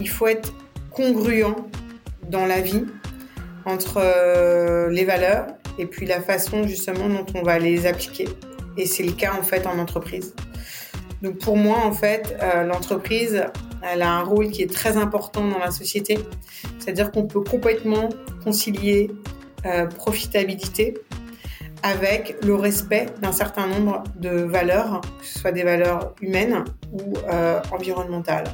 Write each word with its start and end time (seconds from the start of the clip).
il 0.00 0.08
faut 0.08 0.26
être 0.26 0.52
congruent 0.90 1.44
dans 2.28 2.46
la 2.46 2.60
vie 2.60 2.84
entre 3.64 3.98
euh, 3.98 4.88
les 4.90 5.04
valeurs 5.04 5.46
et 5.78 5.86
puis 5.86 6.06
la 6.06 6.20
façon 6.20 6.66
justement 6.66 7.08
dont 7.08 7.26
on 7.34 7.42
va 7.42 7.58
les 7.58 7.86
appliquer. 7.86 8.28
Et 8.76 8.86
c'est 8.86 9.02
le 9.02 9.12
cas 9.12 9.34
en 9.38 9.42
fait 9.42 9.66
en 9.66 9.78
entreprise. 9.78 10.34
Donc 11.22 11.38
pour 11.38 11.56
moi 11.56 11.78
en 11.84 11.92
fait, 11.92 12.36
euh, 12.42 12.64
l'entreprise, 12.64 13.44
elle 13.82 14.02
a 14.02 14.10
un 14.10 14.22
rôle 14.22 14.50
qui 14.50 14.62
est 14.62 14.72
très 14.72 14.96
important 14.96 15.46
dans 15.46 15.58
la 15.58 15.70
société. 15.70 16.18
C'est-à-dire 16.78 17.10
qu'on 17.10 17.24
peut 17.24 17.42
complètement 17.42 18.08
concilier 18.44 19.10
euh, 19.66 19.86
profitabilité 19.86 20.94
avec 21.82 22.36
le 22.44 22.54
respect 22.54 23.06
d'un 23.20 23.32
certain 23.32 23.66
nombre 23.66 24.02
de 24.16 24.30
valeurs, 24.30 25.00
que 25.20 25.26
ce 25.26 25.38
soit 25.38 25.52
des 25.52 25.62
valeurs 25.62 26.14
humaines 26.20 26.64
ou 26.90 27.14
environnementales. 27.70 28.46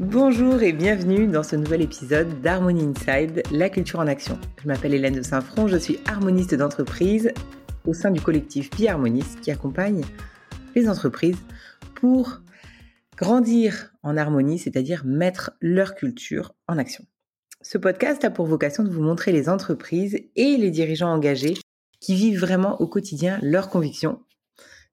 Bonjour 0.00 0.62
et 0.62 0.72
bienvenue 0.72 1.26
dans 1.26 1.42
ce 1.42 1.56
nouvel 1.56 1.82
épisode 1.82 2.40
d'Harmonie 2.40 2.84
Inside, 2.84 3.42
la 3.52 3.68
culture 3.68 3.98
en 3.98 4.06
action. 4.06 4.38
Je 4.62 4.66
m'appelle 4.66 4.94
Hélène 4.94 5.16
de 5.16 5.20
Saint-Front, 5.20 5.68
je 5.68 5.76
suis 5.76 5.98
harmoniste 6.06 6.54
d'entreprise 6.54 7.30
au 7.86 7.92
sein 7.92 8.10
du 8.10 8.18
collectif 8.18 8.70
Bi-Harmoniste 8.70 9.42
qui 9.42 9.50
accompagne 9.50 10.02
les 10.74 10.88
entreprises 10.88 11.36
pour 11.96 12.40
grandir 13.18 13.92
en 14.02 14.16
harmonie, 14.16 14.58
c'est-à-dire 14.58 15.04
mettre 15.04 15.50
leur 15.60 15.94
culture 15.94 16.54
en 16.66 16.78
action. 16.78 17.04
Ce 17.60 17.76
podcast 17.76 18.24
a 18.24 18.30
pour 18.30 18.46
vocation 18.46 18.84
de 18.84 18.88
vous 18.88 19.02
montrer 19.02 19.32
les 19.32 19.50
entreprises 19.50 20.18
et 20.34 20.56
les 20.56 20.70
dirigeants 20.70 21.12
engagés 21.12 21.58
qui 22.00 22.14
vivent 22.14 22.40
vraiment 22.40 22.80
au 22.80 22.86
quotidien 22.86 23.38
leurs 23.42 23.68
convictions. 23.68 24.20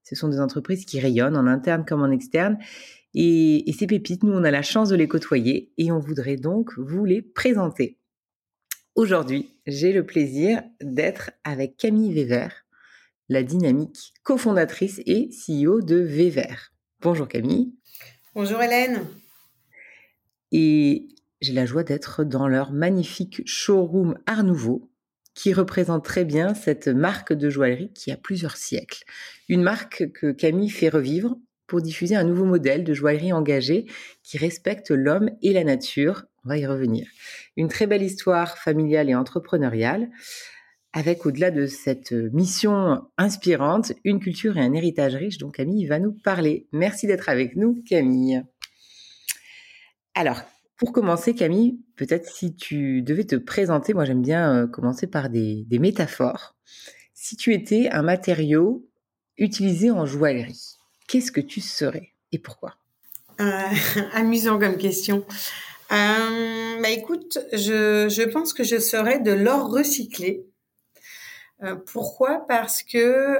Ce 0.04 0.14
sont 0.14 0.28
des 0.28 0.40
entreprises 0.40 0.84
qui 0.84 1.00
rayonnent 1.00 1.36
en 1.36 1.46
interne 1.46 1.84
comme 1.84 2.02
en 2.02 2.10
externe. 2.10 2.58
Et, 3.14 3.64
ces 3.78 3.86
pépites, 3.86 4.22
nous, 4.22 4.32
on 4.32 4.44
a 4.44 4.50
la 4.50 4.62
chance 4.62 4.90
de 4.90 4.96
les 4.96 5.08
côtoyer 5.08 5.72
et 5.78 5.90
on 5.90 5.98
voudrait 5.98 6.36
donc 6.36 6.78
vous 6.78 7.04
les 7.04 7.22
présenter. 7.22 7.98
Aujourd'hui, 8.94 9.54
j'ai 9.66 9.92
le 9.92 10.04
plaisir 10.04 10.62
d'être 10.82 11.30
avec 11.44 11.76
Camille 11.76 12.12
Wever, 12.12 12.48
la 13.28 13.42
dynamique 13.42 14.12
cofondatrice 14.24 15.00
et 15.06 15.30
CEO 15.30 15.80
de 15.80 15.96
Wever. 15.96 16.72
Bonjour 17.00 17.28
Camille. 17.28 17.72
Bonjour 18.34 18.60
Hélène. 18.60 19.06
Et 20.52 21.08
j'ai 21.40 21.52
la 21.52 21.66
joie 21.66 21.84
d'être 21.84 22.24
dans 22.24 22.48
leur 22.48 22.72
magnifique 22.72 23.42
showroom 23.46 24.18
Art 24.26 24.44
Nouveau, 24.44 24.90
qui 25.34 25.52
représente 25.52 26.04
très 26.04 26.24
bien 26.24 26.54
cette 26.54 26.88
marque 26.88 27.32
de 27.32 27.48
joaillerie 27.48 27.92
qui 27.92 28.10
a 28.10 28.16
plusieurs 28.16 28.56
siècles. 28.56 29.04
Une 29.48 29.62
marque 29.62 30.10
que 30.12 30.32
Camille 30.32 30.70
fait 30.70 30.88
revivre 30.88 31.36
pour 31.68 31.80
diffuser 31.80 32.16
un 32.16 32.24
nouveau 32.24 32.44
modèle 32.44 32.82
de 32.82 32.92
joaillerie 32.92 33.32
engagée 33.32 33.86
qui 34.24 34.38
respecte 34.38 34.90
l'homme 34.90 35.30
et 35.42 35.52
la 35.52 35.62
nature. 35.62 36.24
On 36.44 36.48
va 36.48 36.58
y 36.58 36.66
revenir. 36.66 37.06
Une 37.56 37.68
très 37.68 37.86
belle 37.86 38.02
histoire 38.02 38.58
familiale 38.58 39.08
et 39.08 39.14
entrepreneuriale 39.14 40.10
avec 40.92 41.26
au-delà 41.26 41.50
de 41.50 41.66
cette 41.66 42.12
mission 42.12 43.02
inspirante, 43.18 43.92
une 44.04 44.20
culture 44.20 44.56
et 44.56 44.62
un 44.62 44.72
héritage 44.72 45.14
riche 45.14 45.38
dont 45.38 45.50
Camille 45.50 45.86
va 45.86 45.98
nous 45.98 46.12
parler. 46.12 46.66
Merci 46.72 47.06
d'être 47.06 47.28
avec 47.28 47.56
nous, 47.56 47.82
Camille. 47.86 48.42
Alors, 50.14 50.42
pour 50.78 50.92
commencer, 50.92 51.34
Camille, 51.34 51.80
peut-être 51.96 52.26
si 52.26 52.54
tu 52.54 53.02
devais 53.02 53.24
te 53.24 53.36
présenter, 53.36 53.94
moi 53.94 54.04
j'aime 54.04 54.22
bien 54.22 54.54
euh, 54.54 54.66
commencer 54.66 55.06
par 55.06 55.28
des, 55.28 55.66
métaphores. 55.72 56.56
Si 57.14 57.36
tu 57.36 57.52
étais 57.52 57.90
un 57.90 58.02
matériau 58.02 58.88
utilisé 59.36 59.90
en 59.90 60.06
joaillerie, 60.06 60.77
qu'est-ce 61.08 61.32
que 61.32 61.40
tu 61.40 61.60
serais 61.60 62.12
et 62.30 62.38
pourquoi? 62.38 62.76
Euh, 63.40 63.62
Amusant 64.12 64.58
comme 64.60 64.76
question. 64.76 65.24
Euh, 65.90 66.80
bah 66.80 66.90
écoute, 66.90 67.38
je, 67.52 68.28
pense 68.30 68.52
que 68.52 68.62
je 68.62 68.78
serais 68.78 69.18
de 69.18 69.32
l'or 69.32 69.70
recyclé. 69.70 70.44
pourquoi? 71.92 72.46
Parce 72.46 72.84
que, 72.84 73.38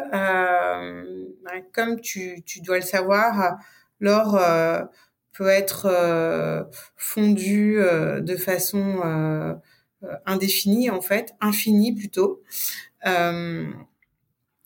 comme 1.72 2.00
tu, 2.00 2.42
tu, 2.44 2.60
dois 2.62 2.78
le 2.78 2.84
savoir, 2.84 3.58
l'or 4.00 4.40
peut 5.38 5.46
être 5.46 5.86
euh, 5.86 6.64
fondu 6.96 7.78
euh, 7.78 8.20
de 8.20 8.34
façon 8.34 9.00
euh, 9.04 9.54
indéfinie 10.26 10.90
en 10.90 11.00
fait, 11.00 11.34
infinie 11.40 11.94
plutôt. 11.94 12.42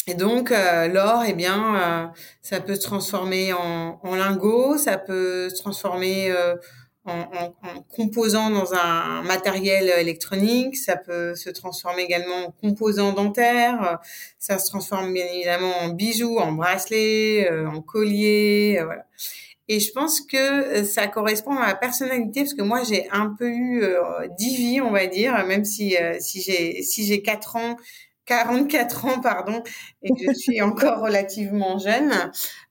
Et 0.07 0.15
donc 0.15 0.51
l'or, 0.51 1.25
eh 1.27 1.33
bien, 1.33 2.13
ça 2.41 2.61
peut 2.61 2.75
se 2.75 2.81
transformer 2.81 3.53
en, 3.53 4.01
en 4.03 4.15
lingot, 4.15 4.77
ça 4.77 4.99
peut 4.99 5.49
se 5.49 5.57
transformer 5.57 6.33
en, 7.05 7.13
en, 7.15 7.55
en, 7.63 7.83
composant 7.95 8.51
dans 8.51 8.75
un 8.75 9.23
matériel 9.23 9.89
électronique, 9.99 10.77
ça 10.77 10.97
peut 10.97 11.35
se 11.35 11.51
transformer 11.51 12.03
également 12.03 12.47
en 12.47 12.51
composant 12.51 13.13
dentaire, 13.13 13.99
ça 14.39 14.59
se 14.59 14.69
transforme 14.71 15.13
bien 15.13 15.27
évidemment 15.27 15.77
en 15.83 15.89
bijoux, 15.91 16.39
en 16.39 16.53
bracelets, 16.53 17.49
en 17.67 17.81
collier, 17.81 18.81
voilà. 18.85 19.07
Et 19.69 19.81
je 19.81 19.93
pense 19.93 20.21
que 20.21 20.37
euh, 20.37 20.85
ça 20.85 21.07
correspond 21.07 21.53
à 21.53 21.67
ma 21.67 21.75
personnalité 21.75 22.41
parce 22.41 22.55
que 22.55 22.63
moi 22.63 22.83
j'ai 22.83 23.09
un 23.11 23.35
peu 23.39 23.49
eu 23.49 23.83
euh, 23.83 24.29
dix 24.37 24.57
vies, 24.57 24.81
on 24.81 24.91
va 24.91 25.07
dire, 25.07 25.47
même 25.47 25.65
si 25.65 25.97
euh, 25.97 26.17
si 26.21 26.43
j'ai 26.43 26.83
si 26.83 27.07
j'ai 27.07 27.23
quatre 27.23 27.57
ans, 27.57 27.77
44 28.27 29.05
ans 29.07 29.21
pardon, 29.21 29.63
et 30.03 30.11
je 30.19 30.33
suis 30.33 30.61
encore 30.63 31.01
relativement 31.03 31.79
jeune. 31.79 32.13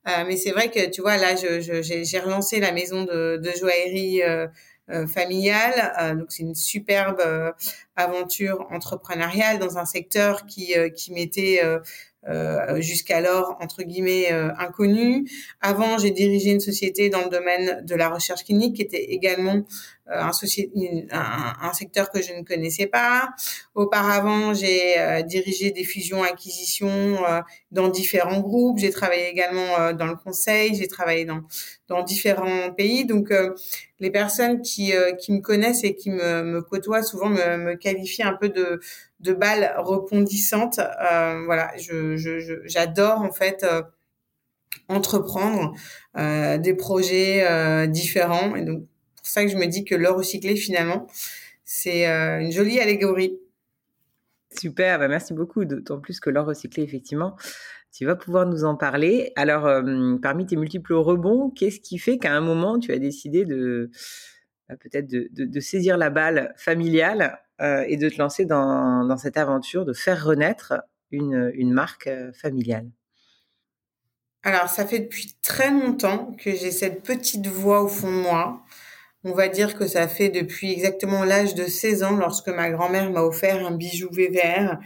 mais 0.06 0.38
c'est 0.38 0.52
vrai 0.52 0.70
que 0.70 0.90
tu 0.90 1.02
vois 1.02 1.18
là, 1.18 1.36
je, 1.36 1.82
j'ai 1.82 2.20
relancé 2.20 2.60
la 2.60 2.72
maison 2.72 3.04
de, 3.04 3.38
de 3.38 3.52
joaillerie. 3.52 4.22
familiale. 5.08 6.18
donc 6.18 6.26
c'est 6.30 6.44
une 6.44 6.56
superbe 6.56 7.22
aventure 7.96 8.68
entrepreneuriale 8.72 9.58
dans 9.58 9.78
un 9.78 9.86
secteur 9.86 10.46
qui 10.48 10.74
qui 10.96 11.14
m'était 11.14 11.62
euh, 12.30 12.80
jusqu'alors 12.80 13.58
entre 13.62 13.82
guillemets 13.82 14.32
euh, 14.32 14.52
inconnu. 14.60 15.28
Avant, 15.60 15.98
j'ai 15.98 16.12
dirigé 16.12 16.52
une 16.52 16.60
société 16.60 17.10
dans 17.10 17.24
le 17.24 17.30
domaine 17.30 17.84
de 17.84 17.96
la 17.96 18.10
recherche 18.10 18.44
clinique 18.44 18.76
qui 18.76 18.84
était 18.84 19.06
également 19.06 19.64
euh, 20.12 20.22
un, 20.22 20.32
un, 21.12 21.68
un, 21.70 21.74
secteur 21.74 22.10
que 22.12 22.22
je 22.22 22.34
ne 22.34 22.44
connaissais 22.44 22.88
pas. 22.88 23.30
Auparavant, 23.76 24.54
j'ai 24.54 25.00
euh, 25.00 25.22
dirigé 25.22 25.72
des 25.72 25.84
fusions-acquisitions 25.84 27.18
dans 27.72 27.88
différents 27.90 28.40
groupes. 28.40 28.80
J'ai 28.80 28.92
travaillé 28.92 29.30
également 29.30 29.94
dans 29.94 30.08
le 30.08 30.16
conseil. 30.16 30.76
J'ai 30.76 30.88
travaillé 30.88 31.26
dans 31.26 31.42
dans 31.88 32.04
différents 32.04 32.72
pays. 32.72 33.06
Donc, 33.06 33.34
les 34.00 34.12
personnes 34.12 34.62
qui 34.62 34.94
qui 35.20 35.32
me 35.34 35.40
connaissent 35.42 35.84
et 35.84 35.96
qui 35.96 36.10
me, 36.10 36.44
me 36.44 36.62
côtoient 36.62 37.04
souvent 37.04 37.30
me, 37.30 37.58
me 37.58 37.76
qualifient 37.76 38.24
un 38.24 38.34
peu 38.34 38.50
de 38.50 38.80
de 39.22 39.34
balles 39.34 39.74
rebondissantes. 39.78 40.80
Euh, 40.80 41.44
voilà, 41.46 41.72
je, 41.78 42.62
j'adore 42.66 43.22
en 43.22 43.32
fait 43.32 43.64
euh, 43.64 43.84
entreprendre 44.88 45.74
euh, 46.18 46.58
des 46.58 46.74
projets 46.74 47.88
différents 47.88 48.56
et 48.56 48.64
donc 48.64 48.84
pour 49.22 49.30
ça 49.30 49.44
que 49.44 49.52
je 49.52 49.58
me 49.58 49.68
dis 49.68 49.86
que 49.86 49.96
l'or 49.96 50.18
recyclé 50.18 50.56
finalement 50.56 51.08
c'est 51.64 52.06
une 52.06 52.52
jolie 52.52 52.82
allégorie. 52.82 53.40
Super, 54.50 55.00
bah 55.00 55.08
merci 55.08 55.34
beaucoup. 55.34 55.64
D'autant 55.64 56.02
plus 56.02 56.20
que 56.20 56.30
l'or 56.30 56.46
recyclé, 56.46 56.84
effectivement, 56.84 57.38
tu 57.94 58.06
vas 58.06 58.18
pouvoir 58.18 58.46
nous 58.46 58.66
en 58.66 58.76
parler. 58.76 59.32
Alors, 59.38 59.82
parmi 60.22 60.46
tes 60.46 60.58
multiples 60.58 60.96
rebonds, 60.96 61.50
qu'est-ce 61.50 61.80
qui 61.80 61.98
fait 61.98 62.18
qu'à 62.18 62.34
un 62.34 62.42
moment, 62.42 62.78
tu 62.78 62.92
as 62.92 63.00
décidé 63.00 63.46
de 63.46 63.90
bah, 64.72 64.78
peut-être 64.80 65.08
de, 65.08 65.28
de, 65.34 65.60
saisir 65.60 65.98
la 65.98 66.10
balle 66.10 66.54
familiale 66.56 67.40
euh, 67.60 67.84
et 67.88 67.98
de 67.98 68.08
te 68.08 68.18
lancer 68.18 68.46
dans, 68.46 69.04
dans, 69.04 69.18
cette 69.18 69.36
aventure 69.36 69.84
de 69.84 69.92
faire 69.92 70.24
renaître 70.24 70.74
une, 71.12 71.52
une 71.56 71.74
marque 71.74 72.08
euh, 72.08 72.32
familiale? 72.32 72.90
Alors, 74.44 74.70
ça 74.70 74.88
fait 74.88 75.00
depuis 75.00 75.34
très 75.42 75.72
longtemps 75.72 76.34
que 76.40 76.56
j'ai 76.56 76.72
cette 76.72 77.04
petite 77.04 77.48
voix 77.48 77.84
au 77.84 77.90
fond 77.90 78.08
de 78.08 78.22
moi. 78.22 78.64
On 79.24 79.34
va 79.34 79.48
dire 79.48 79.76
que 79.78 79.88
ça 79.88 80.08
fait 80.08 80.30
depuis 80.30 80.72
exactement 80.72 81.24
l'âge 81.24 81.54
de 81.54 81.66
16 81.66 82.04
ans 82.04 82.16
lorsque 82.18 82.50
ma 82.50 82.70
grand-mère 82.72 83.12
m'a 83.12 83.22
offert 83.22 83.66
un 83.66 83.72
bijou 83.72 84.10
VVR 84.12 84.80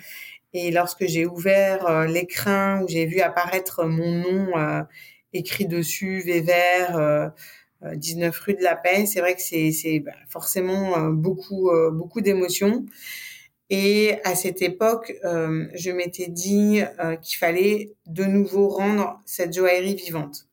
et 0.53 0.71
lorsque 0.71 1.05
j'ai 1.05 1.25
ouvert 1.25 1.87
euh, 1.87 2.05
l'écrin 2.05 2.81
où 2.81 2.87
j'ai 2.87 3.05
vu 3.05 3.21
apparaître 3.21 3.85
mon 3.85 4.11
nom 4.11 4.85
écrit 5.33 5.65
dessus 5.65 6.19
VVR 6.19 7.31
19 7.93 8.37
rue 8.39 8.53
de 8.55 8.63
la 8.63 8.75
Paix. 8.75 9.05
C'est 9.05 9.19
vrai 9.19 9.35
que 9.35 9.41
c'est 9.41 9.99
bah, 9.99 10.11
forcément 10.29 10.97
euh, 10.97 11.11
beaucoup 11.11 11.69
euh, 11.69 11.91
beaucoup 11.91 12.21
d'émotions. 12.21 12.85
Et 13.69 14.19
à 14.23 14.35
cette 14.35 14.61
époque, 14.61 15.13
euh, 15.23 15.65
je 15.73 15.89
m'étais 15.89 16.27
dit 16.27 16.81
qu'il 17.23 17.37
fallait 17.37 17.93
de 18.05 18.23
nouveau 18.23 18.69
rendre 18.69 19.19
cette 19.25 19.53
joaillerie 19.55 19.95
vivante. 19.95 20.47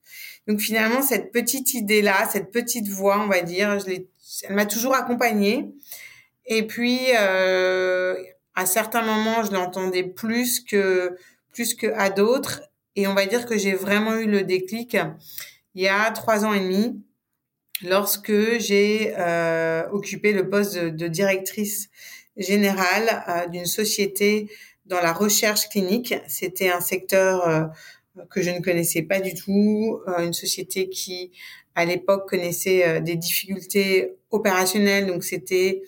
Donc 0.48 0.60
finalement, 0.60 1.02
cette 1.02 1.32
petite 1.32 1.74
idée-là, 1.74 2.28
cette 2.30 2.50
petite 2.50 2.88
voix, 2.88 3.20
on 3.20 3.28
va 3.28 3.42
dire, 3.42 3.78
je 3.78 3.92
elle 4.48 4.54
m'a 4.54 4.66
toujours 4.66 4.94
accompagnée. 4.94 5.70
Et 6.46 6.66
puis, 6.66 7.12
à 7.12 8.66
certains 8.66 9.02
moments, 9.02 9.44
je 9.44 9.52
l'entendais 9.52 10.02
plus 10.02 10.60
que 10.60 11.16
plus 11.52 11.74
que 11.74 11.86
à 11.94 12.10
d'autres. 12.10 12.62
Et 12.96 13.06
on 13.06 13.14
va 13.14 13.26
dire 13.26 13.46
que 13.46 13.56
j'ai 13.56 13.74
vraiment 13.74 14.14
eu 14.16 14.26
le 14.26 14.42
déclic 14.42 14.96
il 15.74 15.82
y 15.82 15.88
a 15.88 16.10
trois 16.10 16.44
ans 16.44 16.52
et 16.52 16.60
demi 16.60 17.02
lorsque 17.82 18.58
j'ai 18.58 19.14
euh, 19.18 19.88
occupé 19.90 20.32
le 20.32 20.48
poste 20.48 20.76
de, 20.76 21.08
directrice 21.08 21.88
générale 22.36 23.48
d'une 23.50 23.66
société 23.66 24.50
dans 24.86 25.00
la 25.00 25.12
recherche 25.12 25.68
clinique. 25.68 26.14
C'était 26.26 26.70
un 26.70 26.80
secteur 26.80 27.70
que 28.30 28.42
je 28.42 28.50
ne 28.50 28.60
connaissais 28.60 29.02
pas 29.02 29.20
du 29.20 29.34
tout, 29.34 30.00
une 30.18 30.32
société 30.32 30.88
qui 30.88 31.32
à 31.74 31.84
l'époque 31.84 32.28
connaissait 32.28 33.00
des 33.00 33.16
difficultés 33.16 34.12
opérationnelles, 34.30 35.06
donc 35.06 35.24
c'était 35.24 35.82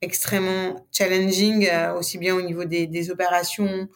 extrêmement 0.00 0.86
challenging, 0.92 1.68
aussi 1.96 2.18
bien 2.18 2.34
au 2.34 2.40
niveau 2.40 2.64
des, 2.64 2.86
des 2.86 3.10
opérations 3.10 3.88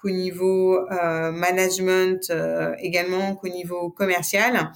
qu'au 0.00 0.10
niveau 0.10 0.78
euh, 0.90 1.32
management 1.32 2.30
euh, 2.30 2.74
également 2.78 3.34
qu'au 3.34 3.48
niveau 3.48 3.90
commercial 3.90 4.70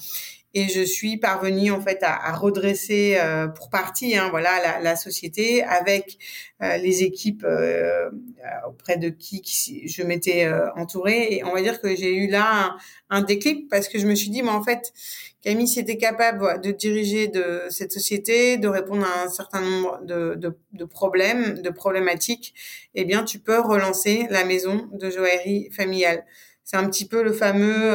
et 0.54 0.68
je 0.68 0.82
suis 0.82 1.16
parvenue 1.16 1.70
en 1.70 1.80
fait 1.80 2.02
à, 2.02 2.28
à 2.28 2.32
redresser 2.32 3.16
euh, 3.18 3.48
pour 3.48 3.70
partie 3.70 4.16
hein, 4.16 4.28
voilà 4.30 4.50
la, 4.62 4.80
la, 4.80 4.96
société 4.96 5.62
avec 5.62 6.18
euh, 6.62 6.76
les 6.76 7.02
équipes 7.02 7.44
euh, 7.44 8.10
auprès 8.68 8.98
de 8.98 9.08
qui, 9.08 9.40
qui 9.40 9.88
je 9.88 10.02
m'étais 10.02 10.50
entourée. 10.76 11.28
Et 11.34 11.44
on 11.44 11.52
va 11.52 11.62
dire 11.62 11.80
que 11.80 11.94
j'ai 11.96 12.14
eu 12.14 12.28
là 12.28 12.76
un, 13.10 13.18
un, 13.18 13.22
déclic 13.22 13.68
parce 13.70 13.88
que 13.88 13.98
je 13.98 14.06
me 14.06 14.14
suis 14.14 14.30
dit 14.30 14.42
mais 14.42 14.50
en 14.50 14.62
fait 14.62 14.92
Camille 15.40 15.70
tu 15.72 15.96
capable 15.96 16.60
de 16.60 16.70
diriger 16.70 17.28
de 17.28 17.62
cette 17.70 17.92
société 17.92 18.58
de 18.58 18.68
répondre 18.68 19.06
à 19.06 19.24
un 19.24 19.28
certain 19.28 19.60
nombre 19.60 20.00
de, 20.04 20.34
de, 20.36 20.56
de 20.72 20.84
problèmes 20.84 21.60
de 21.62 21.70
problématiques 21.70 22.54
eh 22.94 23.04
bien 23.04 23.24
tu 23.24 23.38
peux 23.38 23.58
relancer 23.58 24.26
la 24.30 24.44
maison 24.44 24.88
de 24.92 25.10
joaillerie 25.10 25.70
familiale. 25.70 26.24
C'est 26.64 26.76
un 26.76 26.88
petit 26.88 27.08
peu 27.08 27.22
le 27.22 27.32
fameux 27.32 27.92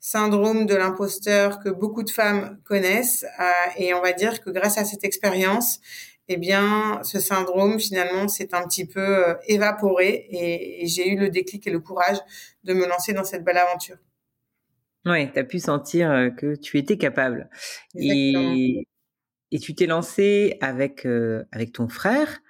syndrome 0.00 0.64
de 0.64 0.74
l'imposteur 0.74 1.60
que 1.60 1.68
beaucoup 1.68 2.02
de 2.02 2.10
femmes 2.10 2.58
connaissent. 2.64 3.24
Euh, 3.38 3.44
et 3.76 3.94
on 3.94 4.00
va 4.00 4.12
dire 4.12 4.40
que 4.40 4.50
grâce 4.50 4.78
à 4.78 4.84
cette 4.84 5.04
expérience, 5.04 5.80
eh 6.28 6.38
bien, 6.38 7.00
ce 7.02 7.20
syndrome, 7.20 7.78
finalement, 7.78 8.26
s'est 8.26 8.54
un 8.54 8.66
petit 8.66 8.86
peu 8.86 9.28
euh, 9.28 9.34
évaporé 9.46 10.26
et, 10.30 10.86
j'ai 10.86 11.10
eu 11.10 11.18
le 11.18 11.28
déclic 11.28 11.66
et 11.66 11.70
le 11.70 11.80
courage 11.80 12.18
de 12.64 12.72
me 12.72 12.86
lancer 12.86 13.12
dans 13.12 13.24
cette 13.24 13.44
belle 13.44 13.58
aventure. 13.58 13.96
Ouais, 15.06 15.30
tu 15.32 15.38
as 15.38 15.44
pu 15.44 15.58
sentir 15.58 16.10
euh, 16.10 16.30
que 16.30 16.54
tu 16.54 16.78
étais 16.78 16.96
capable. 16.96 17.50
Et, 17.94 18.86
et 19.50 19.58
tu 19.58 19.74
t'es 19.74 19.86
lancé 19.86 20.56
avec, 20.60 21.06
avec 21.52 21.72
ton 21.72 21.88
frère. 21.88 22.40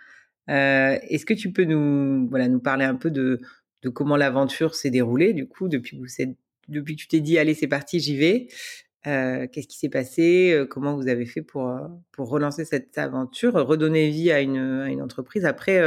Est-ce 0.47 1.25
que 1.25 1.35
tu 1.35 1.53
peux 1.53 1.65
nous, 1.65 2.29
voilà, 2.29 2.49
nous 2.49 2.61
parler 2.61 2.85
un 2.85 2.97
peu 2.97 3.11
de, 3.11 3.41
de 3.83 3.89
comment 3.89 4.17
l'aventure 4.17 4.75
s'est 4.75 4.91
déroulée, 4.91 5.33
du 5.33 5.49
coup, 5.49 5.69
depuis 5.69 5.97
que 5.97 6.03
vous 6.03 6.21
êtes 6.21 6.37
depuis 6.71 6.97
que 6.97 7.03
tu 7.03 7.09
t'es 7.09 7.21
dit 7.21 7.39
allez 7.39 7.55
c'est 7.55 7.69
parti 7.69 8.01
j'y 8.01 8.17
vais 8.17 8.49
euh, 9.07 9.47
Qu'est-ce 9.47 9.67
qui 9.67 9.79
s'est 9.79 9.89
passé 9.89 10.53
euh, 10.53 10.67
Comment 10.67 10.95
vous 10.95 11.09
avez 11.09 11.27
fait 11.27 11.43
pour 11.43 11.69
euh, 11.69 11.89
pour 12.13 12.29
relancer 12.29 12.65
cette 12.65 12.97
aventure, 12.99 13.55
redonner 13.55 14.09
vie 14.11 14.31
à 14.31 14.41
une 14.41 14.83
à 14.83 14.89
une 14.89 15.03
entreprise 15.03 15.45
après 15.45 15.81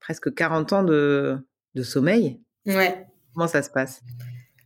presque 0.00 0.34
40 0.34 0.72
ans 0.72 0.82
de 0.82 1.38
de 1.74 1.82
sommeil? 1.82 2.40
Ouais. 2.66 3.06
Comment 3.34 3.46
ça 3.46 3.62
se 3.62 3.70
passe? 3.70 4.02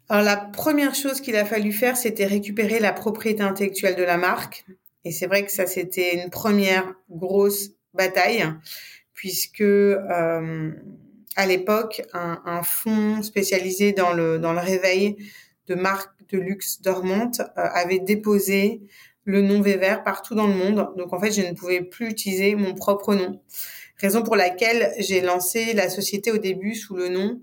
Alors 0.09 0.23
la 0.23 0.37
première 0.37 0.95
chose 0.95 1.21
qu'il 1.21 1.37
a 1.37 1.45
fallu 1.45 1.73
faire, 1.73 1.97
c'était 1.97 2.27
récupérer 2.27 2.79
la 2.79 2.93
propriété 2.93 3.43
intellectuelle 3.43 3.97
de 3.97 4.03
la 4.03 4.17
marque. 4.17 4.65
Et 5.05 5.13
c'est 5.13 5.27
vrai 5.27 5.45
que 5.45 5.53
ça, 5.53 5.67
c'était 5.67 6.23
une 6.23 6.31
première 6.31 6.95
grosse 7.11 7.71
bataille, 7.93 8.45
puisque 9.13 9.61
euh, 9.61 10.73
à 11.37 11.47
l'époque 11.47 12.03
un, 12.13 12.41
un 12.45 12.63
fonds 12.63 13.23
spécialisé 13.23 13.93
dans 13.93 14.13
le 14.13 14.39
dans 14.39 14.53
le 14.53 14.61
réveil 14.61 15.17
de 15.67 15.75
marques 15.75 16.15
de 16.31 16.39
luxe 16.39 16.81
dormantes 16.83 17.41
euh, 17.41 17.63
avait 17.73 17.99
déposé 17.99 18.83
le 19.25 19.41
nom 19.41 19.61
Vévert 19.61 20.05
partout 20.05 20.35
dans 20.35 20.47
le 20.47 20.55
monde. 20.55 20.89
Donc 20.97 21.13
en 21.13 21.21
fait, 21.21 21.33
je 21.33 21.41
ne 21.43 21.53
pouvais 21.53 21.81
plus 21.81 22.11
utiliser 22.11 22.55
mon 22.55 22.75
propre 22.75 23.15
nom. 23.15 23.41
Raison 23.99 24.23
pour 24.23 24.37
laquelle 24.37 24.93
j'ai 24.99 25.21
lancé 25.21 25.73
la 25.73 25.89
société 25.89 26.31
au 26.31 26.39
début 26.39 26.75
sous 26.75 26.97
le 26.97 27.09
nom 27.09 27.41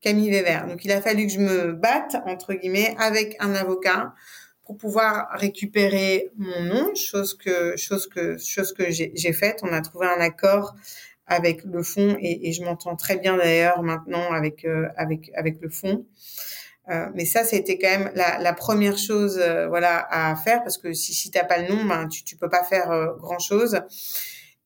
Camille 0.00 0.30
Vévert. 0.30 0.66
Donc 0.66 0.84
il 0.84 0.92
a 0.92 1.00
fallu 1.00 1.26
que 1.26 1.32
je 1.32 1.38
me 1.38 1.72
batte 1.72 2.16
entre 2.26 2.54
guillemets 2.54 2.94
avec 2.98 3.36
un 3.38 3.54
avocat 3.54 4.14
pour 4.64 4.76
pouvoir 4.76 5.28
récupérer 5.32 6.30
mon 6.36 6.62
nom, 6.62 6.94
chose 6.94 7.34
que 7.34 7.76
chose 7.76 8.08
que 8.08 8.36
chose 8.38 8.72
que 8.72 8.90
j'ai 8.90 9.32
faite. 9.32 9.60
On 9.62 9.72
a 9.72 9.80
trouvé 9.80 10.06
un 10.06 10.20
accord 10.20 10.74
avec 11.32 11.64
le 11.64 11.82
fond 11.82 12.16
et, 12.20 12.48
et 12.48 12.52
je 12.52 12.62
m'entends 12.62 12.96
très 12.96 13.16
bien 13.16 13.36
d'ailleurs 13.36 13.82
maintenant 13.82 14.32
avec 14.32 14.64
euh, 14.64 14.88
avec 14.96 15.30
avec 15.34 15.60
le 15.60 15.68
fond. 15.70 16.04
Euh, 16.90 17.06
mais 17.14 17.24
ça, 17.24 17.44
c'était 17.44 17.78
quand 17.78 17.88
même 17.88 18.10
la, 18.14 18.38
la 18.38 18.52
première 18.52 18.98
chose, 18.98 19.38
euh, 19.40 19.68
voilà, 19.68 20.06
à 20.10 20.34
faire 20.34 20.62
parce 20.64 20.78
que 20.78 20.92
si 20.92 21.14
si 21.14 21.30
t'as 21.30 21.44
pas 21.44 21.58
le 21.58 21.68
nom, 21.68 21.84
ben 21.84 22.08
tu 22.08 22.24
tu 22.24 22.36
peux 22.36 22.48
pas 22.48 22.64
faire 22.64 22.90
euh, 22.90 23.14
grand 23.18 23.38
chose. 23.38 23.80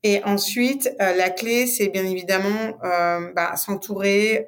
Et 0.03 0.23
ensuite, 0.25 0.95
la 1.01 1.31
clé, 1.31 1.67
c'est 1.67 1.89
bien 1.89 2.05
évidemment 2.05 2.79
bah, 3.35 3.57
s'entourer 3.57 4.47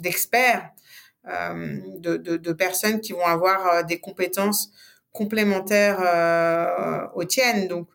d'experts, 0.00 0.70
de, 1.24 2.16
de, 2.16 2.36
de, 2.36 2.52
personnes 2.52 3.00
qui 3.00 3.12
vont 3.12 3.24
avoir 3.24 3.84
des 3.84 4.00
compétences 4.00 4.72
complémentaires 5.12 6.00
aux 7.14 7.22
tiennes. 7.24 7.68
Donc, 7.68 7.86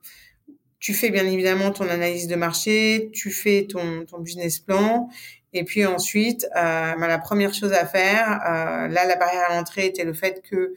tu 0.81 0.95
fais 0.95 1.12
bien 1.12 1.25
évidemment 1.28 1.72
ton 1.72 1.88
analyse 1.88 2.28
de 2.28 2.36
marché, 2.36 3.12
tu 3.13 3.31
fais 3.31 3.68
ton, 3.69 4.04
ton 4.06 4.19
business 4.19 4.60
plan. 4.60 5.07
Et 5.54 5.63
puis 5.63 5.86
ensuite, 5.86 6.45
euh, 6.56 6.95
bah, 6.98 7.07
la 7.07 7.19
première 7.19 7.54
chose 7.54 7.72
à 7.72 7.86
faire, 7.86 8.42
euh, 8.45 8.88
là, 8.88 9.06
la 9.06 9.16
barrière 9.16 9.50
à 9.50 9.56
l'entrée 9.56 9.86
était 9.86 10.04
le 10.04 10.13
fait 10.13 10.42
que, 10.42 10.74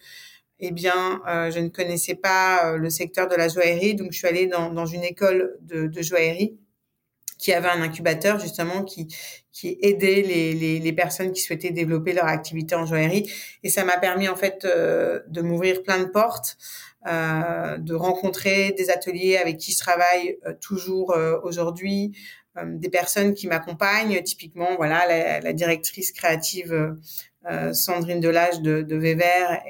eh 0.61 0.71
bien, 0.73 1.23
euh, 1.27 1.51
je 1.51 1.59
ne 1.59 1.69
connaissais 1.69 2.15
pas 2.15 2.67
euh, 2.67 2.77
le 2.77 2.91
secteur 2.91 3.29
de 3.29 3.35
la 3.35 3.49
joaillerie, 3.49 3.95
donc 3.95 4.12
je 4.12 4.19
suis 4.19 4.29
allée 4.29 4.47
dans, 4.47 4.71
dans 4.71 4.87
une 4.87 5.05
école 5.05 5.56
de, 5.62 5.87
de 5.87 6.03
joaillerie 6.03 6.59
qui 7.39 7.53
avait 7.53 7.69
un 7.69 7.83
incubateur 7.83 8.39
justement 8.39 8.85
qui 8.85 9.09
qui 9.53 9.79
aidait 9.83 10.23
les, 10.23 10.53
les, 10.55 10.81
les, 10.81 10.93
personnes 10.93 11.31
qui 11.31 11.41
souhaitaient 11.41 11.71
développer 11.71 12.12
leur 12.12 12.27
activité 12.27 12.75
en 12.75 12.87
joaillerie 12.87 13.31
et 13.62 13.69
ça 13.69 13.85
m'a 13.85 13.99
permis 13.99 14.29
en 14.29 14.35
fait 14.35 14.65
euh, 14.65 15.21
de 15.29 15.43
m'ouvrir 15.43 15.83
plein 15.83 15.99
de 15.99 16.06
portes 16.06 16.56
de 17.05 17.95
rencontrer 17.95 18.73
des 18.73 18.91
ateliers 18.91 19.37
avec 19.37 19.59
qui 19.59 19.73
je 19.73 19.79
travaille 19.79 20.39
euh, 20.47 20.55
toujours 20.61 21.12
euh, 21.12 21.39
aujourd'hui, 21.43 22.17
des 22.65 22.89
personnes 22.89 23.35
qui 23.35 23.49
m'accompagnent, 23.49 24.23
typiquement 24.23 24.77
voilà 24.77 25.06
la, 25.09 25.41
la 25.41 25.53
directrice 25.53 26.12
créative 26.12 26.97
Sandrine 27.73 28.21
Delage 28.21 28.61
de, 28.61 28.83
de 28.83 28.97
Vévert, 28.97 29.61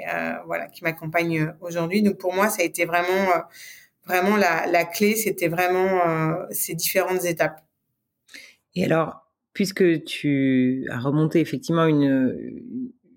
voilà 0.45 0.67
qui 0.67 0.85
m'accompagne 0.85 1.55
aujourd'hui. 1.63 2.03
Donc 2.03 2.19
pour 2.19 2.35
moi 2.35 2.51
ça 2.51 2.61
a 2.61 2.65
été 2.67 2.85
vraiment 2.85 3.27
vraiment 4.07 4.37
la, 4.37 4.67
la 4.67 4.85
clé, 4.85 5.17
c'était 5.17 5.49
vraiment 5.49 6.03
ces 6.51 6.75
différentes 6.75 7.25
étapes. 7.25 7.65
Et 8.75 8.85
alors, 8.85 9.33
puisque 9.55 10.05
tu 10.05 10.87
as 10.91 10.99
remonté 10.99 11.41
effectivement 11.41 11.87
une, 11.87 12.61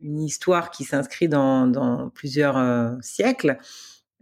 une 0.01 0.21
histoire 0.21 0.71
qui 0.71 0.85
s'inscrit 0.85 1.27
dans, 1.27 1.67
dans 1.67 2.09
plusieurs 2.09 2.95
siècles, 3.01 3.57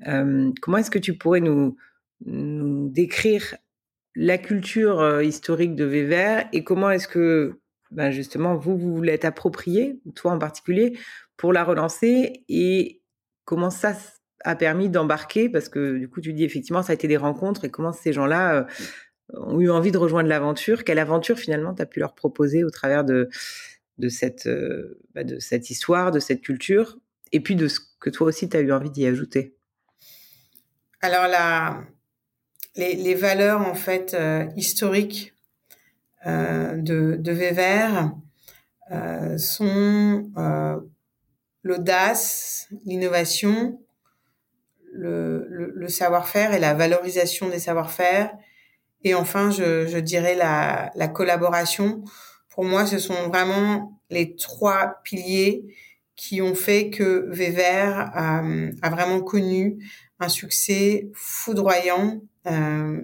comment 0.03 0.77
est-ce 0.77 0.91
que 0.91 0.99
tu 0.99 1.17
pourrais 1.17 1.41
nous, 1.41 1.77
décrire 2.21 3.55
la 4.15 4.37
culture 4.37 5.21
historique 5.21 5.75
de 5.75 5.83
Vévert 5.83 6.47
et 6.53 6.63
comment 6.63 6.89
est-ce 6.89 7.07
que 7.07 7.59
ben 7.91 8.11
justement 8.11 8.55
vous 8.55 8.77
vous 8.77 9.01
l'êtes 9.01 9.25
approprié, 9.25 9.99
toi 10.15 10.31
en 10.31 10.39
particulier, 10.39 10.97
pour 11.37 11.53
la 11.53 11.63
relancer 11.63 12.43
et 12.49 13.01
comment 13.43 13.69
ça 13.69 13.95
a 14.43 14.55
permis 14.55 14.89
d'embarquer? 14.89 15.49
Parce 15.49 15.69
que 15.69 15.97
du 15.97 16.09
coup 16.09 16.21
tu 16.21 16.33
dis 16.33 16.43
effectivement 16.45 16.83
ça 16.83 16.91
a 16.91 16.95
été 16.95 17.07
des 17.07 17.17
rencontres 17.17 17.65
et 17.65 17.69
comment 17.69 17.91
ces 17.91 18.13
gens-là 18.13 18.67
ont 19.33 19.59
eu 19.59 19.69
envie 19.69 19.91
de 19.91 19.97
rejoindre 19.97 20.29
l'aventure, 20.29 20.83
quelle 20.83 20.99
aventure 20.99 21.37
finalement 21.37 21.73
tu 21.73 21.81
as 21.81 21.85
pu 21.85 21.99
leur 21.99 22.15
proposer 22.15 22.63
au 22.63 22.69
travers 22.69 23.03
de 23.03 23.29
de 23.97 24.09
cette 24.09 24.49
bah, 25.13 25.23
de 25.23 25.39
cette 25.39 25.69
histoire, 25.69 26.11
de 26.11 26.19
cette 26.19 26.41
culture 26.41 26.97
et 27.31 27.39
puis 27.39 27.55
de 27.55 27.67
ce 27.67 27.79
que 27.99 28.09
toi 28.09 28.27
aussi 28.27 28.49
tu 28.49 28.57
as 28.57 28.61
eu 28.61 28.71
envie 28.71 28.91
d'y 28.91 29.05
ajouter? 29.05 29.55
Alors 31.05 31.27
les, 32.75 33.13
valeurs 33.13 33.61
en 33.61 33.75
fait 33.75 34.15
euh, 34.15 34.47
historiques 34.55 35.35
euh, 36.25 36.77
de, 36.77 37.15
de 37.19 37.37
euh, 38.91 39.37
sont 39.37 40.31
l'audace, 41.61 42.69
l'innovation, 42.85 43.79
le, 44.91 45.87
savoir-faire 45.89 46.55
et 46.55 46.59
la 46.59 46.73
valorisation 46.73 47.49
des 47.49 47.59
savoir-faire, 47.59 48.31
et 49.03 49.13
enfin 49.13 49.51
je, 49.51 49.99
dirais 49.99 50.33
la, 50.33 50.91
la 50.95 51.07
collaboration. 51.07 52.03
Pour 52.49 52.63
moi, 52.63 52.87
ce 52.87 52.97
sont 52.97 53.27
vraiment 53.29 54.01
les 54.09 54.35
trois 54.35 55.01
piliers 55.03 55.65
qui 56.15 56.41
ont 56.41 56.55
fait 56.55 56.89
que 56.89 57.29
Weber 57.29 58.11
euh, 58.17 58.71
a 58.81 58.89
vraiment 58.89 59.21
connu 59.21 59.77
un 60.19 60.29
succès 60.29 61.09
foudroyant 61.13 62.21
euh, 62.47 63.01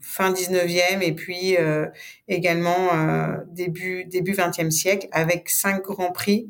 fin 0.00 0.32
19e 0.32 1.02
et 1.02 1.12
puis 1.12 1.56
euh, 1.56 1.86
également 2.26 2.94
euh, 2.94 3.36
début 3.48 4.04
début 4.06 4.32
20e 4.32 4.70
siècle 4.70 5.08
avec 5.12 5.50
cinq 5.50 5.82
grands 5.84 6.10
prix 6.12 6.48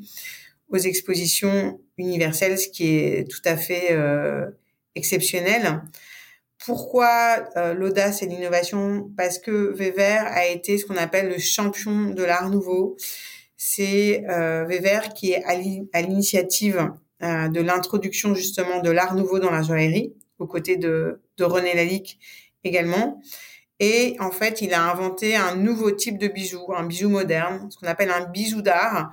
aux 0.69 0.79
expositions 0.79 1.81
universelles, 1.99 2.59
ce 2.59 2.69
qui 2.69 2.95
est 2.95 3.29
tout 3.29 3.43
à 3.45 3.57
fait 3.57 3.99
exceptionnelle. 4.95 5.83
Pourquoi 6.65 7.49
l'audace 7.75 8.23
et 8.23 8.27
l'innovation? 8.27 9.11
Parce 9.17 9.41
que 9.41 9.51
Weber 9.51 10.27
a 10.27 10.47
été 10.47 10.79
ce 10.79 10.87
qu'on 10.87 10.97
appelle 10.97 11.29
le 11.29 11.39
champion 11.39 12.11
de 12.11 12.23
l'art 12.23 12.51
nouveau. 12.51 12.97
C'est 13.57 14.23
Weber 14.29 15.13
qui 15.13 15.33
est 15.33 15.43
à 15.43 16.03
l'initiative 16.03 16.93
de 17.21 17.61
l'introduction 17.61 18.35
justement 18.35 18.81
de 18.81 18.91
l'art 18.91 19.15
nouveau 19.15 19.39
dans 19.39 19.51
la 19.51 19.63
joaillerie, 19.63 20.15
aux 20.39 20.47
côtés 20.47 20.77
de, 20.77 21.21
de 21.37 21.45
René 21.45 21.75
Lalique 21.75 22.19
également. 22.65 23.21
Et 23.81 24.17
en 24.21 24.31
fait, 24.31 24.61
il 24.61 24.75
a 24.75 24.91
inventé 24.91 25.37
un 25.37 25.57
nouveau 25.57 25.91
type 25.91 26.19
de 26.19 26.29
bijou, 26.29 26.73
un 26.75 26.85
bijou 26.85 27.09
moderne, 27.09 27.71
ce 27.71 27.79
qu'on 27.79 27.87
appelle 27.87 28.11
un 28.11 28.27
bijou 28.27 28.61
d'art, 28.61 29.11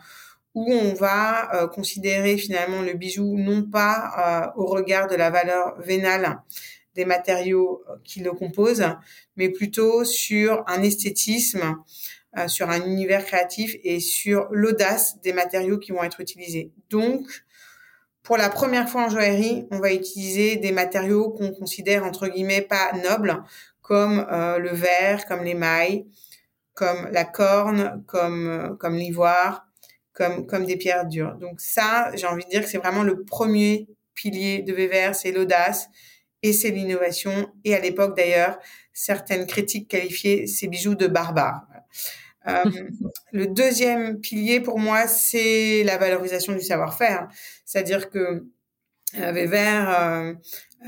où 0.53 0.73
on 0.73 0.93
va 0.93 1.55
euh, 1.55 1.67
considérer 1.67 2.35
finalement 2.37 2.81
le 2.81 2.93
bijou 2.93 3.37
non 3.37 3.63
pas 3.63 4.51
euh, 4.57 4.61
au 4.61 4.65
regard 4.65 5.07
de 5.07 5.15
la 5.15 5.29
valeur 5.29 5.79
vénale 5.79 6.41
des 6.95 7.05
matériaux 7.05 7.83
euh, 7.89 7.93
qui 8.03 8.19
le 8.19 8.33
composent, 8.33 8.83
mais 9.37 9.49
plutôt 9.49 10.03
sur 10.03 10.63
un 10.67 10.83
esthétisme, 10.83 11.77
sur 12.45 12.69
un 12.69 12.85
univers 12.85 13.25
créatif 13.25 13.77
et 13.83 13.99
sur 13.99 14.47
l'audace 14.51 15.19
des 15.21 15.33
matériaux 15.33 15.79
qui 15.79 15.91
vont 15.91 16.03
être 16.03 16.19
utilisés. 16.19 16.71
Donc, 16.91 17.25
pour 18.27 18.35
la 18.35 18.49
première 18.49 18.89
fois 18.89 19.05
en 19.05 19.09
joaillerie, 19.09 19.65
on 19.71 19.79
va 19.79 19.93
utiliser 19.93 20.57
des 20.57 20.73
matériaux 20.73 21.29
qu'on 21.29 21.53
considère 21.53 22.03
entre 22.03 22.27
guillemets 22.27 22.61
pas 22.61 22.91
nobles, 22.91 23.41
comme 23.81 24.27
euh, 24.29 24.57
le 24.57 24.71
verre, 24.71 25.25
comme 25.27 25.45
l'émail, 25.45 26.05
comme 26.73 27.07
la 27.13 27.23
corne, 27.23 28.03
comme 28.05 28.49
euh, 28.49 28.75
comme 28.75 28.97
l'ivoire, 28.97 29.65
comme 30.11 30.45
comme 30.45 30.65
des 30.65 30.75
pierres 30.75 31.05
dures. 31.05 31.35
Donc 31.35 31.61
ça, 31.61 32.11
j'ai 32.15 32.27
envie 32.27 32.43
de 32.43 32.49
dire 32.49 32.63
que 32.63 32.67
c'est 32.67 32.79
vraiment 32.79 33.03
le 33.03 33.23
premier 33.23 33.87
pilier 34.13 34.61
de 34.61 34.73
Weber, 34.73 35.15
c'est 35.15 35.31
l'audace 35.31 35.87
et 36.43 36.51
c'est 36.51 36.71
l'innovation. 36.71 37.49
Et 37.63 37.75
à 37.75 37.79
l'époque 37.79 38.17
d'ailleurs, 38.17 38.59
certaines 38.91 39.47
critiques 39.47 39.87
qualifiaient 39.87 40.47
ces 40.47 40.67
bijoux 40.67 40.95
de 40.95 41.07
barbares. 41.07 41.65
Euh, 42.47 42.63
le 43.31 43.47
deuxième 43.47 44.19
pilier 44.19 44.59
pour 44.59 44.79
moi, 44.79 45.07
c'est 45.07 45.83
la 45.83 45.97
valorisation 45.97 46.53
du 46.53 46.61
savoir-faire. 46.61 47.27
C'est-à-dire 47.65 48.09
que 48.09 48.45
euh, 49.19 49.31
Weber 49.31 49.89
euh, 49.89 50.33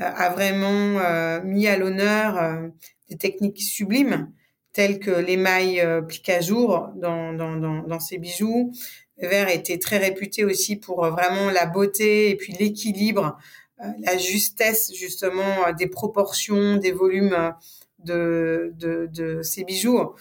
a 0.00 0.30
vraiment 0.30 1.40
mis 1.42 1.66
à 1.66 1.76
l'honneur 1.76 2.70
des 3.08 3.16
techniques 3.16 3.60
sublimes 3.60 4.30
telles 4.72 5.00
que 5.00 5.10
l'émail 5.10 5.84
plique 6.06 6.28
à 6.28 6.40
jour 6.40 6.90
dans, 6.94 8.00
ses 8.00 8.18
bijoux. 8.18 8.72
Weber 9.18 9.48
était 9.48 9.78
très 9.78 9.98
réputé 9.98 10.44
aussi 10.44 10.76
pour 10.76 11.04
vraiment 11.06 11.50
la 11.50 11.66
beauté 11.66 12.30
et 12.30 12.36
puis 12.36 12.52
l'équilibre, 12.52 13.36
la 13.78 14.16
justesse 14.16 14.92
justement 14.94 15.72
des 15.76 15.88
proportions, 15.88 16.76
des 16.76 16.92
volumes 16.92 17.52
de 17.98 19.40
ses 19.42 19.64
bijoux. 19.64 20.14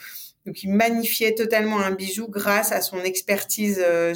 Donc, 0.45 0.63
il 0.63 0.71
magnifiait 0.71 1.35
totalement 1.35 1.79
un 1.79 1.91
bijou 1.91 2.27
grâce 2.29 2.71
à 2.71 2.81
son 2.81 3.01
expertise 3.01 3.79
euh. 3.79 4.13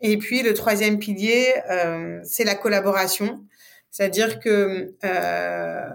Et 0.00 0.18
puis, 0.18 0.42
le 0.42 0.54
troisième 0.54 0.98
pilier, 0.98 1.54
euh, 1.70 2.20
c'est 2.22 2.44
la 2.44 2.54
collaboration. 2.54 3.44
C'est-à-dire 3.90 4.38
que 4.40 4.94
euh, 5.04 5.88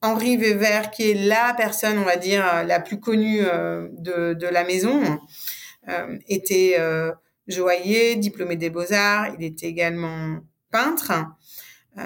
Henri 0.00 0.38
Weber, 0.38 0.90
qui 0.90 1.10
est 1.10 1.14
la 1.14 1.54
personne, 1.56 1.98
on 1.98 2.04
va 2.04 2.16
dire, 2.16 2.64
la 2.64 2.80
plus 2.80 2.98
connue 2.98 3.42
de, 3.42 4.32
de, 4.32 4.46
la 4.46 4.64
maison, 4.64 5.02
était 6.28 6.78
joaillier, 7.46 8.16
diplômé 8.16 8.56
des 8.56 8.70
beaux-arts. 8.70 9.34
Il 9.38 9.44
était 9.44 9.66
également 9.66 10.38
peintre. 10.70 11.12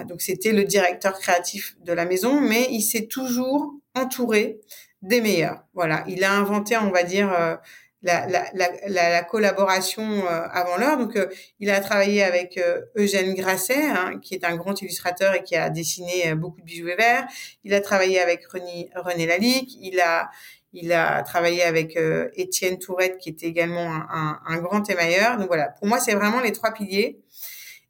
donc, 0.09 0.21
c'était 0.21 0.53
le 0.53 0.65
directeur 0.65 1.17
créatif 1.21 1.77
de 1.85 1.93
la 1.93 2.05
maison, 2.05 2.41
mais 2.41 2.67
il 2.71 2.83
s'est 2.83 3.07
toujours 3.07 3.75
entouré 3.95 4.59
des 5.03 5.21
meilleurs. 5.21 5.65
Voilà, 5.75 6.05
il 6.07 6.25
a 6.25 6.33
inventé, 6.33 6.77
on 6.77 6.91
va 6.91 7.03
dire, 7.03 7.33
euh, 7.33 7.57
la, 8.03 8.27
la, 8.29 8.45
la, 8.55 9.11
la, 9.11 9.23
collaboration 9.25 10.03
euh, 10.03 10.47
avant 10.51 10.77
l'heure. 10.77 10.97
Donc, 10.97 11.17
euh, 11.17 11.27
il 11.61 11.71
a 11.71 11.81
travaillé 11.81 12.23
avec 12.23 12.59
Eugène 12.97 13.35
Grasset, 13.35 13.83
hein, 13.83 14.19
qui 14.21 14.35
est 14.35 14.45
un 14.45 14.57
grand 14.57 14.81
illustrateur 14.81 15.35
et 15.35 15.43
qui 15.43 15.57
a 15.57 15.71
dessiné 15.71 16.35
beaucoup 16.35 16.61
de 16.61 16.65
bijoux 16.65 16.89
et. 16.89 17.27
Il 17.65 17.75
a 17.75 17.81
travaillé 17.81 18.21
avec 18.21 18.47
René, 18.47 18.91
René 18.95 19.27
Lalique. 19.27 19.77
Il 19.81 20.01
a 20.01 20.31
il 20.75 20.91
a 20.95 21.23
travaillé 21.23 21.63
avec 21.65 21.99
Étienne 22.35 22.79
Tourette, 22.79 23.19
qui 23.19 23.29
était 23.29 23.45
également 23.45 23.93
un, 23.93 24.41
un, 24.47 24.57
grand 24.57 24.89
émailleur. 24.89 25.37
Donc 25.37 25.49
voilà, 25.49 25.69
pour 25.69 25.87
moi, 25.87 26.01
c'est 26.01 26.15
vraiment 26.15 26.41
les 26.41 26.53
trois 26.53 26.73
piliers. 26.73 27.21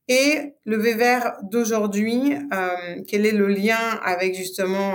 Et 0.08 0.54
le 0.64 0.78
Weber 0.78 1.36
d'aujourd'hui, 1.44 2.36
quel 3.06 3.24
est 3.24 3.30
le 3.30 3.46
lien 3.46 3.78
avec 4.02 4.34
justement 4.34 4.94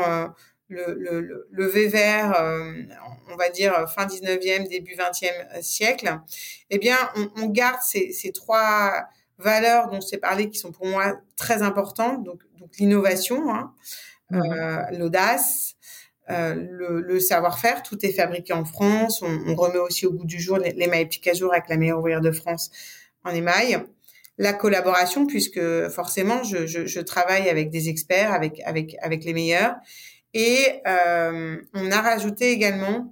le, 0.70 0.96
le, 0.96 1.48
le 1.50 1.68
Weber, 1.68 2.34
euh, 2.42 2.74
on 3.32 3.36
va 3.36 3.50
dire 3.50 3.90
fin 3.90 4.06
19e, 4.06 4.68
début 4.68 4.96
20e 4.96 5.62
siècle, 5.62 6.20
eh 6.70 6.78
bien, 6.78 6.98
on, 7.16 7.30
on 7.38 7.46
garde 7.48 7.82
ces, 7.82 8.12
ces, 8.12 8.32
trois 8.32 9.06
valeurs 9.38 9.90
dont 9.90 10.00
j'ai 10.02 10.18
parlé 10.18 10.50
qui 10.50 10.58
sont 10.58 10.72
pour 10.72 10.88
moi 10.88 11.16
très 11.36 11.62
importantes. 11.62 12.24
Donc, 12.24 12.42
donc 12.60 12.76
l'innovation, 12.78 13.54
hein, 13.54 13.74
euh, 14.34 14.82
l'audace, 14.98 15.76
euh, 16.30 16.56
le, 16.56 17.02
le 17.02 17.20
savoir-faire. 17.20 17.84
Tout 17.84 18.06
est 18.06 18.12
fabriqué 18.12 18.54
en 18.54 18.66
France. 18.66 19.22
On, 19.22 19.40
on, 19.48 19.56
remet 19.56 19.80
aussi 19.80 20.06
au 20.06 20.12
goût 20.12 20.26
du 20.26 20.40
jour 20.40 20.58
l'émail 20.58 21.08
pique 21.08 21.28
à 21.28 21.34
jour 21.34 21.54
avec 21.54 21.70
la 21.70 21.78
meilleure 21.78 22.00
ouvrière 22.00 22.22
de 22.22 22.32
France 22.32 22.70
en 23.24 23.30
émail. 23.30 23.80
La 24.38 24.54
collaboration, 24.54 25.26
puisque 25.26 25.88
forcément, 25.90 26.44
je, 26.44 26.68
je, 26.68 26.86
je 26.86 27.00
travaille 27.00 27.50
avec 27.50 27.70
des 27.70 27.90
experts, 27.90 28.34
avec, 28.34 28.62
avec, 28.66 28.96
avec 29.02 29.24
les 29.24 29.34
meilleurs. 29.34 29.76
Et 30.39 30.84
euh, 30.86 31.58
on 31.74 31.91
a 31.91 32.00
rajouté 32.00 32.51
également 32.51 33.12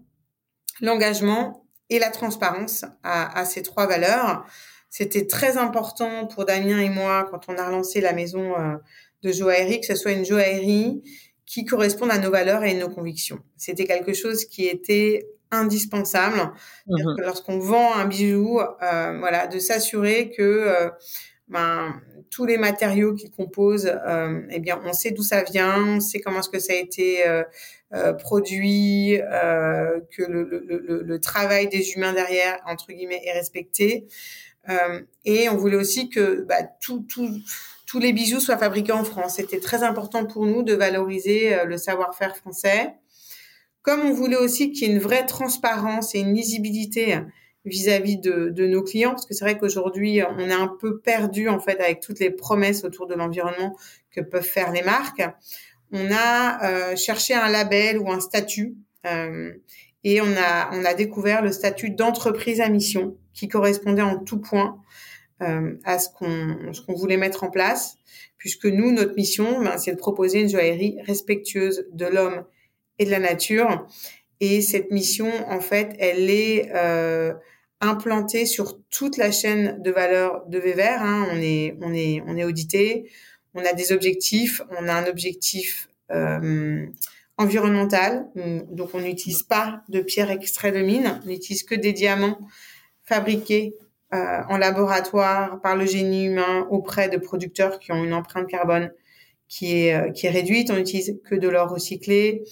l'engagement 0.80 1.66
et 1.90 1.98
la 1.98 2.12
transparence 2.12 2.86
à, 3.02 3.40
à, 3.40 3.46
ces 3.46 3.64
trois 3.64 3.88
valeurs. 3.88 4.46
C'était 4.92 5.26
très 5.26 5.58
important 5.58 6.28
pour 6.28 6.46
Damien 6.46 6.80
et 6.80 6.90
moi 6.90 7.28
quand 7.32 7.50
on 7.50 7.58
a 7.58 7.66
relancé 7.66 8.00
la 8.00 8.14
maison 8.14 8.54
euh, 8.60 8.76
de 9.24 9.32
joaillerie, 9.32 9.82
que 9.82 9.88
ce 9.88 9.96
soit 9.96 10.12
une 10.12 10.24
joaillerie 10.24 11.02
qui 11.48 11.66
corresponde 11.66 12.12
à 12.12 12.20
nos 12.20 12.30
valeurs 12.30 12.64
et 12.64 12.76
nos 12.76 12.90
convictions. 12.90 13.40
C'était 13.58 13.86
quelque 13.86 14.14
chose 14.14 14.46
qui 14.46 14.68
était 14.68 15.28
indispensable 15.50 16.54
mmh 16.86 17.16
lorsqu'on 17.18 17.58
vend 17.58 17.96
un 17.96 18.06
bijou, 18.06 18.60
euh, 18.60 19.18
voilà, 19.18 19.48
de 19.48 19.58
s'assurer 19.58 20.30
que 20.30 20.44
euh, 20.44 20.90
ben, 21.48 22.00
tous 22.36 22.46
les 22.46 22.58
matériaux 22.58 23.14
qu'il 23.14 23.32
compose, 23.32 23.86
euh, 23.86 24.42
eh 24.50 24.60
bien, 24.60 24.82
on 24.84 24.92
sait 24.92 25.12
d'où 25.12 25.24
ça 25.24 25.44
vient, 25.44 25.96
on 25.96 26.00
sait 26.02 26.20
comment 26.20 26.40
est-ce 26.40 26.50
que 26.50 26.60
ça 26.60 26.74
a 26.74 26.76
été 26.76 27.26
euh, 27.26 27.44
euh 27.94 28.12
produit, 28.12 29.22
euh, 29.22 30.02
que 30.12 30.22
le, 30.24 30.44
le, 30.44 31.02
le, 31.02 31.20
travail 31.22 31.70
des 31.70 31.94
humains 31.94 32.12
derrière, 32.12 32.60
entre 32.66 32.92
guillemets, 32.92 33.22
est 33.24 33.32
respecté. 33.32 34.06
Euh, 34.68 35.00
et 35.24 35.48
on 35.48 35.56
voulait 35.56 35.78
aussi 35.78 36.10
que 36.10 36.42
bah, 36.42 36.62
tout, 36.82 37.06
tout, 37.08 37.30
tous 37.86 38.00
les 38.00 38.12
bijoux 38.12 38.42
soient 38.42 38.58
fabriqués 38.58 38.92
en 38.92 39.06
France. 39.06 39.36
C'était 39.38 39.62
très 39.62 39.84
important 39.84 40.26
pour 40.26 40.46
nous 40.46 40.62
de 40.62 40.74
valoriser 40.74 41.64
le 41.66 41.78
savoir-faire 41.78 42.36
français. 42.36 42.96
Comme 43.82 44.02
on 44.02 44.12
voulait 44.12 44.36
aussi 44.36 44.74
qu'il 44.74 44.90
y 44.90 44.92
ait 44.92 44.94
une 44.94 45.00
vraie 45.00 45.26
transparence 45.26 46.16
et 46.16 46.20
une 46.20 46.34
lisibilité 46.34 47.18
vis-à-vis 47.66 48.18
de, 48.18 48.50
de, 48.50 48.68
nos 48.68 48.84
clients 48.84 49.12
parce 49.12 49.26
que 49.26 49.34
c'est 49.34 49.44
vrai 49.44 49.58
qu'aujourd'hui 49.58 50.22
on 50.24 50.40
est 50.40 50.54
un 50.54 50.68
peu 50.68 51.00
perdu 51.00 51.50
en 51.50 51.60
fait 51.60 51.80
avec 51.80 52.00
toutes 52.00 52.20
les 52.20 52.30
promesses 52.30 52.84
autour 52.84 53.08
de 53.08 53.16
l'environnement 53.16 53.76
que 54.12 54.22
peuvent 54.22 54.44
faire 54.44 54.72
les 54.72 54.84
marques. 54.84 55.24
On 55.92 56.12
a 56.12 56.64
euh, 56.64 56.96
cherché 56.96 57.34
un 57.34 57.50
label 57.50 58.00
ou 58.00 58.12
un 58.12 58.20
statut 58.20 58.76
euh, 59.06 59.52
et 60.04 60.22
on 60.22 60.38
a 60.38 60.70
on 60.74 60.86
a 60.86 60.94
découvert 60.94 61.42
le 61.42 61.52
statut 61.52 61.90
d'entreprise 61.90 62.62
à 62.62 62.70
mission 62.70 63.18
qui 63.34 63.48
correspondait 63.48 64.02
en 64.02 64.20
tout 64.20 64.40
point 64.40 64.80
euh, 65.42 65.74
à 65.84 66.00
ce 66.00 66.10
qu'on 66.10 66.72
qu'on 66.86 66.94
voulait 66.94 67.18
mettre 67.18 67.44
en 67.44 67.50
place 67.50 67.98
puisque 68.38 68.66
nous 68.66 68.92
notre 68.92 69.16
mission 69.16 69.62
ben, 69.62 69.78
c'est 69.78 69.92
de 69.92 69.98
proposer 69.98 70.42
une 70.42 70.50
joaillerie 70.50 70.98
respectueuse 71.06 71.88
de 71.92 72.06
l'homme 72.06 72.46
et 73.00 73.06
de 73.06 73.12
la 73.12 73.20
nature 73.20 73.88
et 74.40 74.62
cette 74.62 74.92
mission 74.92 75.30
en 75.50 75.60
fait 75.60 75.96
elle 76.00 76.30
est 76.30 76.72
euh, 76.74 77.34
implanté 77.82 78.46
sur 78.46 78.80
toute 78.90 79.18
la 79.18 79.32
chaîne 79.32 79.82
de 79.82 79.92
valeur 79.92 80.46
de 80.48 80.60
Weber. 80.60 81.02
Hein. 81.02 81.28
On 81.32 81.38
est, 81.38 81.78
on 81.82 81.94
est, 81.94 82.22
on 82.28 82.38
est 82.38 82.44
audité. 82.44 83.10
On 83.54 83.64
a 83.66 83.74
des 83.74 83.92
objectifs. 83.92 84.62
On 84.80 84.88
a 84.88 84.94
un 84.94 85.08
objectif 85.08 85.90
euh, 86.12 86.86
environnemental. 87.38 88.28
Donc, 88.72 88.90
on 88.94 89.02
n'utilise 89.02 89.44
pas 89.44 89.82
de 89.90 90.02
pierres 90.02 90.32
extraits 90.32 90.74
de 90.74 90.82
mine. 90.82 91.20
On 91.24 91.28
n'utilise 91.28 91.64
que 91.64 91.76
des 91.76 91.94
diamants 91.94 92.40
fabriqués 93.04 93.76
euh, 94.14 94.42
en 94.50 94.58
laboratoire 94.58 95.62
par 95.62 95.76
le 95.76 95.86
génie 95.86 96.26
humain 96.26 96.68
auprès 96.70 97.10
de 97.10 97.18
producteurs 97.18 97.80
qui 97.80 97.92
ont 97.92 98.04
une 98.04 98.14
empreinte 98.14 98.48
carbone 98.48 98.92
qui 99.48 99.78
est, 99.78 99.96
euh, 99.96 100.12
qui 100.12 100.28
est 100.28 100.32
réduite. 100.32 100.70
On 100.72 100.76
n'utilise 100.76 101.20
que 101.26 101.36
de 101.36 101.48
l'or 101.50 101.70
recyclé. 101.70 102.44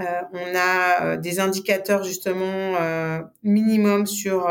Euh, 0.00 0.04
on 0.32 0.54
a 0.54 1.04
euh, 1.04 1.16
des 1.18 1.38
indicateurs 1.38 2.02
justement 2.02 2.76
euh, 2.80 3.20
minimum 3.42 4.06
sur 4.06 4.48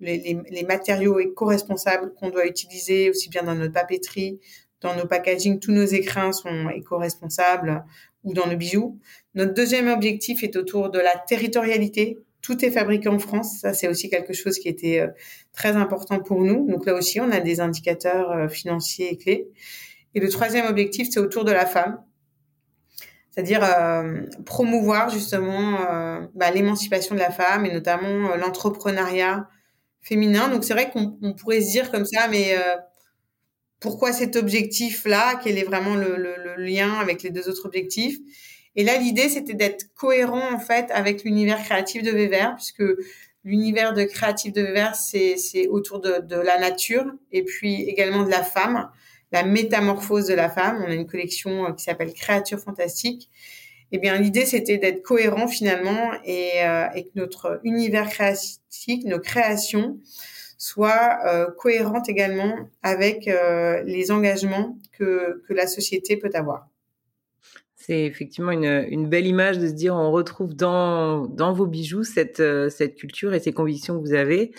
les, 0.00 0.18
les, 0.18 0.40
les, 0.50 0.62
matériaux 0.64 1.20
éco-responsables 1.20 2.12
qu'on 2.14 2.30
doit 2.30 2.46
utiliser 2.46 3.08
aussi 3.08 3.28
bien 3.28 3.44
dans 3.44 3.54
notre 3.54 3.72
papeterie, 3.72 4.40
dans 4.80 4.96
nos 4.96 5.06
packaging, 5.06 5.60
tous 5.60 5.70
nos 5.70 5.84
écrins 5.84 6.32
sont 6.32 6.68
éco-responsables 6.70 7.84
ou 8.24 8.34
dans 8.34 8.48
nos 8.48 8.56
bijoux. 8.56 8.98
Notre 9.34 9.54
deuxième 9.54 9.88
objectif 9.88 10.42
est 10.42 10.56
autour 10.56 10.90
de 10.90 10.98
la 10.98 11.16
territorialité. 11.16 12.18
Tout 12.42 12.64
est 12.64 12.70
fabriqué 12.70 13.08
en 13.08 13.18
France. 13.18 13.60
Ça, 13.60 13.72
c'est 13.72 13.88
aussi 13.88 14.10
quelque 14.10 14.34
chose 14.34 14.58
qui 14.58 14.68
était 14.68 15.06
très 15.52 15.76
important 15.76 16.18
pour 16.18 16.42
nous. 16.42 16.68
Donc 16.68 16.84
là 16.84 16.94
aussi, 16.94 17.20
on 17.20 17.30
a 17.30 17.40
des 17.40 17.60
indicateurs 17.60 18.50
financiers 18.50 19.12
et 19.12 19.16
clés. 19.16 19.48
Et 20.14 20.20
le 20.20 20.28
troisième 20.28 20.66
objectif, 20.66 21.08
c'est 21.10 21.20
autour 21.20 21.44
de 21.44 21.52
la 21.52 21.64
femme. 21.64 21.98
C'est-à-dire 23.34 23.64
euh, 23.64 24.22
promouvoir 24.46 25.10
justement 25.10 25.78
bah, 26.34 26.52
l'émancipation 26.52 27.16
de 27.16 27.20
la 27.20 27.30
femme 27.30 27.66
et 27.66 27.72
notamment 27.72 28.36
l'entrepreneuriat 28.36 29.48
féminin. 30.02 30.48
Donc 30.48 30.62
c'est 30.62 30.74
vrai 30.74 30.90
qu'on 30.90 31.34
pourrait 31.34 31.60
se 31.60 31.70
dire 31.70 31.90
comme 31.90 32.04
ça, 32.04 32.28
mais 32.28 32.54
pourquoi 33.84 34.14
cet 34.14 34.36
objectif-là? 34.36 35.38
Quel 35.44 35.58
est 35.58 35.64
vraiment 35.64 35.94
le, 35.94 36.16
lien 36.56 36.94
avec 36.94 37.22
les 37.22 37.28
deux 37.28 37.50
autres 37.50 37.66
objectifs? 37.66 38.16
Et 38.76 38.82
là, 38.82 38.96
l'idée, 38.96 39.28
c'était 39.28 39.52
d'être 39.52 39.92
cohérent, 39.94 40.54
en 40.54 40.58
fait, 40.58 40.90
avec 40.90 41.22
l'univers 41.22 41.62
créatif 41.62 42.02
de 42.02 42.10
Vévert, 42.10 42.54
puisque 42.56 42.82
l'univers 43.44 43.92
de 43.92 44.04
créatif 44.04 44.54
de 44.54 44.62
Vévert, 44.62 44.94
c'est, 44.94 45.36
c'est 45.36 45.68
autour 45.68 46.00
de 46.00 46.36
la 46.36 46.58
nature 46.58 47.04
et 47.30 47.44
puis 47.44 47.82
également 47.82 48.24
de 48.24 48.30
la 48.30 48.42
femme, 48.42 48.88
la 49.32 49.44
métamorphose 49.44 50.26
de 50.26 50.34
la 50.34 50.48
femme. 50.48 50.84
On 50.86 50.90
a 50.90 50.94
une 50.94 51.06
collection 51.06 51.66
euh, 51.66 51.72
qui 51.72 51.84
s'appelle 51.84 52.12
Créatures 52.12 52.60
fantastiques. 52.60 53.30
Eh 53.92 53.98
bien, 53.98 54.18
l'idée, 54.18 54.44
c'était 54.44 54.78
d'être 54.78 55.02
cohérent 55.02 55.46
finalement 55.46 56.12
et, 56.24 56.64
euh, 56.64 56.86
et 56.94 57.04
que 57.04 57.10
notre 57.14 57.60
univers 57.64 58.08
créatif, 58.08 59.04
nos 59.04 59.20
créations, 59.20 60.00
soient 60.64 61.18
euh, 61.26 61.46
cohérentes 61.58 62.08
également 62.08 62.70
avec 62.82 63.28
euh, 63.28 63.82
les 63.84 64.10
engagements 64.10 64.78
que, 64.92 65.42
que 65.46 65.52
la 65.52 65.66
société 65.66 66.16
peut 66.16 66.30
avoir. 66.32 66.68
C'est 67.76 68.04
effectivement 68.04 68.50
une, 68.50 68.86
une, 68.88 69.08
belle 69.10 69.26
image 69.26 69.58
de 69.58 69.68
se 69.68 69.74
dire 69.74 69.94
on 69.94 70.10
retrouve 70.10 70.54
dans, 70.54 71.26
dans 71.26 71.52
vos 71.52 71.66
bijoux 71.66 72.02
cette, 72.02 72.40
euh, 72.40 72.70
cette 72.70 72.94
culture 72.94 73.34
et 73.34 73.40
ces 73.40 73.52
convictions 73.52 74.00
que 74.00 74.06
vous 74.06 74.14
avez 74.14 74.52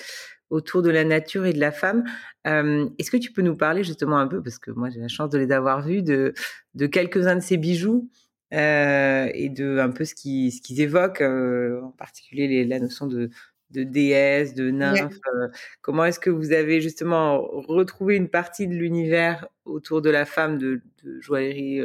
autour 0.50 0.82
de 0.82 0.90
la 0.90 1.04
nature 1.04 1.46
et 1.46 1.54
de 1.54 1.60
la 1.60 1.72
femme. 1.72 2.04
Euh, 2.46 2.88
Est-ce 3.00 3.10
que 3.10 3.18
tu 3.18 3.32
peux 3.32 3.42
nous 3.42 3.58
parler 3.58 3.84
justement 3.84 4.18
un 4.20 4.28
peu, 4.28 4.42
parce 4.42 4.60
que 4.60 4.72
moi 4.72 4.90
j'ai 4.90 5.00
la 5.00 5.08
chance 5.08 5.30
de 5.30 5.38
les 5.38 5.52
avoir 5.52 5.82
vus, 5.82 6.04
de, 6.04 6.34
de 6.75 6.86
quelques-uns 6.86 7.36
de 7.36 7.42
ces 7.42 7.58
bijoux 7.58 8.10
euh, 8.54 9.28
et 9.34 9.50
de 9.50 9.80
un 9.80 9.90
peu 9.90 10.06
ce 10.06 10.14
qu'ils 10.14 10.52
ce 10.52 10.62
qu'ils 10.62 10.82
évoquent, 10.82 11.22
euh, 11.22 11.82
en 11.82 11.92
particulier 11.92 12.48
les, 12.48 12.66
la 12.66 12.80
notion 12.80 13.08
de, 13.08 13.30
de 13.72 13.84
déesse, 13.84 14.54
de 14.54 14.70
nymphe. 14.70 15.20
Comment 15.82 16.06
est-ce 16.06 16.20
que 16.20 16.30
vous 16.30 16.52
avez 16.52 16.80
justement 16.80 17.42
retrouvé 17.42 18.16
une 18.16 18.30
partie 18.30 18.68
de 18.68 18.75
l'univers 18.75 19.48
autour 19.66 20.02
de 20.02 20.12
la 20.12 20.25
femme 20.25 20.58
de, 20.60 20.82
de 21.04 21.20
joaillerie 21.22 21.82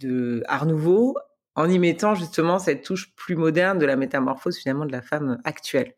de 0.00 0.42
Art 0.48 0.66
Nouveau 0.66 1.16
en 1.54 1.68
y 1.68 1.78
mettant 1.78 2.14
justement 2.14 2.58
cette 2.58 2.82
touche 2.82 3.14
plus 3.14 3.36
moderne 3.36 3.78
de 3.78 3.86
la 3.86 3.96
métamorphose 3.96 4.56
finalement 4.56 4.86
de 4.86 4.92
la 4.92 5.02
femme 5.02 5.38
actuelle? 5.44 5.94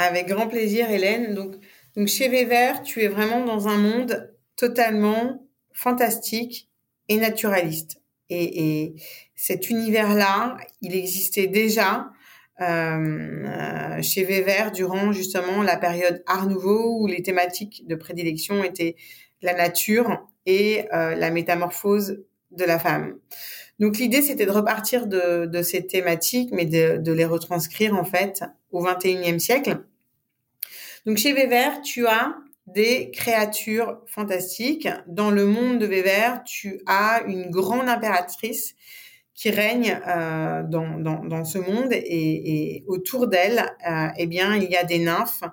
Avec 0.00 0.28
grand 0.28 0.48
plaisir, 0.48 0.90
Hélène. 0.90 1.34
Donc, 1.34 1.56
donc 1.94 2.08
chez 2.08 2.30
Vévert, 2.30 2.82
tu 2.82 3.02
es 3.02 3.08
vraiment 3.08 3.44
dans 3.44 3.68
un 3.68 3.76
monde 3.76 4.34
totalement 4.56 5.46
fantastique 5.74 6.70
et 7.08 7.18
naturaliste. 7.18 8.00
Et, 8.30 8.84
et 8.84 8.94
cet 9.34 9.68
univers-là, 9.68 10.56
il 10.80 10.94
existait 10.94 11.48
déjà 11.48 12.12
euh, 12.62 14.00
chez 14.00 14.24
Vévert 14.24 14.72
durant 14.72 15.12
justement 15.12 15.62
la 15.62 15.76
période 15.76 16.22
Art 16.26 16.46
Nouveau 16.46 16.98
où 16.98 17.06
les 17.06 17.22
thématiques 17.22 17.86
de 17.86 17.94
prédilection 17.94 18.64
étaient 18.64 18.96
la 19.42 19.52
nature 19.52 20.26
et 20.46 20.86
euh, 20.94 21.14
la 21.14 21.30
métamorphose 21.30 22.22
de 22.52 22.64
la 22.64 22.78
femme. 22.78 23.18
Donc 23.78 23.98
l'idée, 23.98 24.22
c'était 24.22 24.46
de 24.46 24.50
repartir 24.50 25.06
de, 25.06 25.44
de, 25.44 25.60
ces 25.60 25.86
thématiques, 25.86 26.52
mais 26.52 26.64
de, 26.64 26.96
de, 26.96 27.12
les 27.12 27.26
retranscrire 27.26 27.94
en 27.94 28.04
fait 28.04 28.42
au 28.72 28.82
21e 28.82 29.38
siècle. 29.38 29.78
Donc 31.06 31.16
chez 31.16 31.32
Weber, 31.32 31.80
tu 31.82 32.06
as 32.06 32.36
des 32.66 33.10
créatures 33.10 34.00
fantastiques. 34.06 34.88
Dans 35.06 35.30
le 35.30 35.46
monde 35.46 35.78
de 35.78 35.86
Weber, 35.86 36.42
tu 36.44 36.80
as 36.86 37.22
une 37.26 37.50
grande 37.50 37.88
impératrice 37.88 38.74
qui 39.34 39.50
règne 39.50 39.98
euh, 40.06 40.62
dans, 40.62 40.98
dans, 40.98 41.24
dans, 41.24 41.44
ce 41.44 41.58
monde 41.58 41.92
et, 41.92 42.02
et 42.02 42.84
autour 42.86 43.26
d'elle, 43.26 43.64
euh, 43.88 44.08
eh 44.18 44.26
bien, 44.26 44.54
il 44.54 44.70
y 44.70 44.76
a 44.76 44.84
des 44.84 44.98
nymphes 44.98 45.44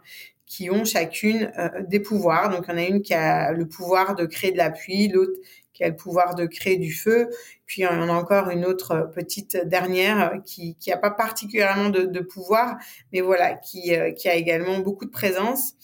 qui 0.46 0.70
ont 0.70 0.84
chacune 0.84 1.52
euh, 1.58 1.70
des 1.88 2.02
pouvoirs. 2.02 2.50
Donc, 2.50 2.66
il 2.68 2.72
y 2.72 2.74
en 2.74 2.78
a 2.78 2.86
une 2.86 3.02
qui 3.02 3.14
a 3.14 3.54
le 3.54 3.66
pouvoir 3.66 4.16
de 4.16 4.26
créer 4.26 4.52
de 4.52 4.58
la 4.58 4.72
pluie, 4.72 5.08
l'autre 5.08 5.40
qui 5.78 5.84
a 5.84 5.90
le 5.90 5.96
pouvoir 5.96 6.34
de 6.34 6.48
créer 6.48 6.78
du 6.78 6.92
feu. 6.92 7.30
Puis, 7.68 7.86
en 7.86 8.10
a 8.10 8.12
encore 8.12 8.50
une 8.50 8.66
autre 8.66 9.12
petite 9.14 9.58
dernière 9.68 10.42
qui 10.44 10.76
qui 10.78 10.92
a 10.92 10.98
pas 10.98 11.12
particulièrement 11.12 11.90
de, 11.90 12.06
de 12.06 12.20
pouvoir, 12.20 12.78
mais 13.14 13.22
voilà, 13.22 13.54
qui 13.54 13.96
euh, 13.96 14.12
qui 14.12 14.28
a 14.28 14.34
également 14.34 14.80
beaucoup 14.80 15.06
de 15.06 15.12
présence. 15.12 15.76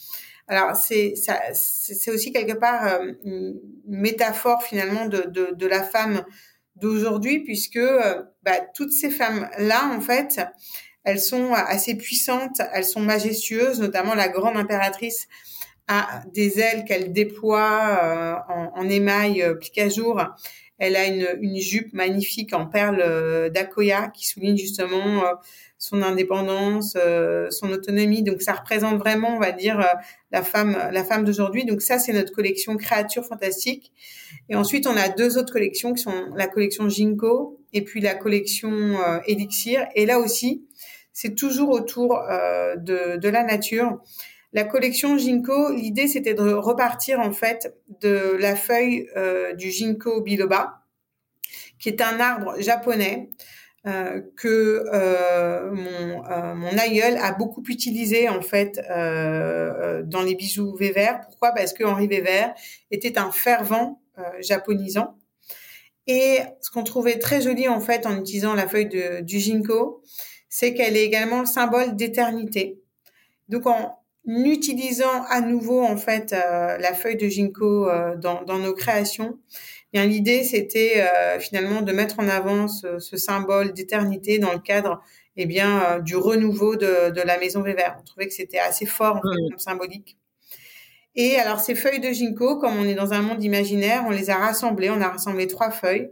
Alors, 0.47 0.75
c'est 0.75 1.13
aussi 2.07 2.33
quelque 2.33 2.57
part 2.57 2.87
euh, 2.87 3.11
une 3.23 3.61
métaphore 3.87 4.63
finalement 4.63 5.05
de, 5.05 5.21
de, 5.29 5.53
de 5.55 5.67
la 5.67 5.83
femme 5.83 6.25
d'aujourd'hui, 6.75 7.43
puisque 7.43 7.79
bah, 8.41 8.59
toutes 8.73 8.91
ces 8.91 9.11
femmes 9.11 9.47
là, 9.59 9.89
en 9.95 10.01
fait, 10.01 10.41
elles 11.03 11.21
sont 11.21 11.53
assez 11.53 11.95
puissantes, 11.95 12.61
elles 12.73 12.85
sont 12.85 12.99
majestueuses, 12.99 13.79
notamment 13.79 14.15
la 14.15 14.27
grande 14.27 14.57
impératrice 14.57 15.27
a 15.87 16.21
des 16.33 16.59
ailes 16.59 16.85
qu'elle 16.85 17.11
déploie 17.11 17.97
euh, 18.01 18.35
en, 18.53 18.71
en, 18.75 18.89
émail 18.89 19.41
euh, 19.41 19.55
à 19.77 19.89
jour. 19.89 20.21
Elle 20.79 20.95
a 20.95 21.05
une, 21.05 21.27
une 21.41 21.57
jupe 21.57 21.93
magnifique 21.93 22.53
en 22.53 22.65
perles 22.65 23.01
euh, 23.05 23.49
d'Akoya 23.49 24.07
qui 24.07 24.27
souligne 24.27 24.57
justement 24.57 25.23
son 25.77 26.01
indépendance, 26.01 26.97
son 27.49 27.69
autonomie. 27.71 28.23
Donc 28.23 28.41
ça 28.41 28.53
représente 28.53 28.97
vraiment, 28.97 29.35
on 29.35 29.39
va 29.39 29.51
dire, 29.51 29.85
la 30.31 30.41
femme, 30.41 30.77
la 30.91 31.03
femme 31.03 31.25
d'aujourd'hui. 31.25 31.65
Donc 31.65 31.81
ça, 31.81 31.99
c'est 31.99 32.13
notre 32.13 32.31
collection 32.31 32.77
créatures 32.77 33.25
fantastiques. 33.25 33.91
Et 34.47 34.55
ensuite, 34.55 34.87
on 34.87 34.95
a 34.95 35.09
deux 35.09 35.37
autres 35.37 35.51
collections 35.51 35.93
qui 35.93 36.01
sont 36.01 36.29
la 36.37 36.47
collection 36.47 36.87
Jinko 36.87 37.59
et 37.73 37.81
puis 37.83 37.99
la 37.99 38.15
collection 38.15 38.95
Elixir. 39.27 39.85
Et 39.95 40.05
là 40.05 40.19
aussi, 40.19 40.65
c'est 41.11 41.35
toujours 41.35 41.69
autour 41.71 42.17
de, 42.77 43.17
de, 43.17 43.29
la 43.29 43.43
nature. 43.43 43.99
La 44.53 44.65
collection 44.65 45.17
Ginkgo, 45.17 45.71
l'idée 45.71 46.07
c'était 46.07 46.35
de 46.35 46.53
repartir 46.53 47.19
en 47.19 47.31
fait 47.31 47.73
de 48.01 48.37
la 48.39 48.55
feuille 48.55 49.07
euh, 49.17 49.53
du 49.53 49.71
Ginkgo 49.71 50.21
biloba, 50.21 50.83
qui 51.79 51.89
est 51.89 52.01
un 52.01 52.19
arbre 52.19 52.61
japonais 52.61 53.31
euh, 53.87 54.21
que 54.37 54.85
euh, 54.93 55.71
mon, 55.71 56.77
aïeul 56.77 57.17
a 57.17 57.31
beaucoup 57.31 57.63
utilisé 57.67 58.29
en 58.29 58.41
fait 58.41 58.79
dans 58.87 60.21
les 60.23 60.35
bijoux 60.35 60.75
Vévert. 60.75 61.21
Pourquoi? 61.21 61.51
Parce 61.53 61.73
que 61.73 61.83
Henri 61.83 62.07
Vévert 62.07 62.53
était 62.91 63.17
un 63.17 63.31
fervent 63.31 64.01
japonisant. 64.39 65.17
Et 66.05 66.39
ce 66.61 66.69
qu'on 66.69 66.83
trouvait 66.83 67.17
très 67.17 67.41
joli 67.41 67.67
en 67.67 67.79
fait 67.79 68.05
en 68.05 68.19
utilisant 68.19 68.53
la 68.53 68.67
feuille 68.67 68.89
de, 68.89 69.21
du 69.21 69.39
ginkgo, 69.39 70.03
c'est 70.47 70.75
qu'elle 70.75 70.95
est 70.95 71.05
également 71.05 71.39
le 71.39 71.47
symbole 71.47 71.95
d'éternité. 71.95 72.79
Donc 73.49 73.65
en 73.65 74.02
utilisant 74.25 75.23
à 75.29 75.41
nouveau 75.41 75.83
en 75.83 75.97
fait 75.97 76.33
euh, 76.33 76.77
la 76.77 76.93
feuille 76.93 77.17
de 77.17 77.27
ginkgo 77.27 77.89
euh, 77.89 78.15
dans, 78.15 78.43
dans, 78.43 78.57
nos 78.57 78.73
créations, 78.73 79.37
bien 79.91 80.05
l'idée 80.05 80.43
c'était 80.43 81.03
euh, 81.03 81.39
finalement 81.39 81.81
de 81.81 81.91
mettre 81.91 82.19
en 82.19 82.27
avant 82.29 82.67
ce, 82.67 82.99
ce 82.99 83.17
symbole 83.17 83.73
d'éternité 83.73 84.39
dans 84.39 84.53
le 84.53 84.59
cadre 84.59 85.01
eh 85.35 85.45
bien 85.45 85.83
euh, 85.83 85.99
du 85.99 86.15
renouveau 86.15 86.75
de, 86.75 87.09
de, 87.09 87.21
la 87.21 87.37
maison 87.37 87.61
Weber. 87.61 87.97
On 87.99 88.03
trouvait 88.03 88.27
que 88.27 88.33
c'était 88.33 88.59
assez 88.59 88.85
fort 88.85 89.17
en 89.17 89.21
fait, 89.21 89.49
comme 89.49 89.59
symbolique. 89.59 90.17
Et 91.15 91.35
alors 91.37 91.59
ces 91.59 91.75
feuilles 91.75 91.99
de 91.99 92.11
ginkgo, 92.11 92.57
comme 92.57 92.77
on 92.77 92.85
est 92.85 92.95
dans 92.95 93.13
un 93.13 93.21
monde 93.21 93.43
imaginaire, 93.43 94.03
on 94.07 94.11
les 94.11 94.29
a 94.29 94.37
rassemblées. 94.37 94.89
On 94.89 95.01
a 95.01 95.09
rassemblé 95.09 95.47
trois 95.47 95.69
feuilles 95.69 96.09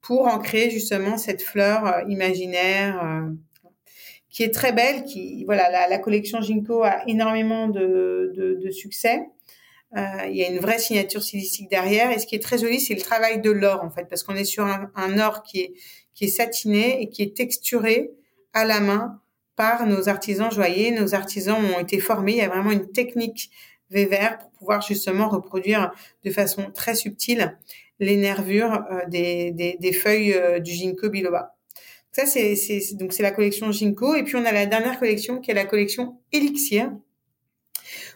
pour 0.00 0.26
en 0.26 0.38
créer 0.38 0.70
justement 0.70 1.18
cette 1.18 1.42
fleur 1.42 2.02
imaginaire 2.08 3.28
qui 4.30 4.42
est 4.42 4.54
très 4.54 4.72
belle, 4.72 5.04
qui 5.04 5.44
voilà 5.44 5.70
la, 5.70 5.88
la 5.88 5.98
collection 5.98 6.40
Ginkgo 6.40 6.82
a 6.82 7.02
énormément 7.06 7.68
de, 7.68 8.32
de, 8.34 8.70
succès. 8.70 9.26
Euh, 9.96 10.26
il 10.28 10.36
y 10.36 10.44
a 10.44 10.48
une 10.48 10.60
vraie 10.60 10.78
signature 10.78 11.22
stylistique 11.22 11.68
derrière 11.68 12.12
et 12.12 12.20
ce 12.20 12.26
qui 12.26 12.36
est 12.36 12.42
très 12.42 12.58
joli 12.58 12.78
c'est 12.78 12.94
le 12.94 13.00
travail 13.00 13.40
de 13.40 13.50
l'or 13.50 13.82
en 13.82 13.90
fait 13.90 14.04
parce 14.08 14.22
qu'on 14.22 14.36
est 14.36 14.44
sur 14.44 14.64
un, 14.64 14.88
un, 14.94 15.18
or 15.18 15.42
qui 15.42 15.62
est 15.62 15.72
qui 16.14 16.26
est 16.26 16.28
satiné 16.28 17.02
et 17.02 17.08
qui 17.08 17.22
est 17.22 17.36
texturé 17.36 18.12
à 18.52 18.64
la 18.64 18.78
main 18.78 19.20
par 19.56 19.86
nos 19.86 20.08
artisans 20.08 20.50
joailliers. 20.50 20.92
Nos 20.92 21.14
artisans 21.14 21.58
ont 21.74 21.80
été 21.80 21.98
formés. 21.98 22.32
Il 22.32 22.38
y 22.38 22.42
a 22.42 22.48
vraiment 22.48 22.70
une 22.70 22.92
technique 22.92 23.50
Vévert 23.90 24.38
pour 24.38 24.50
pouvoir 24.52 24.82
justement 24.82 25.28
reproduire 25.28 25.90
de 26.24 26.30
façon 26.30 26.70
très 26.72 26.94
subtile 26.94 27.58
les 27.98 28.16
nervures 28.16 28.84
euh, 28.90 29.00
des, 29.08 29.50
des, 29.50 29.76
des, 29.80 29.92
feuilles 29.92 30.32
euh, 30.32 30.60
du 30.60 30.70
ginkgo 30.72 31.10
biloba. 31.10 31.56
Ça, 32.12 32.26
c'est, 32.26 32.56
donc 32.94 33.12
c'est 33.12 33.22
la 33.22 33.30
collection 33.30 33.70
Ginkgo. 33.70 34.14
Et 34.14 34.24
puis, 34.24 34.36
on 34.36 34.44
a 34.44 34.52
la 34.52 34.66
dernière 34.66 34.98
collection 34.98 35.40
qui 35.40 35.50
est 35.50 35.54
la 35.54 35.64
collection 35.64 36.18
Elixir, 36.32 36.92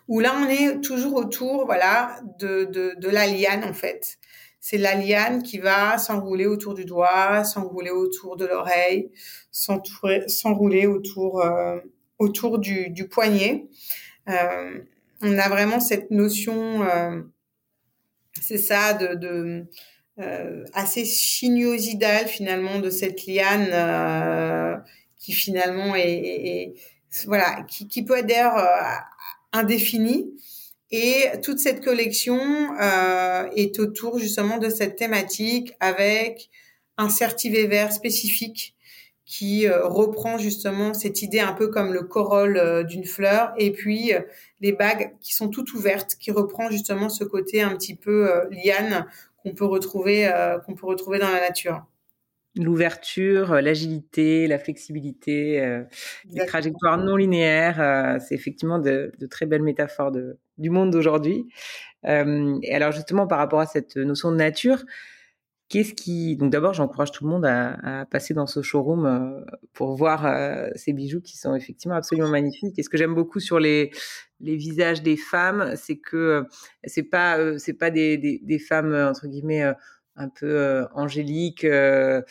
où 0.09 0.20
là, 0.20 0.35
on 0.37 0.48
est 0.48 0.80
toujours 0.80 1.14
autour, 1.14 1.64
voilà, 1.66 2.20
de, 2.38 2.64
de, 2.64 2.94
de 2.98 3.09
la 3.09 3.26
liane, 3.26 3.64
en 3.64 3.72
fait. 3.72 4.18
C'est 4.61 4.78
la 4.78 4.94
liane 4.94 5.42
qui 5.42 5.59
va 5.59 5.98
s'enrouler 5.98 6.46
autour 6.46 6.74
du 6.74 6.85
doigt, 6.85 7.44
s'enrouler 7.44 7.90
autour 7.90 8.37
de 8.37 8.46
l'oreille, 8.46 9.11
s'enrouler 9.50 10.87
autour, 10.87 11.42
euh, 11.42 11.78
autour 12.18 12.59
du, 12.59 12.88
du 12.90 13.07
poignet. 13.07 13.66
Euh, 14.28 14.80
on 15.20 15.38
a 15.38 15.48
vraiment 15.48 15.80
cette 15.80 16.11
notion, 16.11 16.83
euh, 16.83 17.20
c'est 18.40 18.59
ça, 18.59 18.94
de, 18.94 19.14
de 19.14 19.66
assez 20.72 21.05
chignosidale 21.05 22.29
finalement 22.29 22.79
de 22.79 22.90
cette 22.90 23.27
liane 23.27 23.70
euh, 23.72 24.77
qui 25.18 25.33
finalement 25.33 25.96
est, 25.96 26.03
est, 26.03 26.74
voilà, 27.27 27.62
qui, 27.68 27.88
qui 27.88 28.05
peut 28.05 28.18
être 28.18 28.57
euh, 28.57 28.96
indéfinie. 29.53 30.31
Et 30.90 31.24
toute 31.42 31.59
cette 31.59 31.85
collection 31.85 32.38
euh, 32.81 33.48
est 33.57 33.81
autour 33.81 34.18
justement 34.18 34.59
de 34.59 34.68
cette 34.70 34.96
thématique 34.96 35.72
avec 35.81 36.50
un 36.96 37.09
vert 37.09 37.92
spécifique 37.92 38.74
qui 39.24 39.66
euh, 39.66 39.87
reprend 39.87 40.38
justement 40.38 40.92
cette 40.92 41.22
idée 41.22 41.40
un 41.40 41.53
peu 41.53 41.68
comme 41.68 41.92
le 41.92 42.03
corolle 42.03 42.57
euh, 42.57 42.83
d'une 42.83 43.05
fleur 43.05 43.53
et 43.57 43.72
puis 43.72 44.12
euh, 44.12 44.20
les 44.61 44.72
bagues 44.72 45.14
qui 45.20 45.35
sont 45.35 45.48
toutes 45.48 45.72
ouvertes 45.72 46.16
qui 46.20 46.31
reprend 46.31 46.70
justement 46.70 47.09
ce 47.09 47.24
côté 47.24 47.62
un 47.62 47.74
petit 47.74 47.94
peu 47.94 48.31
liane 48.50 49.07
qu'on 49.44 49.54
peut 49.54 49.66
retrouver 49.66 50.30
qu'on 50.66 50.74
peut 50.74 50.87
retrouver 50.87 51.18
dans 51.18 51.30
la 51.30 51.40
nature 51.40 51.85
l'ouverture, 52.57 53.61
l'agilité, 53.61 54.46
la 54.46 54.59
flexibilité, 54.59 55.61
euh, 55.61 55.83
les 56.30 56.46
trajectoires 56.46 56.98
non 56.98 57.16
linéaires, 57.16 57.80
euh, 57.80 58.18
c'est 58.20 58.35
effectivement 58.35 58.78
de, 58.78 59.12
de, 59.18 59.26
très 59.26 59.46
belles 59.46 59.62
métaphores 59.62 60.12
de, 60.12 60.38
du 60.59 60.70
monde 60.70 60.90
d'aujourd'hui. 60.90 61.48
Euh, 62.07 62.59
et 62.62 62.74
alors 62.74 62.92
justement 62.92 63.26
par 63.26 63.38
rapport 63.38 63.61
à 63.61 63.66
cette 63.66 63.96
notion 63.96 64.30
de 64.30 64.37
nature, 64.37 64.85
qu'est-ce 65.68 65.94
qui 65.94 66.37
donc 66.37 66.50
d'abord 66.50 66.74
j'encourage 66.74 67.12
tout 67.12 67.24
le 67.24 67.31
monde 67.31 67.44
à, 67.46 68.00
à, 68.00 68.07
passer 68.07 68.35
dans 68.35 68.46
ce 68.46 68.62
showroom 68.62 69.07
euh, 69.07 69.40
pour 69.72 69.94
voir 69.94 70.27
euh, 70.27 70.68
ces 70.77 70.92
bijoux 70.92 71.20
qui 71.20 71.37
sont 71.37 71.55
effectivement 71.55 71.96
absolument 71.96 72.29
magnifiques. 72.29 72.79
Et 72.79 72.83
ce 72.83 72.88
que 72.88 72.96
j'aime 72.96 73.14
beaucoup 73.14 73.40
sur 73.40 73.59
les 73.59 73.90
les 74.40 74.57
visages 74.57 75.03
des 75.03 75.16
femmes, 75.16 75.74
c'est 75.77 75.96
que 75.96 76.44
c'est 76.85 77.03
pas 77.05 77.59
c'est 77.59 77.74
pas 77.74 77.90
des, 77.90 78.18
des, 78.18 78.40
des 78.42 78.59
femmes 78.59 78.94
entre 78.94 79.27
guillemets 79.27 79.72
un 80.16 80.29
peu 80.29 80.46
euh, 80.46 80.85
angélique, 80.94 81.64
euh, 81.64 82.22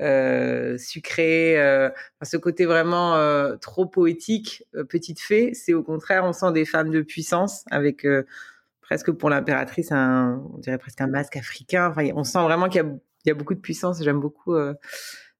euh, 0.00 0.78
sucré, 0.78 1.60
euh, 1.60 1.90
ce 2.22 2.36
côté 2.36 2.64
vraiment 2.64 3.16
euh, 3.16 3.56
trop 3.56 3.86
poétique, 3.86 4.64
petite 4.88 5.20
fée. 5.20 5.54
C'est 5.54 5.74
au 5.74 5.82
contraire, 5.82 6.24
on 6.24 6.32
sent 6.32 6.52
des 6.52 6.64
femmes 6.64 6.90
de 6.90 7.02
puissance 7.02 7.64
avec 7.70 8.06
presque 8.90 9.12
pour 9.12 9.30
l'impératrice, 9.30 9.92
un, 9.92 10.44
on 10.52 10.58
dirait 10.58 10.76
presque 10.76 11.00
un 11.00 11.06
masque 11.06 11.36
africain. 11.36 11.88
Enfin, 11.88 12.10
on 12.14 12.24
sent 12.24 12.42
vraiment 12.42 12.68
qu'il 12.68 12.82
y, 12.82 13.28
y 13.28 13.30
a, 13.30 13.34
beaucoup 13.34 13.54
de 13.54 13.60
puissance. 13.60 14.02
J'aime 14.02 14.20
beaucoup 14.20 14.54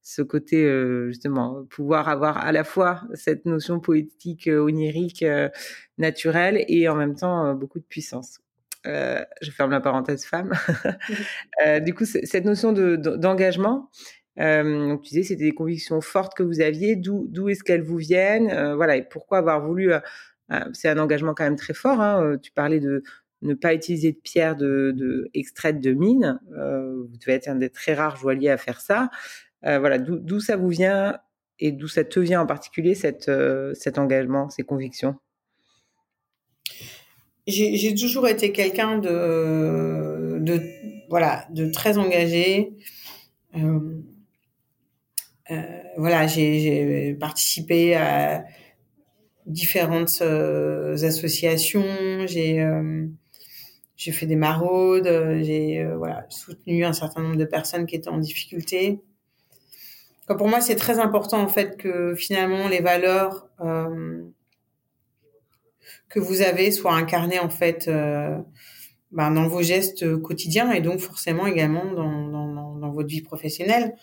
ce 0.03 0.23
côté 0.23 0.67
justement 1.09 1.67
pouvoir 1.69 2.09
avoir 2.09 2.39
à 2.39 2.53
la 2.53 2.65
fois 2.65 3.03
cette 3.15 3.45
notion 3.45 3.81
poétique 3.81 4.49
onirique 4.51 5.25
naturelle 5.99 6.65
et 6.69 6.89
en 6.89 6.95
même 6.95 7.15
temps 7.17 7.53
beaucoup 7.55 7.79
de 7.79 7.85
puissance. 7.85 8.41
Euh, 8.87 9.23
je 9.43 9.51
ferme 9.51 9.71
la 9.71 9.81
parenthèse 9.81 10.25
femme. 10.25 10.53
euh, 11.67 11.81
du 11.81 11.95
coup, 11.95 12.05
cette 12.05 12.45
notion 12.45 12.73
de, 12.73 12.97
d'engagement, 12.97 13.91
euh, 14.39 14.97
tu 14.99 15.11
disais 15.11 15.23
c'était 15.23 15.45
des 15.45 15.53
convictions 15.53 16.01
fortes 16.01 16.35
que 16.35 16.43
vous 16.43 16.61
aviez. 16.61 16.97
D'où, 16.97 17.49
est-ce 17.49 17.63
qu'elles 17.63 17.83
vous 17.83 17.99
viennent? 17.99 18.51
Euh, 18.51 18.77
Voilà. 18.77 18.97
Et 18.97 19.03
pourquoi 19.03 19.39
avoir 19.39 19.65
voulu 19.65 19.93
euh, 19.93 20.01
euh, 20.53 20.61
C'est 20.73 20.89
un 20.89 20.99
engagement 20.99 21.35
quand 21.35 21.45
même 21.45 21.57
très 21.57 21.75
fort. 21.75 22.01
Hein, 22.01 22.37
tu 22.43 22.53
parlais 22.53 22.81
de 22.81 23.03
ne 23.43 23.55
pas 23.55 23.75
utiliser 23.75 24.13
de 24.13 24.19
pierres 24.19 24.57
de, 24.57 24.93
de 24.95 25.31
extraites 25.35 25.81
de 25.81 25.93
mine. 25.93 26.41
vous 26.51 27.17
devez 27.19 27.33
être 27.33 27.49
un 27.49 27.57
des 27.57 27.71
très 27.71 27.95
rares 27.95 28.17
joailliers 28.17 28.51
à 28.51 28.57
faire 28.57 28.81
ça. 28.81 29.11
voilà. 29.63 29.99
D'où, 29.99 30.41
ça 30.41 30.57
vous 30.57 30.69
vient 30.69 31.19
et 31.59 31.73
d'où 31.73 31.89
ça 31.89 32.05
te 32.05 32.21
vient 32.21 32.43
en 32.43 32.47
particulier 32.47 32.95
cette, 32.95 33.31
cet 33.75 33.99
engagement, 33.99 34.49
ces 34.51 34.63
convictions? 34.63 35.17
J'ai 37.47 37.95
toujours 37.95 38.29
été 38.29 38.53
quelqu'un 38.53 38.99
de, 38.99 40.39
de, 40.41 40.61
voilà, 41.09 41.47
de 41.51 41.67
très 41.71 41.99
engagé. 41.99 42.73
Euh, 43.57 44.01
euh, 45.51 45.63
voilà, 45.97 46.27
j'ai 46.27 47.17
participé 47.19 47.97
à 47.97 48.45
différentes 49.47 50.19
euh, 50.23 50.95
associations. 51.05 52.27
J'ai 52.27 52.61
euh, 52.61 53.07
j'ai 54.01 54.13
fait 54.13 54.25
des 54.25 54.37
maraudes. 54.37 55.07
J'ai 55.43 55.81
euh, 55.81 55.99
voilà 55.99 56.25
soutenu 56.31 56.87
un 56.87 56.95
certain 56.95 57.21
nombre 57.21 57.37
de 57.37 57.45
personnes 57.45 57.85
qui 57.85 57.97
étaient 57.97 58.09
en 58.09 58.17
difficulté. 58.17 58.99
Quand 60.27 60.37
pour 60.37 60.49
moi, 60.49 60.63
c'est 60.63 60.77
très 60.77 60.99
important 60.99 61.39
en 61.43 61.49
fait 61.49 61.77
que 61.77 62.15
finalement 62.15 62.67
les 62.67 62.81
valeurs 62.81 63.49
euh, 63.61 64.23
que 66.09 66.19
vous 66.19 66.41
avez 66.41 66.71
soit 66.71 66.95
incarné 66.95 67.39
en 67.41 67.51
fait 67.51 67.89
euh, 67.89 68.39
ben, 69.13 69.33
dans 69.33 69.49
vos 69.49 69.61
gestes 69.61 70.17
quotidiens 70.23 70.73
et 70.73 70.81
donc 70.81 71.01
forcément 71.01 71.47
également 71.47 71.85
dans, 71.93 72.27
dans, 72.29 72.77
dans 72.77 72.93
votre 72.93 73.09
vie 73.09 73.21
professionnelle. 73.21 73.95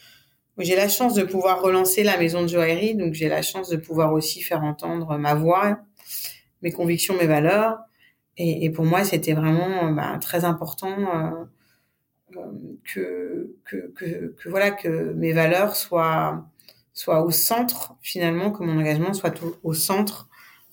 J'ai 0.59 0.75
la 0.75 0.89
chance 0.89 1.15
de 1.15 1.23
pouvoir 1.23 1.61
relancer 1.61 2.03
la 2.03 2.17
maison 2.17 2.43
de 2.43 2.47
joaillerie, 2.47 2.95
donc 2.95 3.13
j'ai 3.13 3.29
la 3.29 3.41
chance 3.41 3.69
de 3.69 3.77
pouvoir 3.77 4.13
aussi 4.13 4.41
faire 4.41 4.63
entendre 4.63 5.17
ma 5.17 5.33
voix, 5.33 5.79
mes 6.61 6.71
convictions, 6.71 7.15
mes 7.15 7.27
valeurs. 7.27 7.86
Et, 8.37 8.65
et 8.65 8.69
pour 8.69 8.85
moi, 8.85 9.03
c'était 9.03 9.33
vraiment 9.33 9.91
ben, 9.91 10.19
très 10.19 10.45
important 10.45 10.95
euh, 12.33 12.39
que, 12.83 13.55
que, 13.65 13.91
que, 13.95 14.35
que, 14.37 14.49
voilà 14.49 14.71
que 14.71 15.13
mes 15.13 15.33
valeurs 15.33 15.75
soient 15.75 16.45
soient 16.97 17.23
au 17.23 17.29
centre 17.29 17.95
finalement, 18.01 18.51
que 18.51 18.63
mon 18.63 18.79
engagement 18.79 19.13
soit 19.13 19.33
au, 19.63 19.73
centre 19.75 20.27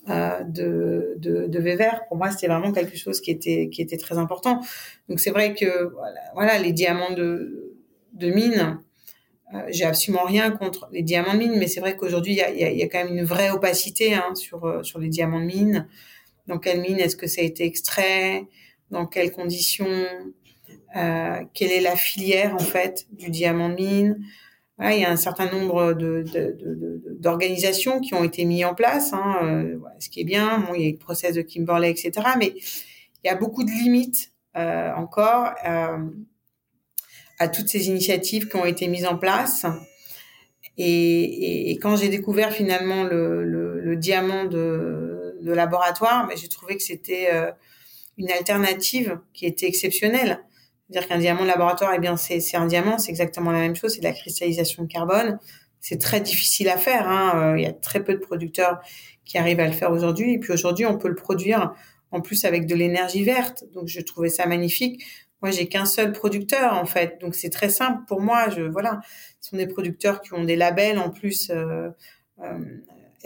euh, 0.09 0.41
de, 0.43 1.13
de, 1.17 1.45
de 1.45 1.59
Vévert. 1.59 2.01
Pour 2.07 2.17
moi, 2.17 2.31
c'était 2.31 2.47
vraiment 2.47 2.71
quelque 2.71 2.97
chose 2.97 3.21
qui 3.21 3.29
était, 3.29 3.69
qui 3.71 3.83
était 3.83 3.97
très 3.97 4.17
important. 4.17 4.59
Donc 5.07 5.19
c'est 5.19 5.29
vrai 5.29 5.53
que 5.53 5.93
voilà, 6.33 6.57
les 6.57 6.73
diamants 6.73 7.13
de, 7.13 7.75
de 8.13 8.31
mine, 8.31 8.79
euh, 9.53 9.59
j'ai 9.69 9.85
absolument 9.85 10.23
rien 10.23 10.49
contre 10.49 10.89
les 10.91 11.03
diamants 11.03 11.33
de 11.33 11.39
mine, 11.39 11.59
mais 11.59 11.67
c'est 11.67 11.79
vrai 11.79 11.95
qu'aujourd'hui, 11.95 12.33
il 12.33 12.37
y 12.37 12.41
a, 12.41 12.49
y, 12.49 12.63
a, 12.63 12.71
y 12.71 12.81
a, 12.81 12.87
quand 12.87 13.03
même 13.03 13.15
une 13.15 13.23
vraie 13.23 13.51
opacité 13.51 14.15
hein, 14.15 14.33
sur, 14.33 14.65
euh, 14.65 14.81
sur 14.81 14.97
les 14.97 15.09
diamants 15.09 15.39
de 15.39 15.45
mine. 15.45 15.87
Dans 16.47 16.59
quelle 16.59 16.81
mine 16.81 16.99
est-ce 16.99 17.15
que 17.15 17.27
ça 17.27 17.41
a 17.41 17.43
été 17.43 17.65
extrait? 17.65 18.45
Dans 18.91 19.05
quelles 19.05 19.31
conditions? 19.31 20.05
Euh, 20.95 21.43
Quelle 21.53 21.71
est 21.71 21.81
la 21.81 21.95
filière 21.95 22.55
en 22.55 22.59
fait 22.59 23.05
du 23.11 23.29
diamant 23.29 23.69
de 23.69 23.75
mine? 23.75 24.25
Il 24.79 24.99
y 24.99 25.05
a 25.05 25.09
un 25.09 25.15
certain 25.15 25.49
nombre 25.49 25.93
d'organisations 27.19 28.01
qui 28.01 28.13
ont 28.13 28.25
été 28.25 28.43
mis 28.43 28.65
en 28.65 28.75
place, 28.75 29.13
hein, 29.13 29.37
euh, 29.43 29.77
ce 29.99 30.09
qui 30.09 30.19
est 30.19 30.25
bien. 30.25 30.59
Bon, 30.59 30.73
il 30.73 30.81
y 30.83 30.87
a 30.87 30.91
le 30.91 30.97
process 30.97 31.33
de 31.35 31.41
Kimberley, 31.41 31.89
etc. 31.89 32.11
Mais 32.37 32.53
il 32.55 33.27
y 33.27 33.29
a 33.29 33.35
beaucoup 33.35 33.63
de 33.63 33.71
limites 33.71 34.33
euh, 34.57 34.91
encore 34.95 35.53
à 37.39 37.47
toutes 37.47 37.69
ces 37.69 37.87
initiatives 37.87 38.49
qui 38.49 38.57
ont 38.57 38.65
été 38.65 38.87
mises 38.87 39.05
en 39.05 39.17
place. 39.17 39.65
Et, 40.77 41.77
quand 41.81 41.95
j'ai 41.95 42.09
découvert 42.09 42.51
finalement 42.51 43.03
le, 43.03 43.45
le, 43.45 43.79
le 43.79 43.95
diamant 43.95 44.43
de, 44.43 45.24
de 45.45 45.53
laboratoire, 45.53 46.27
mais 46.27 46.35
j'ai 46.35 46.49
trouvé 46.49 46.75
que 46.75 46.83
c'était 46.83 47.29
euh, 47.33 47.51
une 48.17 48.29
alternative 48.31 49.19
qui 49.33 49.45
était 49.45 49.67
exceptionnelle 49.67 50.41
dire 50.89 51.07
qu'un 51.07 51.17
diamant 51.17 51.41
de 51.41 51.47
laboratoire, 51.47 51.93
eh 51.95 51.99
bien, 51.99 52.15
c'est 52.15 52.55
un 52.55 52.67
diamant, 52.67 52.97
c'est 52.97 53.09
exactement 53.09 53.51
la 53.51 53.59
même 53.59 53.75
chose, 53.75 53.93
c'est 53.93 53.99
de 53.99 54.05
la 54.05 54.13
cristallisation 54.13 54.83
de 54.83 54.87
carbone. 54.87 55.39
C'est 55.79 55.99
très 55.99 56.19
difficile 56.21 56.69
à 56.69 56.77
faire. 56.77 57.07
Hein. 57.07 57.53
Euh, 57.53 57.57
il 57.57 57.63
y 57.63 57.67
a 57.67 57.73
très 57.73 58.03
peu 58.03 58.13
de 58.13 58.19
producteurs 58.19 58.81
qui 59.23 59.37
arrivent 59.37 59.59
à 59.59 59.67
le 59.67 59.73
faire 59.73 59.91
aujourd'hui. 59.91 60.33
Et 60.33 60.39
puis 60.39 60.53
aujourd'hui, 60.53 60.85
on 60.85 60.97
peut 60.97 61.07
le 61.07 61.15
produire 61.15 61.73
en 62.11 62.21
plus 62.21 62.45
avec 62.45 62.65
de 62.65 62.75
l'énergie 62.75 63.23
verte. 63.23 63.65
Donc, 63.73 63.87
je 63.87 63.99
trouvais 64.01 64.29
ça 64.29 64.45
magnifique. 64.45 65.03
Moi, 65.41 65.51
j'ai 65.51 65.67
qu'un 65.67 65.85
seul 65.85 66.11
producteur 66.11 66.73
en 66.73 66.85
fait, 66.85 67.19
donc 67.21 67.35
c'est 67.35 67.49
très 67.49 67.69
simple 67.69 68.03
pour 68.07 68.21
moi. 68.21 68.49
Je 68.49 68.63
voilà, 68.63 69.01
ce 69.41 69.51
sont 69.51 69.57
des 69.57 69.67
producteurs 69.67 70.21
qui 70.21 70.33
ont 70.33 70.43
des 70.43 70.55
labels 70.55 70.97
en 70.97 71.11
plus. 71.11 71.51
Euh, 71.51 71.89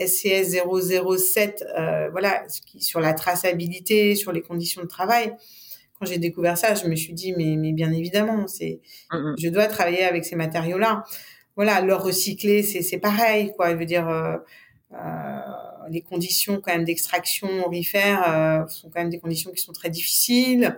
SCS 0.00 0.56
007, 0.56 1.64
euh, 1.78 2.08
voilà, 2.10 2.44
sur 2.78 3.00
la 3.00 3.12
traçabilité, 3.12 4.14
sur 4.14 4.32
les 4.32 4.42
conditions 4.42 4.82
de 4.82 4.88
travail 4.88 5.34
quand 6.00 6.06
j'ai 6.06 6.18
découvert 6.18 6.56
ça, 6.56 6.74
je 6.74 6.86
me 6.86 6.96
suis 6.96 7.12
dit, 7.12 7.34
mais, 7.36 7.56
mais 7.58 7.72
bien 7.72 7.92
évidemment, 7.92 8.46
c'est, 8.48 8.80
mm 9.12 9.16
-hmm. 9.16 9.34
je 9.38 9.48
dois 9.50 9.66
travailler 9.66 10.04
avec 10.04 10.24
ces 10.24 10.34
matériaux-là. 10.34 11.04
Voilà, 11.56 11.82
leur 11.82 12.02
recycler, 12.02 12.62
c'est, 12.62 12.82
c'est 12.82 12.98
pareil, 12.98 13.52
quoi. 13.54 13.70
Je 13.72 13.76
veux 13.76 13.84
dire, 13.84 14.08
euh, 14.08 14.38
euh, 14.94 15.40
les 15.90 16.00
conditions 16.00 16.58
quand 16.62 16.72
même 16.72 16.84
d'extraction 16.84 17.48
aurifère 17.66 18.20
sont 18.68 18.88
quand 18.90 19.00
même 19.02 19.10
des 19.10 19.20
conditions 19.20 19.50
qui 19.52 19.62
sont 19.66 19.72
très 19.80 19.90
difficiles. 19.90 20.76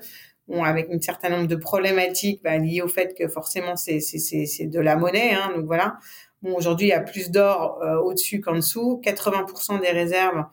Bon, 0.49 0.65
avec 0.65 0.91
un 0.91 1.01
certain 1.01 1.31
nombre 1.35 1.47
de 1.47 1.57
problématiques 1.57 2.41
bah, 2.43 2.59
liées 2.59 2.83
au 2.83 2.89
fait 2.89 3.15
que 3.19 3.29
forcément 3.29 3.77
c'est, 3.77 4.01
c'est, 4.01 4.19
c'est, 4.19 4.45
c'est 4.47 4.67
de 4.67 4.81
la 4.81 4.97
monnaie, 4.97 5.33
hein, 5.39 5.53
donc 5.55 5.67
voilà. 5.67 5.99
Bon, 6.43 6.57
aujourd'hui, 6.57 6.89
il 6.89 6.91
y 6.91 6.95
a 6.95 7.01
plus 7.01 7.31
d'or 7.31 7.79
euh, 7.83 7.99
au-dessus 7.99 8.41
qu'en 8.41 8.57
dessous. 8.57 9.01
80% 9.05 9.81
des 9.81 9.91
réserves 9.91 10.45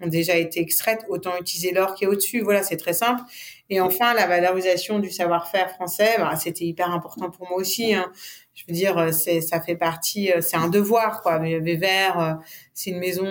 ont 0.00 0.08
déjà 0.08 0.36
été 0.36 0.60
extraites, 0.60 1.04
autant 1.08 1.38
utiliser 1.40 1.70
l'or 1.72 1.94
qui 1.94 2.02
est 2.04 2.08
au-dessus. 2.08 2.40
Voilà, 2.40 2.64
c'est 2.64 2.76
très 2.76 2.92
simple. 2.92 3.22
Et 3.70 3.80
enfin, 3.80 4.12
la 4.12 4.26
valorisation 4.26 4.98
du 4.98 5.08
savoir-faire 5.08 5.70
français, 5.70 6.16
bah, 6.18 6.34
c'était 6.34 6.64
hyper 6.64 6.90
important 6.90 7.30
pour 7.30 7.48
moi 7.48 7.58
aussi. 7.58 7.94
Hein. 7.94 8.10
Je 8.54 8.64
veux 8.66 8.74
dire, 8.74 9.14
c'est 9.14 9.40
ça 9.40 9.60
fait 9.60 9.76
partie, 9.76 10.30
c'est 10.40 10.56
un 10.56 10.68
devoir 10.68 11.22
quoi. 11.22 11.38
Weber, 11.38 12.38
c'est 12.72 12.90
une 12.90 12.98
maison 12.98 13.26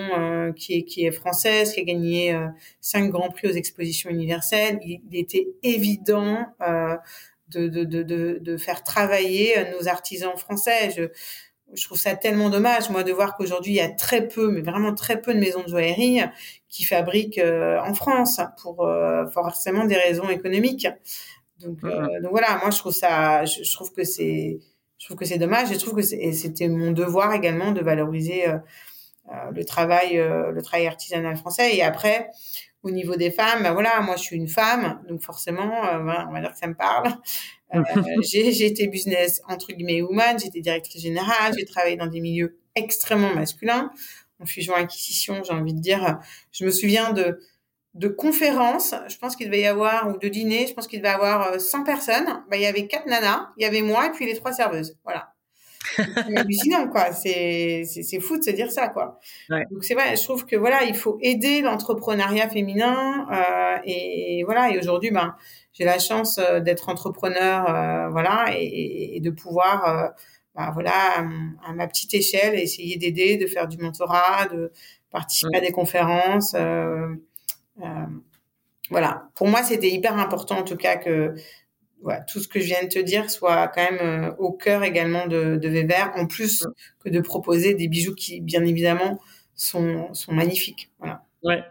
qui 0.56 0.75
est 0.75 0.84
qui 0.84 1.06
est 1.06 1.12
française, 1.12 1.73
qui 1.73 1.80
a 1.80 1.84
gagné 1.84 2.39
cinq 2.80 3.10
grands 3.10 3.30
prix 3.30 3.47
aux 3.47 3.54
expositions 3.54 4.12
universelles. 4.12 4.80
Il, 4.84 5.01
était 5.13 5.47
évident 5.63 6.45
de, 7.49 7.67
de, 7.67 7.84
de, 7.84 8.38
de, 8.39 8.58
faire 8.58 8.84
travailler 8.84 9.56
nos 9.71 9.88
artisans 9.88 10.38
français. 10.38 10.91
Je, 10.95 11.10
je 11.73 11.84
trouve 11.86 11.97
ça 11.97 12.15
tellement 12.15 12.49
dommage, 12.49 12.89
moi, 12.89 13.04
de 13.04 13.12
voir 13.12 13.36
qu'aujourd'hui, 13.36 13.73
il 13.73 13.75
y 13.75 13.82
a 13.82 13.89
très 13.89 14.28
peu, 14.28 14.51
mais 14.51 14.62
vraiment 14.62 14.93
très 14.93 15.21
peu 15.21 15.34
de 15.34 15.39
maisons 15.39 15.63
de 15.63 15.69
joaillerie 15.69 16.21
qui 16.69 16.84
fabriquent 16.84 17.39
euh, 17.39 17.80
en 17.80 17.93
France 17.93 18.39
pour 18.62 18.86
euh, 18.86 19.25
forcément 19.28 19.86
des 19.86 19.95
raisons 19.95 20.30
économiques. 20.30 20.88
Donc, 21.60 21.84
euh, 21.84 22.21
donc 22.21 22.32
voilà, 22.32 22.60
moi, 22.62 22.69
je 22.69 22.78
trouve 22.78 22.93
ça, 22.93 23.45
je, 23.45 23.73
trouve 23.73 23.91
que 23.93 24.04
c'est, 24.04 24.60
je 24.97 25.06
trouve 25.06 25.17
que 25.17 25.25
c'est 25.25 25.38
dommage. 25.38 25.69
Je 25.69 25.78
trouve 25.80 25.95
que 25.95 26.01
c'était 26.01 26.67
mon 26.67 26.91
devoir 26.91 27.34
également 27.34 27.71
de 27.71 27.82
valoriser 27.82 28.45
le 29.51 29.63
travail, 29.63 30.17
le 30.17 30.62
travail 30.62 30.88
artisanal 30.88 31.38
français. 31.38 31.75
Et 31.75 31.82
après, 31.82 32.30
au 32.86 32.91
niveau 32.91 33.15
des 33.15 33.32
femmes, 33.32 33.63
ben 33.63 33.74
voilà, 33.74 34.00
moi, 34.02 34.15
je 34.15 34.21
suis 34.21 34.36
une 34.36 34.48
femme, 34.48 35.02
donc 35.10 35.21
forcément, 35.21 35.82
on 35.91 36.32
va 36.32 36.39
dire 36.39 36.52
que 36.52 36.58
ça 36.58 36.67
me 36.67 36.76
parle. 36.76 37.13
Euh, 37.74 37.82
j'ai 38.21 38.65
été 38.65 38.88
business 38.88 39.41
entre 39.48 39.74
guillemets 39.74 40.02
woman, 40.02 40.38
j'étais 40.39 40.62
directrice 40.62 41.02
générale, 41.02 41.54
j'ai 41.58 41.65
travaillé 41.65 41.98
dans 41.98 42.08
des 42.08 42.21
milieux 42.21 42.60
extrêmement 42.76 43.34
masculins. 43.34 43.91
En 44.39 44.45
fusion-acquisition, 44.45 45.43
j'ai 45.43 45.54
envie 45.54 45.74
de 45.74 45.80
dire, 45.80 46.19
je 46.52 46.65
me 46.65 46.69
souviens 46.71 47.12
de 47.12 47.39
de 47.95 48.10
conférences, 48.10 48.93
je 49.08 49.17
pense 49.17 49.38
qu'il 49.38 49.48
devait 49.48 49.62
y 49.62 49.65
avoir, 49.65 50.10
ou 50.10 50.19
de 50.19 50.28
dîner, 50.28 50.67
je 50.67 50.74
pense 50.74 50.86
qu'il 50.86 51.00
devait 51.00 51.12
y 51.12 51.15
avoir 51.15 51.60
100 51.60 51.80
euh, 51.80 51.84
personnes. 51.86 52.43
Bah, 52.50 52.58
il 52.58 52.62
y 52.62 52.65
avait 52.65 52.88
quatre 52.88 53.08
nanas, 53.08 53.52
il 53.58 53.63
y 53.63 53.65
avait 53.65 53.82
moi 53.82 54.08
et 54.08 54.12
puis 54.12 54.26
les 54.26 54.36
trois 54.36 54.52
serveuses. 54.52 54.98
Voilà. 55.06 55.34
C'est 55.95 56.38
hallucinant, 56.38 56.88
quoi. 56.88 57.12
C'est, 57.13 57.84
c'est, 57.86 58.19
fou 58.19 58.38
de 58.38 58.43
se 58.43 58.52
dire 58.52 58.71
ça, 58.71 58.89
quoi. 58.89 59.19
Ouais. 59.50 59.65
Donc, 59.71 59.84
c'est 59.84 59.93
vrai, 59.93 60.15
je 60.15 60.24
trouve 60.24 60.45
que, 60.45 60.56
voilà, 60.56 60.84
il 60.84 60.95
faut 60.95 61.17
aider 61.21 61.62
l'entrepreneuriat 61.62 62.50
féminin, 62.50 63.28
euh, 63.32 63.78
et, 63.86 64.43
voilà. 64.45 64.71
Et 64.71 64.78
aujourd'hui, 64.78 65.12
ben, 65.12 65.36
j'ai 65.74 65.84
la 65.84 66.00
chance 66.00 66.39
euh, 66.39 66.60
d'être 66.60 66.89
entrepreneur, 66.89 67.69
euh, 67.69 68.10
voilà, 68.10 68.48
et, 68.58 69.17
et, 69.17 69.19
de 69.19 69.30
pouvoir, 69.30 70.13
bah, 70.56 70.71
voilà, 70.74 71.26
à, 71.65 71.74
ma 71.74 71.88
petite 71.88 72.13
échelle, 72.13 72.56
essayer 72.56 72.98
d'aider, 72.98 73.38
de 73.38 73.48
faire 73.48 73.67
du 73.67 73.78
mentorat, 73.78 74.48
de 74.52 74.71
participer 75.12 75.58
à 75.58 75.62
des 75.62 75.71
conférences. 75.71 76.56
voilà. 78.91 79.30
Pour 79.36 79.48
moi, 79.48 79.63
c'était 79.63 79.89
hyper 79.89 80.17
important, 80.17 80.60
en 80.60 80.63
tout 80.63 80.78
cas, 80.78 80.98
que 80.98 81.36
voilà, 82.05 82.21
tout 82.21 82.39
ce 82.39 82.47
que 82.47 82.59
je 82.59 82.65
viens 82.67 82.83
de 82.83 82.87
te 82.87 82.99
dire 82.99 83.29
soit 83.29 83.67
quand 83.67 83.91
même 83.91 84.33
au 84.37 84.53
cœur 84.53 84.83
également 84.83 85.27
de, 85.27 85.57
de 85.57 85.69
Weber, 85.69 86.11
en 86.15 86.27
plus 86.27 86.63
que 87.03 87.09
de 87.09 87.19
proposer 87.19 87.73
des 87.73 87.87
bijoux 87.87 88.15
qui, 88.15 88.41
bien 88.41 88.63
évidemment, 88.63 89.19
sont, 89.55 90.13
sont 90.13 90.33
magnifiques. 90.33 90.91
Voilà. 90.99 91.25
Ouais, 91.43 91.63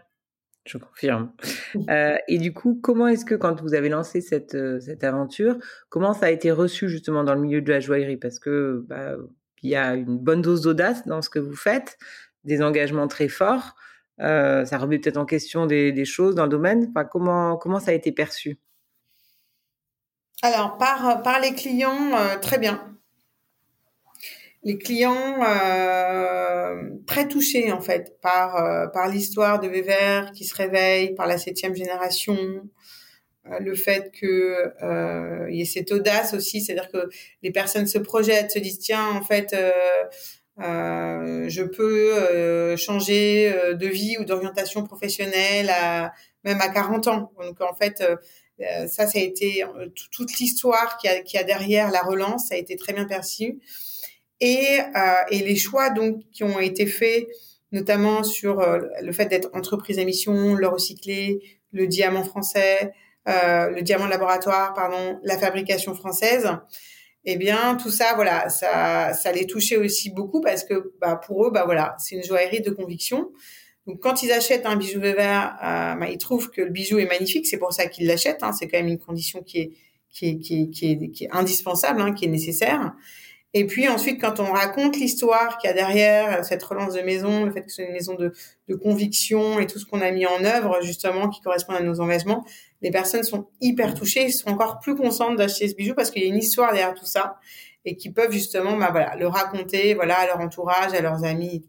je 0.65 0.77
confirme. 0.77 1.31
Euh, 1.89 2.15
et 2.29 2.37
du 2.37 2.53
coup, 2.53 2.79
comment 2.81 3.07
est-ce 3.07 3.25
que 3.25 3.35
quand 3.35 3.61
vous 3.61 3.73
avez 3.73 3.89
lancé 3.89 4.21
cette, 4.21 4.55
euh, 4.55 4.79
cette 4.79 5.03
aventure, 5.03 5.57
comment 5.89 6.13
ça 6.13 6.27
a 6.27 6.29
été 6.29 6.49
reçu 6.49 6.87
justement 6.87 7.25
dans 7.25 7.35
le 7.35 7.41
milieu 7.41 7.61
de 7.61 7.69
la 7.69 7.81
joaillerie? 7.81 8.15
Parce 8.15 8.39
que 8.39 8.85
bah, 8.87 9.17
il 9.61 9.69
y 9.69 9.75
a 9.75 9.93
une 9.93 10.17
bonne 10.17 10.41
dose 10.41 10.61
d'audace 10.61 11.05
dans 11.05 11.21
ce 11.21 11.29
que 11.29 11.37
vous 11.37 11.55
faites, 11.55 11.97
des 12.45 12.61
engagements 12.61 13.09
très 13.09 13.27
forts. 13.27 13.75
Euh, 14.21 14.63
ça 14.63 14.77
remet 14.77 14.99
peut-être 14.99 15.17
en 15.17 15.25
question 15.25 15.65
des, 15.65 15.91
des, 15.91 16.05
choses 16.05 16.33
dans 16.33 16.43
le 16.43 16.49
domaine. 16.49 16.87
Enfin, 16.89 17.03
comment, 17.03 17.57
comment 17.57 17.81
ça 17.81 17.91
a 17.91 17.93
été 17.93 18.13
perçu? 18.13 18.57
Alors, 20.41 20.77
par, 20.77 21.21
par 21.23 21.39
les 21.39 21.53
clients, 21.53 22.15
euh, 22.15 22.37
très 22.37 22.57
bien 22.57 22.95
les 24.65 24.79
clients 24.79 25.43
euh, 25.47 26.89
très 27.05 27.27
touchés 27.27 27.71
en 27.71 27.81
fait 27.81 28.19
par 28.19 28.57
euh, 28.57 28.87
par 28.87 29.07
l'histoire 29.07 29.59
de 29.59 29.67
Weber 29.67 30.31
qui 30.33 30.43
se 30.43 30.55
réveille, 30.55 31.13
par 31.13 31.27
la 31.27 31.37
septième 31.37 31.75
génération, 31.75 32.35
euh, 33.45 33.59
le 33.59 33.75
fait 33.75 34.11
que 34.19 34.73
euh, 34.83 35.47
il 35.51 35.57
y 35.57 35.61
ait 35.61 35.65
cette 35.65 35.91
audace 35.91 36.33
aussi, 36.33 36.61
c'est-à-dire 36.61 36.91
que 36.91 37.09
les 37.43 37.51
personnes 37.51 37.85
se 37.85 37.99
projettent, 37.99 38.51
se 38.51 38.59
disent 38.59 38.79
tiens 38.79 39.07
en 39.07 39.21
fait 39.21 39.55
je 40.57 41.63
peux 41.63 42.75
changer 42.75 43.53
de 43.73 43.87
vie 43.87 44.17
ou 44.19 44.25
d'orientation 44.25 44.83
professionnelle 44.83 45.71
même 46.43 46.61
à 46.61 46.69
40 46.69 47.07
ans. 47.07 47.31
Donc 47.39 47.61
en 47.61 47.75
fait 47.75 48.03
ça, 48.59 49.07
ça 49.07 49.19
a 49.19 49.21
été 49.21 49.63
toute 50.11 50.39
l'histoire 50.39 50.97
qui 50.97 51.07
a, 51.07 51.21
qui 51.21 51.37
a 51.37 51.43
derrière 51.43 51.91
la 51.91 52.01
relance, 52.01 52.47
ça 52.47 52.55
a 52.55 52.57
été 52.57 52.75
très 52.77 52.93
bien 52.93 53.05
perçu 53.05 53.59
et, 54.39 54.79
euh, 54.79 54.99
et 55.29 55.39
les 55.39 55.55
choix 55.55 55.89
donc 55.89 56.21
qui 56.31 56.43
ont 56.43 56.59
été 56.59 56.85
faits 56.85 57.27
notamment 57.71 58.23
sur 58.23 58.59
euh, 58.59 58.79
le 59.01 59.11
fait 59.11 59.25
d'être 59.25 59.49
entreprise 59.53 59.99
à 59.99 60.05
mission, 60.05 60.53
le 60.53 60.67
recycler, 60.67 61.41
le 61.71 61.87
diamant 61.87 62.23
français, 62.23 62.93
euh, 63.27 63.69
le 63.69 63.81
diamant 63.81 64.07
laboratoire, 64.07 64.73
pardon, 64.73 65.19
la 65.23 65.37
fabrication 65.37 65.93
française. 65.93 66.49
Eh 67.25 67.37
bien, 67.37 67.75
tout 67.75 67.89
ça, 67.89 68.13
voilà, 68.15 68.49
ça, 68.49 69.13
ça 69.13 69.31
les 69.31 69.45
touchait 69.47 69.77
aussi 69.77 70.11
beaucoup 70.11 70.41
parce 70.41 70.63
que, 70.63 70.93
bah, 71.01 71.19
pour 71.25 71.47
eux, 71.47 71.51
bah 71.51 71.63
voilà, 71.65 71.95
c'est 71.97 72.15
une 72.15 72.23
joaillerie 72.23 72.61
de 72.61 72.69
conviction. 72.69 73.31
Donc, 73.87 73.99
quand 73.99 74.23
ils 74.23 74.31
achètent 74.31 74.65
un 74.65 74.75
bijou 74.75 74.99
Weber, 74.99 75.55
euh, 75.63 75.95
bah, 75.95 76.09
ils 76.09 76.17
trouvent 76.17 76.49
que 76.49 76.61
le 76.61 76.71
bijou 76.71 76.97
est 76.97 77.05
magnifique. 77.05 77.45
C'est 77.45 77.59
pour 77.59 77.71
ça 77.71 77.87
qu'ils 77.87 78.07
l'achètent. 78.07 78.41
Hein. 78.41 78.51
C'est 78.51 78.67
quand 78.67 78.77
même 78.77 78.87
une 78.87 78.99
condition 78.99 79.43
qui 79.43 79.59
est, 79.59 81.29
indispensable, 81.31 82.01
hein, 82.01 82.13
qui 82.13 82.25
est 82.25 82.29
nécessaire. 82.29 82.93
Et 83.53 83.65
puis 83.65 83.87
ensuite, 83.87 84.19
quand 84.19 84.41
on 84.41 84.51
raconte 84.51 84.97
l'histoire 84.97 85.57
qu'il 85.57 85.69
y 85.69 85.71
a 85.71 85.73
derrière 85.73 86.43
cette 86.43 86.61
relance 86.61 86.93
de 86.93 87.01
maison, 87.01 87.45
le 87.45 87.51
fait 87.51 87.61
que 87.61 87.71
c'est 87.71 87.85
une 87.85 87.93
maison 87.93 88.15
de, 88.15 88.33
de, 88.67 88.75
conviction 88.75 89.59
et 89.59 89.65
tout 89.65 89.79
ce 89.79 89.85
qu'on 89.85 90.01
a 90.01 90.11
mis 90.11 90.25
en 90.25 90.43
œuvre 90.43 90.79
justement 90.81 91.29
qui 91.29 91.39
correspond 91.39 91.71
à 91.71 91.81
nos 91.81 92.01
engagements, 92.01 92.45
les 92.81 92.91
personnes 92.91 93.23
sont 93.23 93.47
hyper 93.61 93.93
touchées, 93.93 94.29
sont 94.29 94.49
encore 94.49 94.79
plus 94.79 94.95
conscientes 94.95 95.37
d'acheter 95.37 95.69
ce 95.69 95.75
bijou 95.75 95.93
parce 95.95 96.11
qu'il 96.11 96.21
y 96.21 96.25
a 96.25 96.27
une 96.27 96.37
histoire 96.37 96.73
derrière 96.73 96.95
tout 96.95 97.05
ça 97.05 97.37
et 97.85 97.95
qui 97.95 98.11
peuvent 98.11 98.31
justement, 98.31 98.75
bah 98.75 98.89
voilà, 98.91 99.15
le 99.15 99.27
raconter, 99.27 99.93
voilà, 99.93 100.17
à 100.17 100.25
leur 100.25 100.41
entourage, 100.41 100.93
à 100.93 101.01
leurs 101.01 101.23
amis. 101.23 101.65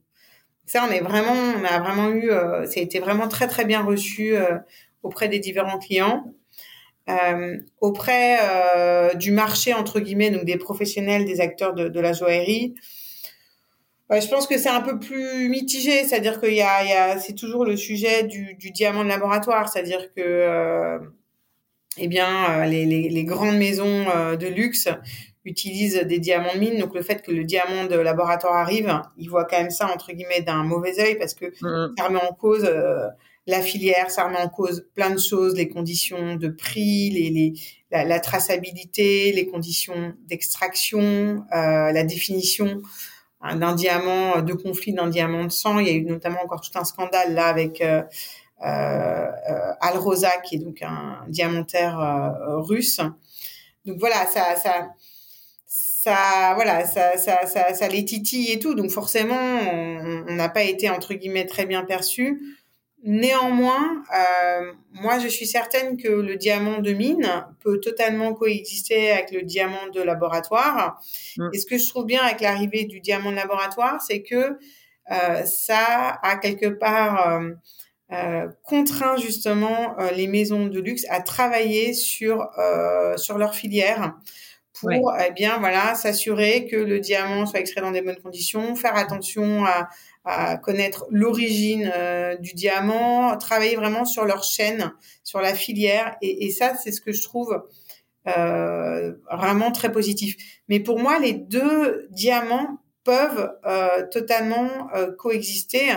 Ça, 0.67 0.85
on 0.85 1.05
vraiment, 1.05 1.33
on 1.33 1.65
a 1.65 1.79
vraiment 1.79 2.11
eu, 2.11 2.29
euh, 2.31 2.67
ça 2.67 2.81
a 2.81 2.83
été 2.83 2.99
vraiment 2.99 3.29
très 3.29 3.47
très 3.47 3.65
bien 3.65 3.83
reçu 3.83 4.37
euh, 4.37 4.59
auprès 5.05 5.29
des 5.29 5.39
différents 5.39 5.79
clients. 5.79 6.25
Euh, 7.09 7.57
auprès 7.81 8.37
du 9.15 9.31
marché 9.31 9.73
entre 9.73 10.01
guillemets, 10.01 10.33
donc 10.33 10.45
des 10.45 10.57
professionnels, 10.59 11.25
des 11.25 11.41
acteurs 11.41 11.73
de, 11.73 12.01
la 12.01 12.13
joaillerie. 12.13 12.75
je 14.11 14.27
pense 14.27 14.49
que 14.49 14.59
c'est 14.59 14.69
un 14.69 14.81
peu 14.81 14.99
plus 14.99 15.49
mitigé, 15.49 16.03
c'est-à-dire 16.03 16.41
qu'il 16.41 16.55
y 16.55 16.63
a, 16.63 16.85
y 16.85 16.93
a 16.93 17.21
c'est 17.21 17.35
toujours 17.35 17.65
le 17.65 17.77
sujet 17.77 18.25
du, 18.25 18.57
diamant 18.73 19.05
de 19.05 19.09
laboratoire, 19.09 19.69
c'est-à-dire 19.69 20.13
que 20.17 20.99
eh 21.97 22.09
bien 22.09 22.67
les, 22.67 23.25
grandes 23.25 23.57
maisons 23.57 24.07
de 24.37 24.47
luxe 24.49 24.89
utilisent 25.47 26.03
des 26.07 26.19
diamants 26.19 26.55
de 26.55 26.59
mine, 26.59 26.79
donc 26.79 26.95
le 26.95 27.03
fait 27.03 27.23
que 27.23 27.31
le 27.31 27.45
diamant 27.45 27.87
de 27.87 27.97
laboratoire 27.97 28.55
arrive, 28.55 28.93
ils 29.17 29.31
voient 29.31 29.45
quand 29.45 29.59
même 29.59 29.71
ça 29.71 29.91
entre 29.93 30.13
guillemets 30.13 30.43
d'un 30.43 30.63
mauvais 30.65 31.01
œil 31.01 31.17
parce 31.17 31.35
que 31.35 31.47
mmh. 31.47 31.95
ça 31.97 32.05
remet 32.05 32.21
en 32.21 32.35
cause 32.35 32.69
la 33.47 33.63
filière, 33.63 34.11
ça 34.11 34.25
remet 34.25 34.39
en 34.39 34.49
cause 34.49 34.87
plein 34.95 35.11
de 35.11 35.19
choses, 35.19 35.55
les 35.55 35.69
conditions 35.69 36.37
de 36.37 36.49
prix, 36.49 37.11
les, 37.11 37.31
les 37.31 37.55
la, 37.91 38.05
la, 38.05 38.19
traçabilité, 38.19 39.33
les 39.33 39.47
conditions 39.47 40.15
d'extraction, 40.27 41.45
euh, 41.53 41.93
la 41.93 42.03
définition 42.03 42.83
hein, 43.41 43.57
d'un 43.57 43.75
diamant 43.75 44.43
de 44.43 44.53
conflit, 44.53 44.93
d'un 44.93 45.09
diamant 45.09 45.45
de 45.45 45.53
sang. 45.53 45.79
Il 45.79 45.87
y 45.87 45.91
a 45.91 45.93
eu 45.93 46.05
notamment 46.05 46.43
encore 46.43 46.61
tout 46.61 46.77
un 46.77 46.85
scandale 46.85 47.35
là 47.35 47.47
avec 47.47 47.81
euh, 47.81 48.03
euh, 48.65 49.73
Al 49.81 49.99
Rosa, 49.99 50.33
qui 50.45 50.57
est 50.57 50.59
donc 50.59 50.83
un 50.83 51.25
diamantaire 51.29 52.01
euh, 52.01 52.61
russe. 52.61 53.01
Donc 53.85 53.99
voilà, 54.01 54.27
ça, 54.27 54.57
ça, 54.57 54.89
ça, 56.07 56.53
voilà, 56.55 56.87
ça, 56.87 57.17
ça, 57.19 57.47
ça, 57.47 57.75
ça 57.75 57.89
les 57.89 58.05
titille 58.05 58.53
et 58.53 58.61
tout. 58.61 58.75
Donc 58.75 58.91
forcément, 58.91 59.35
on 59.35 60.35
n'a 60.35 60.49
pas 60.49 60.63
été 60.63 60.89
entre 60.89 61.15
guillemets 61.15 61.47
très 61.47 61.67
bien 61.67 61.83
perçu. 61.83 62.41
Néanmoins, 63.03 64.05
euh, 64.15 64.73
moi, 64.93 65.19
je 65.19 65.27
suis 65.27 65.47
certaine 65.47 65.97
que 65.97 66.09
le 66.09 66.37
diamant 66.37 66.79
de 66.79 66.93
mine 66.93 67.29
peut 67.59 67.81
totalement 67.81 68.35
coexister 68.35 69.11
avec 69.11 69.33
le 69.33 69.43
diamant 69.43 69.89
de 69.93 70.01
laboratoire. 70.01 71.01
Mm. 71.39 71.49
Et 71.53 71.59
ce 71.59 71.67
que 71.67 71.77
je 71.77 71.89
trouve 71.89 72.07
bien 72.07 72.23
avec 72.23 72.41
l'arrivée 72.41 72.85
du 72.85 73.01
diamant 73.01 73.33
de 73.33 73.37
laboratoire, 73.37 74.01
c'est 74.01 74.23
que 74.23 74.59
euh, 75.11 75.45
ça 75.45 76.21
a 76.23 76.37
quelque 76.37 76.67
part 76.67 77.41
euh, 78.13 78.47
contraint 78.63 79.17
justement 79.17 79.97
les 80.15 80.29
maisons 80.29 80.67
de 80.67 80.79
luxe 80.79 81.05
à 81.09 81.21
travailler 81.21 81.95
sur 81.95 82.49
sur 83.17 83.39
leur 83.39 83.57
filière 83.57 84.15
pour 84.81 85.15
eh 85.27 85.33
bien 85.33 85.59
voilà 85.59 85.95
s'assurer 85.95 86.67
que 86.67 86.77
le 86.77 87.01
diamant 87.01 87.47
soit 87.47 87.61
extrait 87.61 87.81
dans 87.81 87.91
des 87.91 88.03
bonnes 88.03 88.21
conditions, 88.21 88.77
faire 88.77 88.97
attention 88.97 89.65
à, 89.65 89.89
à 90.25 90.57
connaître 90.57 91.07
l'origine 91.11 91.91
euh, 91.95 92.37
du 92.37 92.53
diamant, 92.55 93.37
travailler 93.37 93.77
vraiment 93.77 94.05
sur 94.05 94.25
leur 94.25 94.45
chaîne, 94.45 94.93
sur 95.25 95.41
la 95.41 95.55
filière 95.55 96.17
et, 96.23 96.47
et 96.47 96.51
ça 96.51 96.75
c'est 96.77 96.93
ce 96.93 97.01
que 97.01 97.13
je 97.13 97.23
trouve 97.23 97.63
euh, 98.29 99.13
vraiment 99.31 99.71
très 99.71 99.93
positif. 99.93 100.37
Mais 100.69 100.81
pour 100.81 100.99
moi 100.99 101.19
les 101.19 101.33
deux 101.33 102.09
diamants 102.11 102.79
peuvent 103.05 103.53
euh, 103.65 104.07
totalement 104.11 104.89
euh, 104.95 105.13
coexister. 105.13 105.93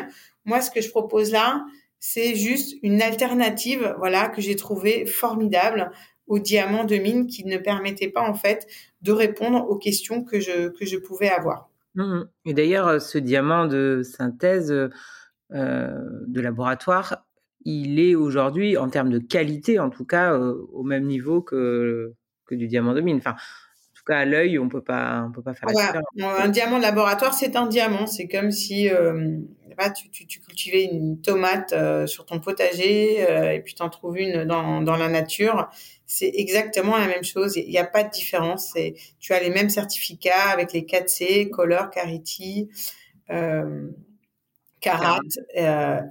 Moi 0.46 0.62
ce 0.62 0.70
que 0.72 0.82
je 0.82 0.89
propose 0.89 1.32
là, 1.32 1.65
c'est 2.00 2.36
juste 2.36 2.76
une 2.82 3.02
alternative, 3.02 3.96
voilà, 3.98 4.30
que 4.30 4.42
j'ai 4.42 4.56
trouvé 4.56 5.06
formidable 5.06 5.92
au 6.30 6.39
diamant 6.39 6.86
de 6.86 6.96
mine 6.96 7.28
qui 7.28 7.44
ne 7.46 7.58
permettait 7.58 8.08
pas 8.08 8.22
en 8.22 8.34
fait 8.34 8.68
de 9.02 9.12
répondre 9.12 9.68
aux 9.70 9.78
questions 9.78 10.24
que 10.24 10.39
je 10.39 10.70
que 10.70 10.98
pouvais 11.06 11.30
avoir. 11.30 11.70
Mmh 11.96 12.22
Et 12.46 12.54
d'ailleurs, 12.54 12.88
euh, 12.88 13.00
ce 13.00 13.18
diamant 13.18 13.65
de 13.65 14.02
synthèse 14.04 14.72
euh, 14.72 14.89
de 15.52 16.42
laboratoire, 16.42 17.26
il 17.65 18.00
est 18.00 18.15
aujourd'hui, 18.15 18.78
en 18.78 18.89
termes 18.89 19.10
de 19.10 19.20
qualité, 19.20 19.80
en 19.80 19.89
tout 19.89 20.06
cas, 20.06 20.34
euh, 20.34 20.65
au 20.72 20.84
même 20.84 21.06
niveau 21.06 21.42
que 21.42 22.13
du 22.52 22.68
diamant 22.68 22.94
de 22.94 23.02
mine. 23.02 23.22
Cas, 24.10 24.19
à 24.19 24.26
l'œil, 24.26 24.60
on 24.60 24.69
peut 24.69 24.82
pas, 24.82 25.26
on 25.28 25.32
peut 25.32 25.41
pas 25.41 25.54
faire 25.54 25.69
la 25.69 25.74
différence. 25.74 26.39
Un 26.39 26.50
diamant 26.50 26.78
de 26.78 26.84
laboratoire, 26.84 27.34
c'est 27.34 27.56
un 27.56 27.67
diamant. 27.67 28.08
C'est 28.08 28.28
comme 28.28 28.52
si 28.52 28.89
euh, 28.89 29.38
tu, 29.95 30.10
tu, 30.10 30.28
tu, 30.28 30.39
cultivais 30.39 30.84
une 30.84 31.22
tomate 31.22 31.74
euh, 31.74 32.08
sur 32.08 32.26
ton 32.26 32.39
potager 32.39 33.26
euh, 33.30 33.52
et 33.52 33.60
puis 33.62 33.76
tu 33.76 33.82
en 33.82 33.89
trouves 33.89 34.17
une 34.17 34.45
dans, 34.45 34.82
dans 34.82 34.98
la 34.98 35.08
nature. 35.08 35.69
C'est 36.06 36.32
exactement 36.36 36.98
la 36.98 37.08
même 37.08 37.24
chose. 37.24 37.56
Il 37.56 37.69
n'y 37.69 37.78
a 37.78 37.86
pas 37.86 38.04
de 38.04 38.10
différence. 38.10 38.74
Tu 39.19 39.34
as 39.34 39.39
les 39.39 39.50
mêmes 39.50 39.69
certificats 39.69 40.50
avec 40.52 40.74
les 40.74 40.82
4C, 40.82 41.50
Color, 41.50 41.91
Carity, 41.91 42.69
Carat 44.82 45.19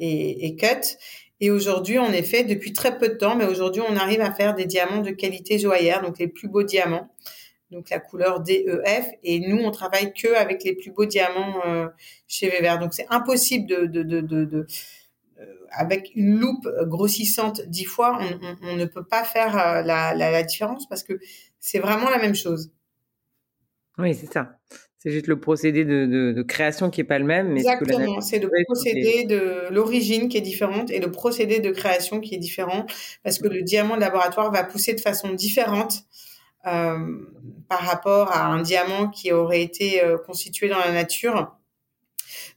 et, 0.00 0.46
et 0.46 0.56
Cut. 0.56 0.96
Et 1.40 1.50
aujourd'hui, 1.50 1.98
en 1.98 2.12
effet, 2.12 2.42
depuis 2.42 2.72
très 2.72 2.98
peu 2.98 3.08
de 3.08 3.14
temps, 3.14 3.37
mais 3.37 3.44
aujourd'hui, 3.44 3.82
on 3.88 3.96
arrive 3.96 4.20
à 4.20 4.32
faire 4.32 4.54
des 4.54 4.66
diamants 4.66 5.02
de 5.02 5.11
qualité 5.11 5.58
joaillère, 5.58 6.02
donc 6.02 6.18
les 6.18 6.26
plus 6.26 6.48
beaux 6.48 6.64
diamants, 6.64 7.08
donc 7.70 7.90
la 7.90 8.00
couleur 8.00 8.40
DEF. 8.40 9.11
Et 9.22 9.40
nous, 9.40 9.59
on 9.59 9.70
travaille 9.70 10.12
que 10.12 10.35
avec 10.35 10.64
les 10.64 10.74
plus 10.74 10.90
beaux 10.90 11.07
diamants 11.07 11.61
euh, 11.66 11.88
chez 12.26 12.48
Weber. 12.48 12.78
Donc 12.78 12.94
c'est 12.94 13.07
impossible 13.11 13.66
de, 13.66 13.87
de, 13.87 14.02
de, 14.02 14.20
de, 14.20 14.44
de 14.44 14.66
avec 15.70 16.11
une 16.14 16.38
loupe 16.38 16.68
grossissante 16.87 17.61
dix 17.66 17.85
fois, 17.85 18.18
on, 18.20 18.46
on, 18.46 18.57
on, 18.70 18.76
ne 18.76 18.87
peut 18.87 19.04
pas 19.04 19.22
faire 19.22 19.57
euh, 19.57 19.83
la, 19.83 20.14
la, 20.14 20.31
la 20.31 20.42
différence 20.42 20.88
parce 20.88 21.02
que 21.02 21.20
c'est 21.61 21.78
vraiment 21.78 22.11
la 22.11 22.18
même 22.18 22.35
chose. 22.35 22.72
Oui, 23.98 24.14
c'est 24.14 24.33
ça. 24.33 24.59
C'est 24.98 25.12
juste 25.12 25.28
le 25.28 25.38
procédé 25.38 25.85
de, 25.85 26.42
création 26.42 26.90
qui 26.90 27.00
est 27.00 27.04
pas 27.04 27.20
le 27.20 27.24
même. 27.24 27.52
Mais 27.52 27.61
Exactement. 27.61 28.20
C'est 28.20 28.40
le 28.40 28.50
procédé 28.66 29.24
de 29.24 29.72
l'origine 29.72 30.28
qui 30.28 30.37
est 30.37 30.42
différente 30.42 30.90
et 30.90 30.98
le 30.98 31.11
procédé 31.12 31.61
de 31.61 31.70
création 31.70 32.20
qui 32.20 32.35
est 32.35 32.38
différent 32.38 32.85
parce 33.22 33.38
que 33.38 33.46
le 33.46 33.62
diamant 33.62 33.94
de 33.94 34.00
laboratoire 34.00 34.50
va 34.50 34.64
pousser 34.64 34.94
de 34.94 35.00
façon 35.00 35.33
différente 35.33 35.98
euh, 35.98 36.27
par 37.68 37.81
rapport 37.81 38.33
à 38.33 38.46
un 38.46 38.62
diamant 38.62 39.09
qui 39.09 39.33
aurait 39.33 39.62
été 39.62 40.02
euh, 40.02 40.16
constitué 40.18 40.68
dans 40.68 40.78
la 40.78 40.92
nature. 40.92 41.54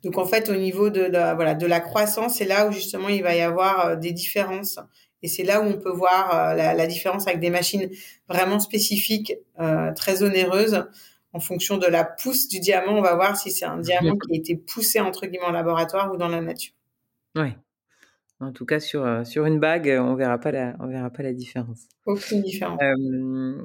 Donc 0.04 0.18
en 0.18 0.26
fait, 0.26 0.50
au 0.50 0.56
niveau 0.56 0.90
de, 0.90 1.06
de, 1.06 1.36
voilà 1.36 1.54
de 1.54 1.66
la 1.66 1.80
croissance, 1.80 2.36
c'est 2.36 2.46
là 2.46 2.68
où 2.68 2.72
justement 2.72 3.10
il 3.10 3.22
va 3.22 3.36
y 3.36 3.42
avoir 3.42 3.86
euh, 3.86 3.96
des 3.96 4.12
différences. 4.12 4.80
Et 5.24 5.28
c'est 5.28 5.44
là 5.44 5.62
où 5.62 5.66
on 5.66 5.78
peut 5.78 5.92
voir 5.92 6.34
euh, 6.34 6.56
la, 6.56 6.74
la, 6.74 6.88
différence 6.88 7.28
avec 7.28 7.40
des 7.40 7.52
machines 7.52 7.90
vraiment 8.28 8.60
spécifiques, 8.60 9.34
euh, 9.60 9.94
très 9.94 10.24
onéreuses. 10.24 10.86
En 11.34 11.40
fonction 11.40 11.78
de 11.78 11.86
la 11.86 12.04
pousse 12.04 12.50
du 12.50 12.60
diamant, 12.60 12.98
on 12.98 13.02
va 13.02 13.16
voir 13.16 13.38
si 13.38 13.52
c'est 13.52 13.66
un 13.66 13.78
diamant 13.78 14.18
qui 14.18 14.34
a 14.34 14.38
été 14.38 14.56
poussé 14.56 15.00
entre 15.00 15.28
guillemets 15.28 15.46
en 15.46 15.52
laboratoire 15.52 16.12
ou 16.14 16.18
dans 16.18 16.28
la 16.28 16.42
nature. 16.42 16.74
Oui. 17.36 17.54
En 18.42 18.52
tout 18.52 18.66
cas, 18.66 18.80
sur, 18.82 19.26
sur 19.26 19.46
une 19.46 19.60
bague, 19.60 19.88
on 20.02 20.16
verra 20.16 20.40
pas 20.40 20.52
la, 20.52 20.76
on 20.80 20.88
verra 20.88 21.10
pas 21.10 21.24
la 21.24 21.32
différence. 21.32 21.84
Aucune 22.06 22.42
différence. 22.42 22.82
Euh, 22.82 23.62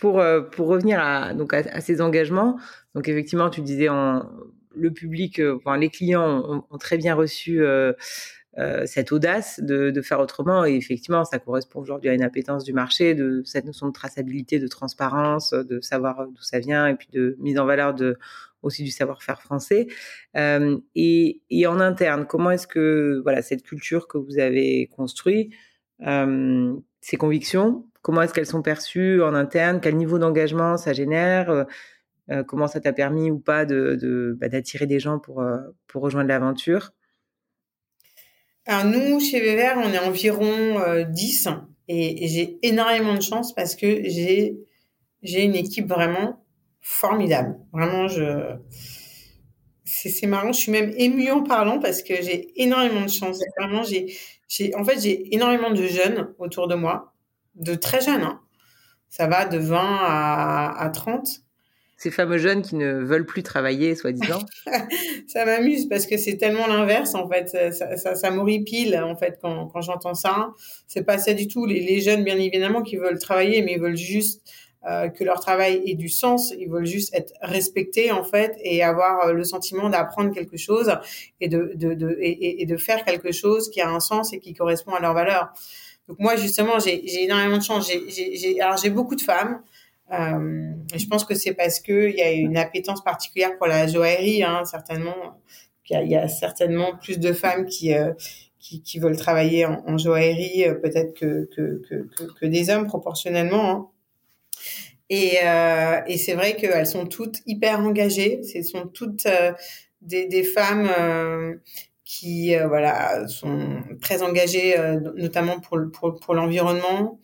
pour, 0.00 0.22
pour 0.52 0.66
revenir 0.68 0.98
à, 1.00 1.34
donc 1.34 1.52
à, 1.52 1.80
ces 1.80 2.00
engagements, 2.00 2.58
donc 2.94 3.08
effectivement, 3.08 3.50
tu 3.50 3.60
disais 3.60 3.88
le 4.74 4.92
public, 4.92 5.40
enfin, 5.56 5.76
les 5.76 5.90
clients 5.90 6.64
ont, 6.70 6.78
très 6.78 6.96
bien 6.96 7.14
reçu 7.14 7.62
euh, 7.62 7.92
euh, 8.58 8.84
cette 8.86 9.12
audace 9.12 9.60
de, 9.60 10.00
faire 10.02 10.20
autrement. 10.20 10.64
Et 10.64 10.74
effectivement, 10.74 11.24
ça 11.24 11.38
correspond 11.38 11.80
aujourd'hui 11.80 12.10
à 12.10 12.14
une 12.14 12.22
appétence 12.22 12.64
du 12.64 12.72
marché, 12.72 13.14
de 13.14 13.42
cette 13.44 13.64
notion 13.64 13.88
de 13.88 13.92
traçabilité, 13.92 14.58
de 14.58 14.68
transparence, 14.68 15.52
de 15.52 15.80
savoir 15.80 16.26
d'où 16.26 16.42
ça 16.42 16.58
vient, 16.58 16.86
et 16.86 16.94
puis 16.94 17.08
de 17.12 17.36
mise 17.38 17.58
en 17.58 17.66
valeur 17.66 17.94
de 17.94 18.18
aussi 18.62 18.84
du 18.84 18.90
savoir-faire 18.90 19.40
français. 19.40 19.86
Euh, 20.36 20.78
et, 20.94 21.40
en 21.66 21.80
interne, 21.80 22.26
comment 22.26 22.50
est-ce 22.50 22.66
que 22.66 23.20
voilà 23.22 23.40
cette 23.40 23.62
culture 23.62 24.06
que 24.06 24.18
vous 24.18 24.38
avez 24.38 24.88
construite, 24.94 25.52
euh, 26.06 26.74
ces 27.00 27.16
convictions, 27.16 27.86
comment 28.02 28.22
est-ce 28.22 28.32
qu'elles 28.34 28.46
sont 28.46 28.62
perçues 28.62 29.22
en 29.22 29.34
interne, 29.34 29.80
quel 29.80 29.96
niveau 29.96 30.18
d'engagement 30.18 30.76
ça 30.76 30.92
génère 30.92 31.66
euh, 32.30 32.44
comment 32.44 32.68
ça 32.68 32.80
t'a 32.80 32.92
permis 32.92 33.30
ou 33.30 33.38
pas 33.38 33.64
de, 33.64 33.98
de 34.00 34.36
bah, 34.38 34.48
d'attirer 34.48 34.86
des 34.86 35.00
gens 35.00 35.18
pour, 35.18 35.40
euh, 35.40 35.58
pour 35.88 36.02
rejoindre 36.02 36.28
l'aventure 36.28 36.92
Alors 38.66 38.84
nous, 38.84 39.18
chez 39.18 39.40
Weber, 39.40 39.76
on 39.78 39.92
est 39.92 39.98
environ 39.98 40.80
euh, 40.80 41.02
10 41.02 41.48
et, 41.88 42.24
et, 42.24 42.28
j'ai 42.28 42.58
énormément 42.62 43.14
de 43.14 43.22
chance 43.22 43.52
parce 43.52 43.74
que 43.74 44.02
j'ai, 44.04 44.58
une 45.22 45.56
équipe 45.56 45.88
vraiment 45.88 46.44
formidable. 46.80 47.58
Vraiment. 47.72 48.06
C'est, 49.84 50.26
marrant, 50.28 50.52
je 50.52 50.60
suis 50.60 50.70
même 50.70 50.92
émue 50.96 51.32
en 51.32 51.42
parlant 51.42 51.80
parce 51.80 52.04
que 52.04 52.14
j'ai 52.22 52.62
énormément 52.62 53.02
de 53.02 53.10
chance. 53.10 53.40
Vraiment, 53.58 53.82
j'ai, 53.82 54.74
en 54.76 54.84
fait, 54.84 55.00
j'ai 55.00 55.34
énormément 55.34 55.72
de 55.72 55.82
jeunes 55.82 56.32
autour 56.38 56.68
de 56.68 56.76
moi, 56.76 57.12
de 57.54 57.74
très 57.74 58.00
jeunes. 58.00 58.22
Hein. 58.22 58.40
Ça 59.08 59.26
va 59.26 59.44
de 59.44 59.58
20 59.58 59.78
à, 59.78 60.74
à 60.78 60.88
30 60.90 61.42
ces 62.00 62.10
fameux 62.10 62.38
jeunes 62.38 62.62
qui 62.62 62.76
ne 62.76 62.94
veulent 62.94 63.26
plus 63.26 63.42
travailler, 63.42 63.94
soi-disant 63.94 64.38
Ça 65.28 65.44
m'amuse 65.44 65.86
parce 65.86 66.06
que 66.06 66.16
c'est 66.16 66.38
tellement 66.38 66.66
l'inverse, 66.66 67.14
en 67.14 67.28
fait. 67.28 67.50
Ça, 67.50 67.98
ça, 67.98 68.14
ça 68.14 68.30
m'horripile, 68.30 68.96
en 68.96 69.14
fait, 69.16 69.38
quand, 69.42 69.66
quand 69.66 69.82
j'entends 69.82 70.14
ça. 70.14 70.48
C'est 70.88 71.04
pas 71.04 71.18
ça 71.18 71.34
du 71.34 71.46
tout. 71.46 71.66
Les, 71.66 71.80
les, 71.80 72.00
jeunes, 72.00 72.24
bien 72.24 72.38
évidemment, 72.38 72.80
qui 72.80 72.96
veulent 72.96 73.18
travailler, 73.18 73.60
mais 73.60 73.72
ils 73.72 73.80
veulent 73.80 73.98
juste 73.98 74.40
euh, 74.88 75.10
que 75.10 75.24
leur 75.24 75.40
travail 75.40 75.82
ait 75.84 75.94
du 75.94 76.08
sens. 76.08 76.54
Ils 76.58 76.70
veulent 76.70 76.86
juste 76.86 77.14
être 77.14 77.34
respectés, 77.42 78.10
en 78.10 78.24
fait, 78.24 78.56
et 78.62 78.82
avoir 78.82 79.26
euh, 79.26 79.32
le 79.34 79.44
sentiment 79.44 79.90
d'apprendre 79.90 80.32
quelque 80.32 80.56
chose 80.56 80.90
et 81.42 81.48
de, 81.48 81.72
de, 81.74 81.92
de, 81.92 82.16
et, 82.18 82.62
et 82.62 82.64
de 82.64 82.76
faire 82.78 83.04
quelque 83.04 83.30
chose 83.30 83.68
qui 83.68 83.82
a 83.82 83.90
un 83.90 84.00
sens 84.00 84.32
et 84.32 84.38
qui 84.38 84.54
correspond 84.54 84.94
à 84.94 85.00
leurs 85.00 85.12
valeurs. 85.12 85.52
Donc 86.10 86.18
moi, 86.18 86.34
justement, 86.34 86.80
j'ai 86.80 87.22
énormément 87.22 87.58
de 87.58 87.62
chance. 87.62 87.88
J'ai, 87.88 88.90
beaucoup 88.90 89.14
de 89.14 89.20
femmes. 89.20 89.62
Euh, 90.12 90.72
je 90.92 91.06
pense 91.06 91.24
que 91.24 91.36
c'est 91.36 91.54
parce 91.54 91.78
que 91.78 92.10
il 92.10 92.16
y 92.16 92.20
a 92.20 92.32
une 92.32 92.56
appétence 92.56 93.04
particulière 93.04 93.56
pour 93.58 93.68
la 93.68 93.86
joaillerie, 93.86 94.42
hein, 94.42 94.64
certainement. 94.64 95.40
Il 95.88 96.10
y, 96.10 96.16
a, 96.16 96.26
certainement 96.26 96.96
plus 97.00 97.20
de 97.20 97.32
femmes 97.32 97.64
qui 97.64 97.94
euh, 97.94 98.12
qui, 98.58 98.98
veulent 98.98 99.16
travailler 99.16 99.66
en, 99.66 99.98
joaillerie, 99.98 100.64
euh, 100.64 100.74
peut-être 100.74 101.14
que, 101.14 101.48
que, 101.54 101.80
que, 102.40 102.46
des 102.46 102.70
hommes 102.70 102.88
proportionnellement. 102.88 103.70
Hein. 103.70 103.88
Et, 105.10 106.16
c'est 106.18 106.34
vrai 106.34 106.56
qu'elles 106.56 106.88
sont 106.88 107.06
toutes 107.06 107.40
hyper 107.46 107.78
engagées. 107.78 108.42
Ce 108.42 108.62
sont 108.62 108.88
toutes 108.88 109.28
des, 110.02 110.42
femmes 110.42 110.88
euh, 112.10 112.56
qui 112.56 112.56
voilà 112.56 113.26
sont 113.28 113.82
très 114.00 114.22
engagées, 114.22 114.76
notamment 115.16 115.60
pour, 115.60 115.78
pour, 115.92 116.18
pour 116.18 116.34
l'environnement 116.34 117.18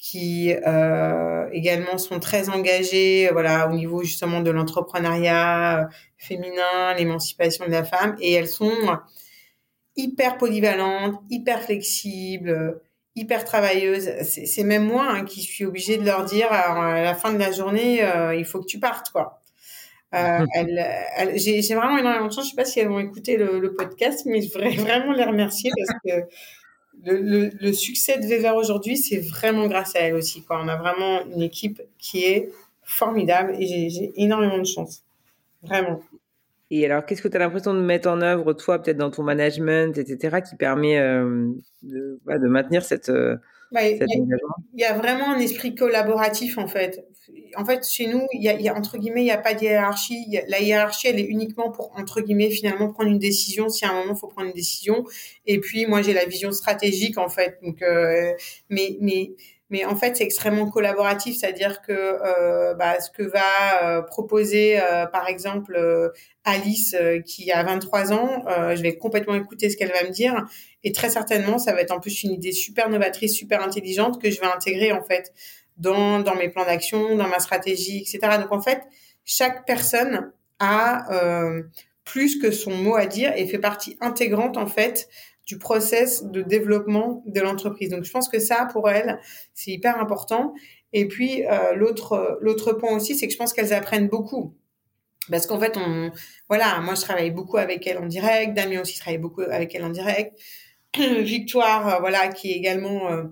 qui 0.00 0.54
euh, 0.66 1.48
également 1.52 1.98
sont 1.98 2.20
très 2.20 2.48
engagés 2.48 3.28
voilà 3.32 3.68
au 3.68 3.74
niveau 3.74 4.02
justement 4.02 4.40
de 4.40 4.50
l'entrepreneuriat 4.50 5.82
euh, 5.82 5.84
féminin, 6.16 6.94
l'émancipation 6.96 7.66
de 7.66 7.70
la 7.70 7.84
femme 7.84 8.16
et 8.18 8.32
elles 8.32 8.48
sont 8.48 8.98
hyper 9.96 10.38
polyvalentes, 10.38 11.20
hyper 11.28 11.62
flexibles, 11.62 12.80
hyper 13.14 13.44
travailleuses. 13.44 14.10
C'est 14.22 14.64
même 14.64 14.86
moi 14.86 15.06
hein, 15.06 15.24
qui 15.26 15.42
suis 15.42 15.66
obligée 15.66 15.98
de 15.98 16.06
leur 16.06 16.24
dire 16.24 16.50
à 16.50 17.02
la 17.02 17.14
fin 17.14 17.32
de 17.34 17.38
la 17.38 17.52
journée 17.52 18.02
euh, 18.02 18.34
il 18.34 18.46
faut 18.46 18.60
que 18.60 18.66
tu 18.66 18.80
partes 18.80 19.10
quoi. 19.10 19.39
Euh, 20.14 20.46
elle, 20.54 20.86
elle, 21.16 21.38
j'ai 21.38 21.74
vraiment 21.74 21.98
énormément 21.98 22.26
de 22.26 22.32
chance. 22.32 22.46
Je 22.46 22.50
sais 22.50 22.56
pas 22.56 22.64
si 22.64 22.80
elles 22.80 22.88
vont 22.88 22.98
écouter 22.98 23.36
le, 23.36 23.58
le 23.58 23.74
podcast, 23.74 24.26
mais 24.26 24.42
je 24.42 24.52
voudrais 24.52 24.70
vraiment 24.76 25.12
les 25.12 25.24
remercier 25.24 25.70
parce 25.76 25.98
que 26.04 26.26
le, 27.04 27.20
le, 27.20 27.50
le, 27.60 27.72
succès 27.72 28.18
de 28.18 28.26
Wever 28.26 28.52
aujourd'hui, 28.56 28.96
c'est 28.96 29.18
vraiment 29.18 29.66
grâce 29.66 29.96
à 29.96 30.00
elle 30.00 30.14
aussi. 30.14 30.42
Quoi. 30.42 30.60
On 30.62 30.68
a 30.68 30.76
vraiment 30.76 31.24
une 31.24 31.42
équipe 31.42 31.80
qui 31.98 32.24
est 32.24 32.50
formidable 32.82 33.54
et 33.58 33.88
j'ai 33.88 34.12
énormément 34.16 34.58
de 34.58 34.66
chance. 34.66 35.02
Vraiment. 35.62 36.00
Et 36.70 36.84
alors, 36.84 37.04
qu'est-ce 37.04 37.22
que 37.22 37.28
tu 37.28 37.36
as 37.36 37.40
l'impression 37.40 37.74
de 37.74 37.80
mettre 37.80 38.08
en 38.08 38.20
œuvre, 38.20 38.52
toi, 38.52 38.80
peut-être 38.80 38.96
dans 38.96 39.10
ton 39.10 39.22
management, 39.22 39.96
etc., 39.98 40.40
qui 40.48 40.56
permet 40.56 40.98
euh, 40.98 41.48
de, 41.82 42.20
bah, 42.24 42.38
de 42.38 42.46
maintenir 42.46 42.84
cette, 42.84 43.08
euh, 43.08 43.36
bah, 43.72 43.86
il 43.86 43.98
y, 44.74 44.84
a 44.84 44.94
vraiment 44.94 45.30
un 45.30 45.38
esprit 45.38 45.74
collaboratif 45.76 46.58
en 46.58 46.66
fait. 46.66 47.06
En 47.56 47.64
fait, 47.64 47.86
chez 47.86 48.06
nous, 48.06 48.26
il 48.32 48.42
y 48.42 48.68
a, 48.68 48.74
entre 48.74 48.98
guillemets, 48.98 49.22
il 49.22 49.24
n'y 49.24 49.30
a 49.30 49.38
pas 49.38 49.54
de 49.54 49.62
hiérarchie. 49.62 50.38
La 50.48 50.60
hiérarchie, 50.60 51.08
elle 51.08 51.18
est 51.18 51.24
uniquement 51.24 51.70
pour 51.70 51.92
entre 51.96 52.20
guillemets 52.20 52.50
finalement 52.50 52.92
prendre 52.92 53.10
une 53.10 53.18
décision 53.18 53.68
si 53.68 53.84
à 53.84 53.90
un 53.90 53.94
moment 53.94 54.14
il 54.14 54.18
faut 54.18 54.28
prendre 54.28 54.48
une 54.48 54.54
décision. 54.54 55.04
Et 55.46 55.60
puis 55.60 55.86
moi, 55.86 56.02
j'ai 56.02 56.12
la 56.12 56.24
vision 56.24 56.52
stratégique 56.52 57.18
en 57.18 57.28
fait. 57.28 57.58
Donc, 57.62 57.82
euh, 57.82 58.32
mais 58.68 58.96
mais 59.00 59.32
mais 59.72 59.84
en 59.84 59.94
fait 59.94 60.16
c'est 60.16 60.24
extrêmement 60.24 60.68
collaboratif, 60.68 61.36
c'est-à-dire 61.38 61.80
que 61.82 61.92
euh, 61.92 62.74
bah, 62.74 63.00
ce 63.00 63.10
que 63.10 63.22
va 63.22 63.84
euh, 63.84 64.02
proposer 64.02 64.80
par 65.12 65.28
exemple 65.28 65.78
Alice 66.44 66.96
qui 67.24 67.52
a 67.52 67.62
23 67.62 68.12
ans, 68.12 68.44
je 68.74 68.82
vais 68.82 68.96
complètement 68.96 69.34
écouter 69.36 69.70
ce 69.70 69.76
qu'elle 69.76 69.92
va 69.92 70.02
me 70.02 70.10
dire 70.10 70.44
et 70.82 70.90
très 70.90 71.08
certainement 71.10 71.58
ça 71.58 71.72
va 71.72 71.82
être 71.82 71.92
en 71.92 72.00
plus 72.00 72.24
une 72.24 72.32
idée 72.32 72.50
super 72.50 72.88
novatrice, 72.88 73.32
super 73.32 73.62
intelligente 73.62 74.20
que 74.20 74.30
je 74.30 74.40
vais 74.40 74.48
intégrer 74.48 74.90
en 74.90 75.02
fait 75.02 75.32
dans 75.76 76.20
dans 76.20 76.34
mes 76.34 76.48
plans 76.48 76.64
d'action, 76.64 77.16
dans 77.16 77.28
ma 77.28 77.38
stratégie, 77.38 77.98
etc. 77.98 78.38
Donc 78.40 78.52
en 78.52 78.60
fait 78.60 78.82
chaque 79.24 79.66
personne 79.66 80.32
a 80.58 81.06
plus 82.04 82.38
que 82.38 82.50
son 82.50 82.72
mot 82.72 82.96
à 82.96 83.06
dire 83.06 83.32
et 83.36 83.46
fait 83.46 83.58
partie 83.58 83.96
intégrante 84.00 84.56
en 84.56 84.66
fait 84.66 85.08
du 85.46 85.58
process 85.58 86.24
de 86.24 86.42
développement 86.42 87.22
de 87.26 87.40
l'entreprise. 87.40 87.90
Donc 87.90 88.04
je 88.04 88.10
pense 88.10 88.28
que 88.28 88.38
ça 88.38 88.68
pour 88.72 88.88
elles 88.88 89.20
c'est 89.54 89.70
hyper 89.70 89.98
important. 90.00 90.54
Et 90.92 91.06
puis 91.06 91.46
euh, 91.46 91.74
l'autre 91.74 92.38
l'autre 92.40 92.72
point 92.72 92.96
aussi 92.96 93.16
c'est 93.16 93.26
que 93.26 93.32
je 93.32 93.38
pense 93.38 93.52
qu'elles 93.52 93.72
apprennent 93.72 94.08
beaucoup 94.08 94.54
parce 95.30 95.46
qu'en 95.46 95.60
fait 95.60 95.76
on 95.76 96.10
voilà 96.48 96.80
moi 96.80 96.94
je 96.94 97.02
travaille 97.02 97.30
beaucoup 97.30 97.58
avec 97.58 97.86
elles 97.86 97.98
en 97.98 98.06
direct, 98.06 98.54
Damien 98.54 98.80
aussi 98.80 98.98
travaille 98.98 99.18
beaucoup 99.18 99.42
avec 99.42 99.74
elles 99.74 99.84
en 99.84 99.90
direct, 99.90 100.36
Victoire 100.96 101.96
euh, 101.96 101.98
voilà 102.00 102.28
qui 102.28 102.50
est 102.50 102.56
également 102.56 103.12
euh, 103.12 103.24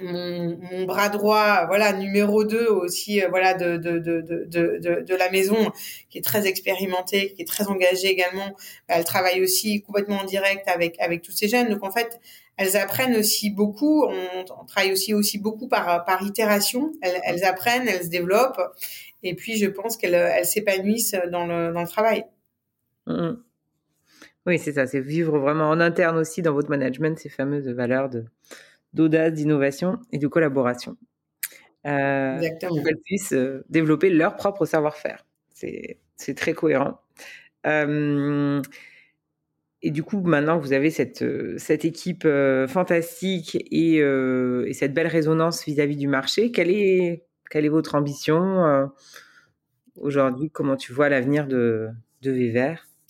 mon, 0.00 0.84
bras 0.86 1.08
droit, 1.08 1.66
voilà, 1.66 1.92
numéro 1.92 2.44
2 2.44 2.66
aussi, 2.66 3.22
euh, 3.22 3.28
voilà, 3.28 3.54
de, 3.54 3.76
de, 3.76 3.98
de, 3.98 4.20
de, 4.20 5.00
de, 5.02 5.14
la 5.14 5.30
maison, 5.30 5.70
qui 6.10 6.18
est 6.18 6.22
très 6.22 6.46
expérimentée, 6.46 7.32
qui 7.34 7.42
est 7.42 7.46
très 7.46 7.68
engagée 7.68 8.08
également. 8.08 8.56
Bah, 8.88 8.96
elle 8.96 9.04
travaille 9.04 9.42
aussi 9.42 9.82
complètement 9.82 10.16
en 10.16 10.24
direct 10.24 10.66
avec, 10.66 11.00
avec 11.00 11.22
tous 11.22 11.32
ces 11.32 11.48
jeunes. 11.48 11.68
Donc, 11.68 11.84
en 11.84 11.92
fait, 11.92 12.20
elles 12.56 12.76
apprennent 12.76 13.16
aussi 13.16 13.50
beaucoup. 13.50 14.04
On, 14.04 14.64
travaille 14.66 14.92
aussi, 14.92 15.14
aussi 15.14 15.38
beaucoup 15.38 15.68
par, 15.68 16.04
par 16.04 16.22
itération. 16.22 16.92
Elles, 17.00 17.20
elles 17.24 17.44
apprennent, 17.44 17.86
elles 17.86 18.04
se 18.04 18.10
développent. 18.10 18.60
Et 19.22 19.34
puis, 19.34 19.56
je 19.56 19.66
pense 19.66 19.96
qu'elles 19.96 20.14
elles 20.14 20.46
s'épanouissent 20.46 21.16
dans 21.30 21.46
le, 21.46 21.72
dans 21.72 21.82
le 21.82 21.88
travail. 21.88 22.24
Mmh. 23.06 23.34
Oui, 24.46 24.58
c'est 24.58 24.72
ça. 24.72 24.86
C'est 24.86 25.00
vivre 25.00 25.38
vraiment 25.38 25.70
en 25.70 25.80
interne 25.80 26.18
aussi 26.18 26.42
dans 26.42 26.52
votre 26.52 26.68
management 26.68 27.18
ces 27.18 27.28
fameuses 27.28 27.68
valeurs 27.68 28.10
de 28.10 28.24
d'audace, 28.94 29.32
d'innovation 29.32 29.98
et 30.12 30.18
de 30.18 30.26
collaboration. 30.26 30.96
Euh, 31.86 32.36
Exactement. 32.36 32.82
Qu'elles 32.82 33.00
puissent 33.04 33.32
euh, 33.32 33.64
développer 33.68 34.10
leur 34.10 34.36
propre 34.36 34.64
savoir-faire. 34.64 35.26
C'est, 35.52 35.98
c'est 36.16 36.34
très 36.34 36.54
cohérent. 36.54 37.00
Euh, 37.66 38.62
et 39.82 39.90
du 39.90 40.02
coup, 40.02 40.20
maintenant 40.22 40.58
que 40.58 40.64
vous 40.64 40.72
avez 40.72 40.90
cette, 40.90 41.22
euh, 41.22 41.56
cette 41.58 41.84
équipe 41.84 42.24
euh, 42.24 42.66
fantastique 42.66 43.56
et, 43.70 43.96
et, 43.96 44.72
cette 44.72 44.94
belle 44.94 45.06
résonance 45.06 45.64
vis-à-vis 45.64 45.96
du 45.96 46.08
marché, 46.08 46.50
quelle 46.50 46.70
est, 46.70 47.24
quelle 47.50 47.64
est 47.64 47.70
votre 47.70 47.94
ambition 47.94 48.90
aujourd'hui? 49.96 50.50
Comment 50.50 50.76
tu 50.76 50.92
vois 50.92 51.08
l'avenir 51.08 51.46
de, 51.46 51.88
de 52.22 52.32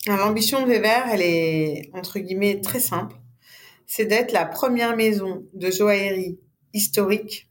L'ambition 0.07 0.61
de 0.61 0.67
Vévert, 0.67 1.05
elle 1.11 1.21
est 1.21 1.89
entre 1.93 2.19
guillemets 2.19 2.61
très 2.61 2.79
simple 2.79 3.15
c'est 3.85 4.05
d'être 4.05 4.31
la 4.31 4.45
première 4.45 4.95
maison 4.95 5.45
de 5.53 5.71
joaillerie 5.71 6.39
historique 6.73 7.49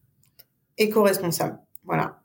éco-responsable. 0.79 1.59
Voilà. 1.85 2.21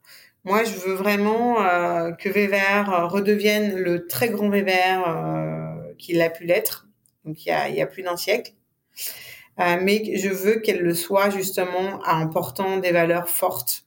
Moi, 0.45 0.63
je 0.63 0.73
veux 0.73 0.93
vraiment 0.93 1.61
euh, 1.61 2.11
que 2.11 2.29
Vévert 2.29 3.09
redevienne 3.11 3.75
le 3.75 4.07
très 4.07 4.29
grand 4.29 4.49
Vévert 4.49 5.07
euh, 5.07 5.93
qu'il 5.97 6.21
a 6.21 6.29
pu 6.29 6.45
l'être, 6.45 6.87
donc 7.25 7.45
il 7.45 7.49
y 7.49 7.51
a, 7.51 7.69
il 7.69 7.75
y 7.75 7.81
a 7.81 7.85
plus 7.85 8.03
d'un 8.03 8.17
siècle. 8.17 8.53
Euh, 9.59 9.77
mais 9.81 10.17
je 10.17 10.29
veux 10.29 10.59
qu'elle 10.61 10.81
le 10.81 10.93
soit 10.93 11.29
justement 11.29 11.99
en 12.05 12.27
portant 12.29 12.77
des 12.77 12.91
valeurs 12.91 13.29
fortes, 13.29 13.85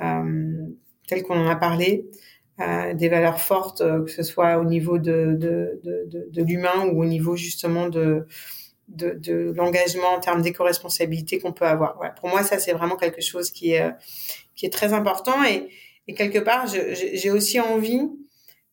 euh, 0.00 0.66
telles 1.08 1.24
qu'on 1.24 1.40
en 1.40 1.48
a 1.48 1.56
parlé, 1.56 2.08
euh, 2.60 2.94
des 2.94 3.08
valeurs 3.08 3.40
fortes, 3.40 3.80
euh, 3.80 4.04
que 4.04 4.10
ce 4.10 4.22
soit 4.22 4.58
au 4.58 4.64
niveau 4.64 4.98
de, 4.98 5.34
de, 5.36 5.80
de, 5.82 6.28
de 6.30 6.42
l'humain 6.42 6.86
ou 6.86 7.02
au 7.02 7.04
niveau 7.04 7.34
justement 7.34 7.88
de, 7.88 8.26
de, 8.88 9.10
de 9.10 9.52
l'engagement 9.54 10.14
en 10.16 10.20
termes 10.20 10.42
d'éco-responsabilité 10.42 11.38
qu'on 11.38 11.52
peut 11.52 11.66
avoir. 11.66 12.00
Ouais, 12.00 12.10
pour 12.18 12.28
moi, 12.28 12.42
ça, 12.42 12.58
c'est 12.58 12.72
vraiment 12.72 12.96
quelque 12.96 13.20
chose 13.20 13.50
qui 13.50 13.72
est, 13.72 13.90
qui 14.56 14.66
est 14.66 14.72
très 14.72 14.92
important. 14.92 15.44
Et, 15.44 15.68
et 16.08 16.14
quelque 16.14 16.38
part, 16.38 16.66
j'ai 16.66 17.30
aussi 17.30 17.60
envie 17.60 18.08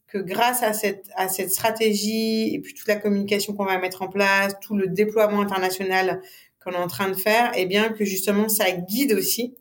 que 0.07 0.17
grâce 0.17 0.63
à 0.63 0.73
cette, 0.73 1.09
à 1.15 1.27
cette 1.27 1.51
stratégie 1.51 2.55
et 2.55 2.59
puis 2.59 2.73
toute 2.73 2.87
la 2.87 2.95
communication 2.95 3.53
qu'on 3.53 3.65
va 3.65 3.77
mettre 3.77 4.01
en 4.01 4.07
place, 4.07 4.53
tout 4.61 4.75
le 4.75 4.87
déploiement 4.87 5.41
international 5.41 6.21
qu'on 6.63 6.71
est 6.71 6.77
en 6.77 6.87
train 6.87 7.09
de 7.09 7.15
faire, 7.15 7.55
et 7.57 7.63
eh 7.63 7.65
bien 7.65 7.89
que 7.89 8.05
justement 8.05 8.47
ça 8.47 8.71
guide 8.71 9.13
aussi 9.13 9.55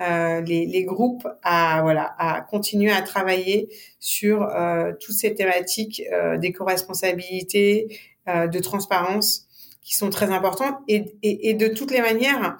euh, 0.00 0.40
les, 0.40 0.66
les, 0.66 0.84
groupes 0.84 1.28
à 1.42 1.80
voilà 1.82 2.14
à 2.18 2.40
continuer 2.40 2.90
à 2.90 3.02
travailler 3.02 3.68
sur 4.00 4.42
euh, 4.42 4.92
toutes 4.98 5.14
ces 5.14 5.34
thématiques 5.34 6.02
euh, 6.10 6.38
d'éco-responsabilité, 6.38 8.00
euh, 8.28 8.48
de 8.48 8.58
transparence 8.58 9.46
qui 9.82 9.96
sont 9.96 10.10
très 10.10 10.30
importantes 10.30 10.76
et, 10.88 11.04
et, 11.22 11.50
et 11.50 11.54
de 11.54 11.68
toutes 11.68 11.90
les 11.90 12.00
manières, 12.00 12.56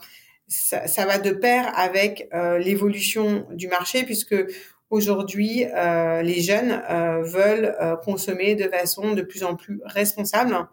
ça, 0.48 0.86
ça 0.86 1.06
va 1.06 1.18
de 1.18 1.30
pair 1.30 1.72
avec 1.78 2.28
euh, 2.34 2.58
l'évolution 2.58 3.46
du 3.52 3.68
marché 3.68 4.04
puisque 4.04 4.34
aujourd'hui 4.90 5.64
euh, 5.64 6.22
les 6.22 6.40
jeunes 6.42 6.82
euh, 6.90 7.22
veulent 7.22 7.74
euh, 7.80 7.96
consommer 7.96 8.54
de 8.54 8.68
façon 8.68 9.14
de 9.14 9.22
plus 9.22 9.44
en 9.44 9.56
plus 9.56 9.80
responsable. 9.84 10.68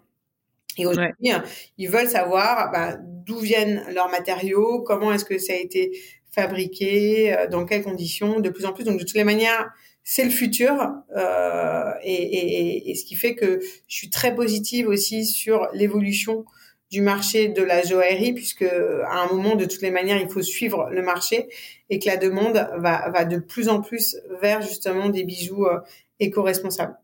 Et 0.78 0.86
aujourd'hui, 0.86 1.32
ils 1.78 1.89
veulent 1.89 2.08
savoir 2.08 2.72
bah, 2.72 2.97
d'où 3.00 3.39
viennent 3.39 3.84
leurs 3.93 4.10
matériaux, 4.10 4.82
comment 4.82 5.12
est-ce 5.12 5.26
que 5.26 5.38
ça 5.38 5.54
a 5.54 5.58
été 5.58 5.91
fabriqué, 6.32 7.36
euh, 7.36 7.47
dans 7.47 7.66
quelles 7.66 7.84
conditions, 7.84 8.39
de 8.39 8.50
plus 8.50 8.66
en 8.66 8.74
plus. 8.74 8.84
Donc 8.84 9.00
de 9.00 9.04
toutes 9.04 9.16
les 9.16 9.24
manières, 9.24 9.72
c'est 10.04 10.24
le 10.24 10.32
futur 10.32 10.93
euh, 11.16 11.91
et, 12.04 12.14
et, 12.14 12.89
et, 12.89 12.95
ce 12.95 13.06
qui 13.06 13.16
fait 13.16 13.36
que 13.36 13.60
je 13.62 13.95
suis 13.95 14.10
très 14.10 14.34
positive 14.34 14.88
aussi 14.88 15.26
sur 15.26 15.68
l'évolution 15.74 16.45
du 16.89 17.02
marché 17.02 17.50
de 17.50 17.62
la 17.62 17.84
joaillerie 17.84 18.34
puisque 18.34 18.64
à 18.64 19.24
un 19.24 19.28
moment 19.28 19.56
de 19.56 19.66
toutes 19.66 19.82
les 19.82 19.91
manières 19.91 20.20
il 20.20 20.30
faut 20.30 20.41
suivre 20.41 20.89
le 20.91 21.04
marché 21.04 21.47
et 21.89 22.00
que 22.00 22.08
la 22.08 22.18
demande 22.18 22.68
va, 22.78 23.10
va 23.10 23.26
de 23.26 23.38
plus 23.38 23.70
en 23.70 23.82
plus 23.82 24.18
vers 24.41 24.62
justement 24.62 25.10
des 25.10 25.24
bijoux 25.24 25.66
euh, 25.66 25.80
éco-responsables. 26.20 26.97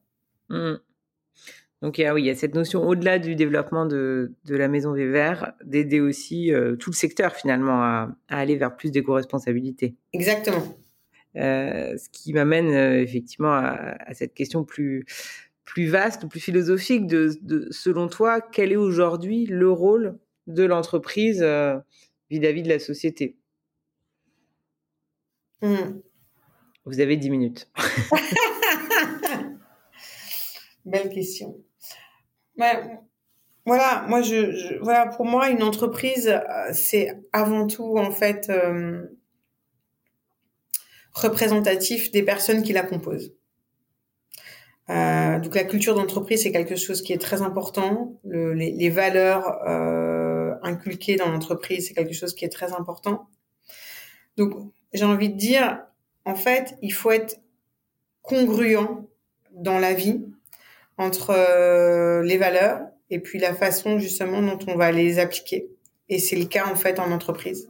Mmh. 0.49 0.75
Donc 1.81 1.97
oui, 1.99 2.21
il 2.21 2.25
y 2.25 2.29
a 2.31 2.35
cette 2.35 2.55
notion 2.55 2.87
au-delà 2.87 3.19
du 3.19 3.35
développement 3.35 3.85
de, 3.85 4.33
de 4.45 4.55
la 4.55 4.67
maison 4.67 4.93
des 4.93 5.07
verts, 5.07 5.53
d'aider 5.63 5.99
aussi 5.99 6.51
euh, 6.51 6.75
tout 6.75 6.89
le 6.89 6.95
secteur 6.95 7.35
finalement 7.35 7.83
à, 7.83 8.09
à 8.29 8.39
aller 8.39 8.55
vers 8.55 8.75
plus 8.75 8.91
d'éco-responsabilité. 8.91 9.93
Exactement. 10.13 10.63
Euh, 11.37 11.97
ce 11.97 12.09
qui 12.09 12.33
m'amène 12.33 12.71
euh, 12.71 13.01
effectivement 13.01 13.51
à, 13.51 13.97
à, 13.99 14.13
cette 14.13 14.33
question 14.33 14.63
plus 14.63 15.05
plus 15.65 15.87
vaste, 15.87 16.29
plus 16.29 16.39
philosophique 16.39 17.07
de, 17.07 17.37
de 17.41 17.67
selon 17.71 18.07
toi, 18.07 18.39
quel 18.39 18.71
est 18.71 18.77
aujourd'hui 18.77 19.45
le 19.47 19.69
rôle 19.69 20.17
de 20.47 20.63
l'entreprise 20.63 21.41
euh, 21.41 21.77
vis-à-vis 22.29 22.63
de 22.63 22.69
la 22.69 22.79
société? 22.79 23.35
Mmh. 25.61 25.99
Vous 26.85 27.01
avez 27.01 27.17
dix 27.17 27.29
minutes. 27.29 27.69
Belle 30.85 31.09
question. 31.09 31.57
Ouais, 32.57 32.81
voilà, 33.65 34.05
moi 34.07 34.21
je, 34.21 34.51
je, 34.51 34.75
voilà 34.81 35.07
pour 35.07 35.25
moi 35.25 35.49
une 35.49 35.63
entreprise 35.63 36.33
c'est 36.71 37.09
avant 37.33 37.67
tout 37.67 37.97
en 37.97 38.11
fait 38.11 38.49
représentatif 41.15 42.11
des 42.11 42.21
personnes 42.21 42.61
qui 42.61 42.73
la 42.73 42.83
composent. 42.83 43.33
Euh, 44.91 45.39
donc 45.39 45.55
la 45.55 45.63
culture 45.63 45.95
d'entreprise 45.95 46.43
c'est 46.43 46.51
quelque 46.51 46.75
chose 46.75 47.01
qui 47.01 47.13
est 47.13 47.17
très 47.17 47.41
important. 47.41 48.19
Le, 48.23 48.53
les, 48.53 48.71
les, 48.71 48.89
valeurs 48.91 49.67
euh, 49.67 50.53
inculquées 50.61 51.15
dans 51.15 51.29
l'entreprise 51.29 51.87
c'est 51.87 51.95
quelque 51.95 52.13
chose 52.13 52.35
qui 52.35 52.45
est 52.45 52.49
très 52.49 52.73
important. 52.73 53.27
Donc 54.37 54.53
j'ai 54.93 55.05
envie 55.05 55.29
de 55.29 55.37
dire 55.37 55.79
en 56.25 56.35
fait 56.35 56.75
il 56.83 56.93
faut 56.93 57.09
être 57.09 57.37
congruent 58.21 59.07
dans 59.51 59.79
la 59.79 59.93
vie 59.93 60.23
entre 60.97 61.31
euh, 61.31 62.21
les 62.21 62.37
valeurs 62.37 62.81
et 63.09 63.19
puis 63.19 63.39
la 63.39 63.55
façon 63.55 63.97
justement 63.97 64.41
dont 64.41 64.59
on 64.67 64.75
va 64.75 64.91
les 64.91 65.17
appliquer. 65.17 65.69
Et 66.09 66.19
c'est 66.19 66.35
le 66.35 66.45
cas 66.45 66.67
en 66.67 66.75
fait 66.75 66.99
en 66.99 67.11
entreprise. 67.11 67.69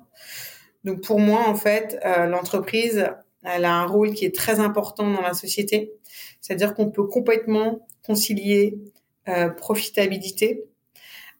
Donc 0.83 1.01
pour 1.01 1.19
moi 1.19 1.47
en 1.47 1.55
fait 1.55 1.97
euh, 2.05 2.25
l'entreprise 2.25 3.07
elle 3.45 3.65
a 3.65 3.73
un 3.73 3.85
rôle 3.85 4.13
qui 4.13 4.25
est 4.25 4.35
très 4.35 4.59
important 4.59 5.09
dans 5.09 5.21
la 5.21 5.33
société. 5.33 5.93
C'est-à-dire 6.41 6.73
qu'on 6.73 6.89
peut 6.89 7.07
complètement 7.07 7.87
concilier 8.03 8.77
euh, 9.27 9.49
profitabilité 9.49 10.65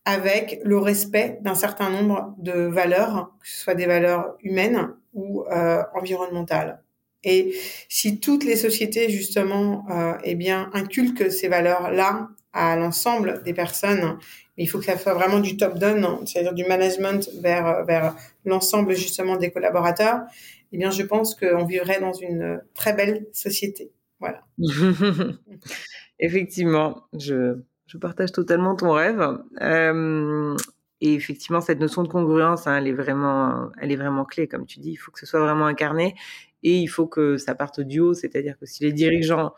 avec 0.06 0.60
le 0.64 0.78
respect 0.78 1.40
d'un 1.42 1.56
certain 1.56 1.90
nombre 1.90 2.34
de 2.38 2.54
valeurs, 2.54 3.32
que 3.42 3.48
ce 3.48 3.62
soit 3.62 3.76
des 3.76 3.88
valeurs 3.88 4.36
humaines 4.44 4.90
ou 5.14 5.44
euh, 5.52 5.82
environnementales. 5.96 6.82
Et 7.24 7.56
si 7.90 8.20
toutes 8.20 8.44
les 8.44 8.56
sociétés 8.56 9.10
justement, 9.10 9.86
euh, 9.90 10.14
eh 10.24 10.36
bien, 10.36 10.70
inculquent 10.74 11.32
ces 11.32 11.48
valeurs-là 11.48 12.30
à 12.54 12.76
l'ensemble 12.76 13.42
des 13.44 13.54
personnes, 13.54 14.18
il 14.58 14.70
faut 14.70 14.78
que 14.80 14.86
ça 14.86 14.98
soit 14.98 15.16
vraiment 15.16 15.40
du 15.40 15.58
top-down, 15.58 16.26
c'est-à-dire 16.26 16.54
du 16.54 16.64
management 16.66 17.30
vers 17.42 17.84
vers 17.84 18.16
l'ensemble 18.46 18.96
justement 18.96 19.36
des 19.36 19.52
collaborateurs. 19.52 20.22
Eh 20.72 20.78
bien, 20.78 20.92
je 20.92 21.04
pense 21.04 21.36
qu'on 21.36 21.66
vivrait 21.66 22.00
dans 22.00 22.14
une 22.14 22.62
très 22.74 22.94
belle 22.94 23.28
société. 23.34 23.92
Voilà. 24.20 24.46
Effectivement, 26.20 27.04
je 27.18 27.58
je 27.88 27.98
partage 27.98 28.32
totalement 28.32 28.76
ton 28.76 28.92
rêve. 28.92 29.38
Euh, 29.62 30.56
et 31.02 31.14
effectivement, 31.14 31.62
cette 31.62 31.80
notion 31.80 32.04
de 32.04 32.08
congruence, 32.08 32.68
hein, 32.68 32.78
elle 32.78 32.88
est 32.88 32.94
vraiment, 32.94 33.70
elle 33.80 33.92
est 33.92 33.96
vraiment 33.96 34.26
clé, 34.26 34.48
comme 34.48 34.66
tu 34.66 34.80
dis. 34.80 34.92
Il 34.92 34.96
faut 34.96 35.12
que 35.12 35.20
ce 35.20 35.26
soit 35.26 35.40
vraiment 35.40 35.66
incarné 35.66 36.16
et 36.64 36.78
il 36.80 36.88
faut 36.88 37.06
que 37.06 37.38
ça 37.38 37.54
parte 37.54 37.82
du 37.82 38.00
haut. 38.00 38.14
C'est-à-dire 38.14 38.58
que 38.58 38.66
si 38.66 38.84
les 38.84 38.94
dirigeants, 38.94 39.54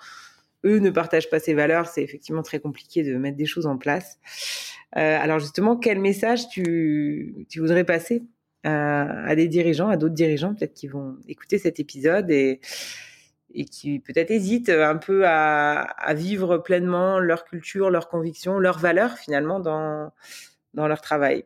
eux, 0.65 0.79
ne 0.79 0.89
partagent 0.89 1.29
pas 1.29 1.39
ces 1.39 1.53
valeurs, 1.53 1.87
c'est 1.87 2.03
effectivement 2.03 2.43
très 2.43 2.59
compliqué 2.59 3.03
de 3.03 3.15
mettre 3.17 3.37
des 3.37 3.45
choses 3.45 3.65
en 3.65 3.77
place. 3.77 4.19
Euh, 4.97 5.17
alors 5.19 5.39
justement, 5.39 5.77
quel 5.77 5.99
message 5.99 6.49
tu, 6.49 7.45
tu 7.49 7.59
voudrais 7.59 7.83
passer? 7.83 8.23
À, 8.67 9.35
des 9.35 9.47
dirigeants, 9.47 9.89
à 9.89 9.97
d'autres 9.97 10.15
dirigeants, 10.15 10.53
peut-être 10.53 10.73
qui 10.73 10.87
vont 10.87 11.17
écouter 11.27 11.57
cet 11.57 11.79
épisode 11.79 12.29
et 12.29 12.59
qui 13.71 13.99
peut-être 13.99 14.31
hésitent 14.31 14.69
un 14.69 14.97
peu 14.97 15.23
à, 15.25 16.13
vivre 16.13 16.57
pleinement 16.57 17.19
leur 17.19 17.45
culture, 17.45 17.89
leurs 17.89 18.09
convictions, 18.09 18.59
leurs 18.59 18.79
valeurs 18.79 19.17
finalement 19.17 19.59
dans, 19.59 20.11
dans 20.73 20.87
leur 20.87 21.01
travail. 21.01 21.45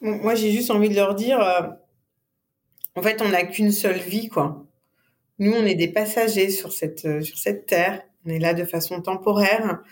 moi, 0.00 0.34
j'ai 0.34 0.52
juste 0.52 0.70
envie 0.70 0.88
de 0.88 0.94
leur 0.94 1.14
dire, 1.14 1.40
euh, 1.40 1.62
en 2.94 3.02
fait, 3.02 3.22
on 3.22 3.28
n'a 3.28 3.44
qu'une 3.44 3.72
seule 3.72 3.98
vie, 3.98 4.28
quoi. 4.28 4.64
Nous, 5.38 5.52
on 5.52 5.64
est 5.64 5.74
des 5.74 5.88
passagers 5.88 6.50
sur 6.50 6.72
cette, 6.72 7.04
euh, 7.06 7.20
sur 7.20 7.38
cette 7.38 7.66
terre. 7.66 8.02
On 8.24 8.30
est 8.30 8.38
là 8.38 8.54
de 8.54 8.64
façon 8.64 9.02
temporaire. 9.02 9.82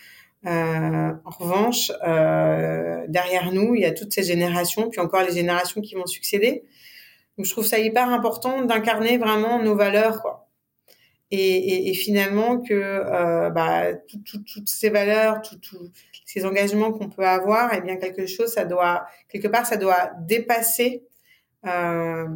Euh, 0.46 1.12
en 1.24 1.30
revanche, 1.30 1.92
euh, 2.06 3.04
derrière 3.08 3.52
nous, 3.52 3.74
il 3.74 3.82
y 3.82 3.84
a 3.84 3.92
toutes 3.92 4.12
ces 4.12 4.24
générations, 4.24 4.90
puis 4.90 5.00
encore 5.00 5.22
les 5.22 5.34
générations 5.34 5.80
qui 5.80 5.94
vont 5.94 6.06
succéder. 6.06 6.64
Donc, 7.36 7.46
je 7.46 7.50
trouve 7.52 7.64
ça 7.64 7.78
hyper 7.78 8.08
important 8.08 8.62
d'incarner 8.62 9.18
vraiment 9.18 9.62
nos 9.62 9.76
valeurs, 9.76 10.20
quoi. 10.20 10.48
Et, 11.30 11.38
et, 11.38 11.88
et 11.88 11.94
finalement 11.94 12.60
que 12.60 12.74
euh, 12.74 13.48
bah, 13.50 13.94
toutes 14.26 14.68
ces 14.68 14.90
valeurs, 14.90 15.40
tous 15.40 15.90
ces 16.26 16.44
engagements 16.44 16.92
qu'on 16.92 17.08
peut 17.08 17.26
avoir, 17.26 17.72
eh 17.72 17.80
bien 17.80 17.96
quelque 17.96 18.26
chose, 18.26 18.52
ça 18.52 18.66
doit 18.66 19.06
quelque 19.30 19.48
part, 19.48 19.64
ça 19.64 19.78
doit 19.78 20.10
dépasser 20.20 21.06
euh, 21.66 22.26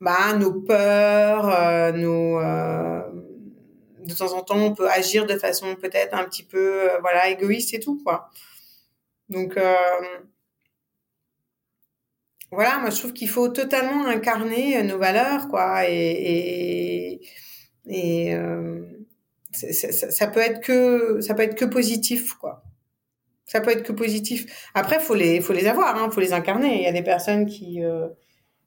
bah, 0.00 0.34
nos 0.38 0.60
peurs, 0.60 1.48
euh, 1.48 1.90
nos 1.92 2.38
euh, 2.38 3.02
de 4.06 4.14
temps 4.14 4.32
en 4.32 4.42
temps, 4.42 4.58
on 4.58 4.74
peut 4.74 4.88
agir 4.88 5.26
de 5.26 5.36
façon 5.38 5.74
peut-être 5.76 6.14
un 6.14 6.24
petit 6.24 6.44
peu 6.44 6.90
euh, 6.90 6.98
voilà 7.00 7.28
égoïste 7.28 7.74
et 7.74 7.80
tout 7.80 8.00
quoi. 8.04 8.30
Donc 9.28 9.56
euh, 9.56 9.74
voilà, 12.52 12.78
moi 12.78 12.90
je 12.90 12.98
trouve 12.98 13.12
qu'il 13.12 13.28
faut 13.28 13.48
totalement 13.48 14.06
incarner 14.06 14.78
euh, 14.78 14.82
nos 14.82 14.98
valeurs, 14.98 15.48
quoi, 15.48 15.88
et, 15.88 17.20
et, 17.86 18.34
euh, 18.34 18.82
ça, 19.52 19.92
ça, 19.92 20.26
peut 20.28 20.40
être 20.40 20.60
que 20.60 21.20
ça 21.20 21.34
peut 21.34 21.42
être 21.42 21.56
que 21.56 21.64
positif, 21.64 22.34
quoi. 22.34 22.62
Ça 23.46 23.60
peut 23.60 23.70
être 23.70 23.84
que 23.84 23.92
positif. 23.92 24.70
Après, 24.74 25.00
faut 25.00 25.14
les 25.14 25.40
faut 25.40 25.52
les 25.52 25.66
avoir, 25.66 25.96
hein, 25.96 26.10
faut 26.10 26.20
les 26.20 26.32
incarner. 26.32 26.76
Il 26.78 26.82
y 26.82 26.86
a 26.86 26.92
des 26.92 27.02
personnes 27.02 27.46
qui 27.46 27.80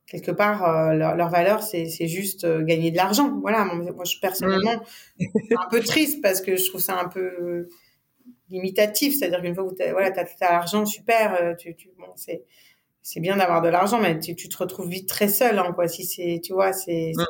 quelque 0.09 0.31
part 0.31 0.63
euh, 0.63 0.93
leur, 0.93 1.15
leur, 1.15 1.29
valeur 1.29 1.61
c'est 1.61 1.85
c'est 1.85 2.07
juste 2.07 2.43
euh, 2.43 2.63
gagner 2.63 2.91
de 2.91 2.97
l'argent. 2.97 3.39
Voilà, 3.41 3.65
moi 3.65 4.05
je 4.05 4.19
personnellement 4.19 4.81
mmh. 5.19 5.25
un 5.57 5.69
peu 5.69 5.79
triste 5.81 6.21
parce 6.21 6.41
que 6.41 6.55
je 6.55 6.65
trouve 6.67 6.81
ça 6.81 6.99
un 6.99 7.07
peu 7.07 7.67
limitatif, 8.49 9.15
c'est-à-dire 9.17 9.41
qu'une 9.41 9.55
fois 9.55 9.69
que 9.69 9.75
t'as, 9.75 9.91
voilà, 9.91 10.11
t'as, 10.11 10.25
as, 10.41 10.51
l'argent, 10.51 10.85
super, 10.85 11.55
tu, 11.57 11.75
tu 11.75 11.89
bon, 11.97 12.11
c'est 12.15 12.43
c'est 13.01 13.19
bien 13.19 13.37
d'avoir 13.37 13.61
de 13.61 13.69
l'argent, 13.69 13.99
mais 13.99 14.19
tu, 14.19 14.35
tu, 14.35 14.49
te 14.49 14.57
retrouves 14.57 14.89
vite 14.89 15.07
très 15.07 15.29
seul, 15.29 15.57
hein, 15.57 15.71
quoi. 15.73 15.87
Si 15.87 16.03
c'est, 16.03 16.41
tu 16.43 16.53
vois, 16.53 16.73
c'est, 16.73 17.13
c'est 17.13 17.23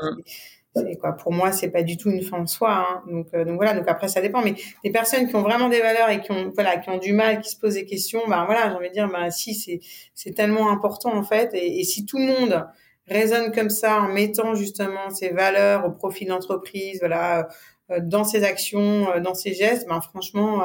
quoi. 0.99 1.13
Pour 1.13 1.31
moi, 1.31 1.51
c'est 1.51 1.69
pas 1.69 1.83
du 1.83 1.97
tout 1.97 2.09
une 2.09 2.21
fin 2.21 2.39
en 2.39 2.47
soi. 2.47 2.71
Hein. 2.71 3.03
Donc, 3.09 3.27
euh, 3.33 3.45
donc 3.45 3.55
voilà. 3.55 3.73
Donc 3.73 3.87
après, 3.87 4.07
ça 4.07 4.21
dépend. 4.21 4.41
Mais 4.41 4.55
des 4.83 4.91
personnes 4.91 5.27
qui 5.27 5.35
ont 5.35 5.41
vraiment 5.41 5.69
des 5.69 5.81
valeurs 5.81 6.09
et 6.09 6.21
qui 6.21 6.31
ont, 6.31 6.51
voilà, 6.53 6.77
qui 6.77 6.89
ont 6.89 6.97
du 6.97 7.13
mal, 7.13 7.41
qui 7.41 7.49
se 7.49 7.57
posent 7.57 7.75
des 7.75 7.85
questions, 7.85 8.21
ben 8.27 8.45
voilà, 8.45 8.69
j'ai 8.69 8.75
envie 8.75 8.89
de 8.89 8.93
dire, 8.93 9.09
ben 9.09 9.29
si, 9.31 9.55
c'est, 9.55 9.79
c'est 10.13 10.33
tellement 10.33 10.71
important 10.71 11.13
en 11.15 11.23
fait. 11.23 11.51
Et, 11.53 11.83
si 11.83 12.05
tout 12.05 12.17
le 12.17 12.25
monde 12.25 12.67
raisonne 13.07 13.51
comme 13.51 13.69
ça, 13.69 14.01
en 14.01 14.09
mettant 14.09 14.55
justement 14.55 15.09
ses 15.09 15.29
valeurs 15.29 15.85
au 15.85 15.91
profit 15.91 16.25
de 16.25 16.29
l'entreprise, 16.29 16.99
voilà, 16.99 17.47
euh, 17.91 17.99
dans 18.01 18.23
ses 18.23 18.43
actions, 18.43 19.11
euh, 19.11 19.19
dans 19.19 19.33
ses 19.33 19.53
gestes, 19.53 19.87
ben 19.87 20.01
franchement. 20.01 20.63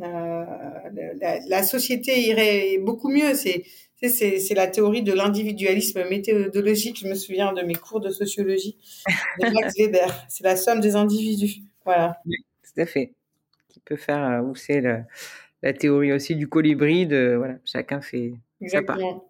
Euh, 0.00 0.04
euh 0.04 1.14
la, 1.20 1.40
la, 1.46 1.62
société 1.62 2.20
irait 2.20 2.78
beaucoup 2.78 3.08
mieux. 3.08 3.34
C'est 3.34 3.64
c'est 4.06 4.54
la 4.54 4.68
théorie 4.68 5.02
de 5.02 5.12
l'individualisme 5.12 6.08
méthodologique. 6.08 7.00
Je 7.00 7.08
me 7.08 7.14
souviens 7.14 7.52
de 7.52 7.62
mes 7.62 7.74
cours 7.74 8.00
de 8.00 8.10
sociologie 8.10 8.76
de 9.40 9.50
Max 9.52 9.74
Weber. 9.76 10.26
C'est 10.28 10.44
la 10.44 10.56
somme 10.56 10.80
des 10.80 10.94
individus. 10.94 11.62
Voilà. 11.84 12.20
Oui, 12.24 12.36
tout 12.62 12.80
à 12.80 12.86
fait. 12.86 13.12
Qui 13.68 13.80
peut 13.80 13.96
faire, 13.96 14.22
euh, 14.22 14.40
ou 14.42 14.54
c'est 14.54 14.80
la 15.62 15.72
théorie 15.72 16.12
aussi 16.12 16.36
du 16.36 16.48
colibri, 16.48 17.06
de 17.06 17.34
voilà, 17.36 17.56
chacun 17.64 18.00
fait 18.00 18.34
Exactement. 18.60 18.98
sa 18.98 19.04
part. 19.04 19.24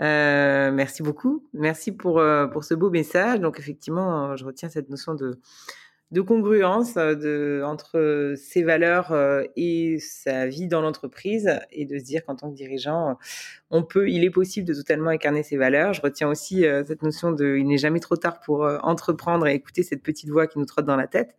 Euh, 0.00 0.72
merci 0.72 1.02
beaucoup. 1.02 1.44
Merci 1.52 1.92
pour, 1.92 2.18
euh, 2.18 2.46
pour 2.46 2.64
ce 2.64 2.74
beau 2.74 2.90
message. 2.90 3.38
Donc, 3.38 3.58
effectivement, 3.58 4.34
je 4.36 4.44
retiens 4.44 4.68
cette 4.68 4.88
notion 4.88 5.14
de, 5.14 5.38
de 6.10 6.20
congruence 6.20 6.96
euh, 6.96 7.14
de, 7.14 7.62
entre 7.64 8.34
ses 8.36 8.62
valeurs 8.62 9.12
euh, 9.12 9.44
et 9.56 9.98
sa 10.00 10.46
vie 10.46 10.66
dans 10.66 10.80
l'entreprise 10.80 11.60
et 11.70 11.84
de 11.84 11.98
se 11.98 12.04
dire 12.04 12.24
qu'en 12.24 12.34
tant 12.34 12.50
que 12.50 12.56
dirigeant, 12.56 13.16
on 13.70 13.84
peut, 13.84 14.08
il 14.08 14.24
est 14.24 14.30
possible 14.30 14.66
de 14.66 14.74
totalement 14.74 15.10
incarner 15.10 15.42
ses 15.42 15.56
valeurs. 15.56 15.92
Je 15.92 16.02
retiens 16.02 16.28
aussi 16.28 16.66
euh, 16.66 16.82
cette 16.84 17.02
notion 17.02 17.30
de, 17.32 17.56
il 17.56 17.66
n'est 17.66 17.78
jamais 17.78 18.00
trop 18.00 18.16
tard 18.16 18.40
pour 18.40 18.64
entreprendre 18.82 19.46
et 19.46 19.54
écouter 19.54 19.82
cette 19.82 20.02
petite 20.02 20.30
voix 20.30 20.46
qui 20.46 20.58
nous 20.58 20.66
trotte 20.66 20.86
dans 20.86 20.96
la 20.96 21.06
tête, 21.06 21.36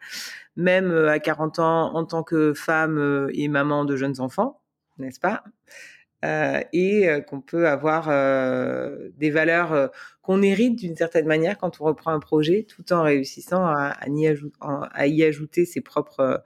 même 0.55 0.91
à 0.91 1.19
40 1.19 1.59
ans 1.59 1.95
en 1.95 2.05
tant 2.05 2.23
que 2.23 2.53
femme 2.53 3.29
et 3.33 3.47
maman 3.47 3.85
de 3.85 3.95
jeunes 3.97 4.19
enfants, 4.21 4.61
n'est-ce 4.97 5.19
pas? 5.19 5.43
euh, 5.45 6.00
et 6.23 7.09
euh, 7.09 7.21
qu'on 7.21 7.41
peut 7.41 7.67
avoir 7.67 8.07
euh, 8.09 9.09
des 9.17 9.31
valeurs 9.31 9.91
qu'on 10.21 10.41
hérite 10.41 10.77
d'une 10.77 10.95
certaine 10.95 11.25
manière 11.25 11.57
quand 11.57 11.81
on 11.81 11.85
reprend 11.85 12.11
un 12.11 12.19
projet, 12.19 12.65
tout 12.67 12.93
en 12.93 13.01
réussissant 13.01 13.65
à, 13.65 13.95
à, 13.99 14.07
y, 14.07 14.27
ajouter, 14.27 14.57
à 14.61 15.07
y, 15.07 15.23
ajouter 15.23 15.65
ses 15.65 15.81
propres 15.81 16.43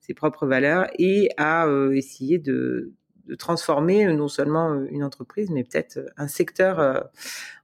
ses 0.00 0.14
propres 0.14 0.46
valeurs 0.46 0.86
et 0.98 1.28
à 1.36 1.66
essayer 1.92 2.38
de, 2.38 2.94
de, 3.26 3.34
transformer 3.34 4.06
non 4.06 4.28
seulement 4.28 4.82
une 4.90 5.04
entreprise, 5.04 5.50
mais 5.50 5.62
peut-être 5.62 6.00
un 6.16 6.28
secteur 6.28 7.10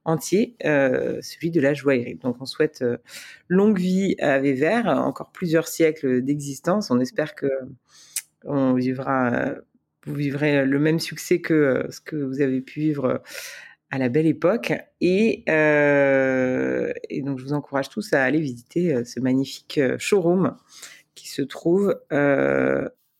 entier, 0.03 0.55
celui 0.61 1.49
de 1.49 1.59
la 1.59 1.73
joaillerie. 1.73 2.17
Donc 2.17 2.35
on 2.41 2.45
souhaite 2.45 2.85
longue 3.47 3.79
vie 3.79 4.15
à 4.19 4.37
Vévert, 4.37 4.85
encore 4.85 5.31
plusieurs 5.31 5.67
siècles 5.67 6.21
d'existence. 6.21 6.91
On 6.91 6.99
espère 6.99 7.33
que 7.33 7.47
on 8.43 8.75
vivra 8.75 9.55
vous 10.05 10.13
vivrez 10.13 10.65
le 10.65 10.79
même 10.79 10.99
succès 10.99 11.41
que 11.41 11.85
ce 11.89 11.99
que 11.99 12.15
vous 12.15 12.41
avez 12.41 12.61
pu 12.61 12.79
vivre 12.79 13.21
à 13.91 13.97
la 13.97 14.09
belle 14.09 14.27
époque. 14.27 14.73
Et, 15.01 15.43
donc, 17.23 17.39
je 17.39 17.43
vous 17.43 17.53
encourage 17.53 17.89
tous 17.89 18.13
à 18.13 18.23
aller 18.23 18.39
visiter 18.39 19.03
ce 19.05 19.19
magnifique 19.19 19.79
showroom 19.97 20.55
qui 21.15 21.29
se 21.29 21.41
trouve 21.41 21.95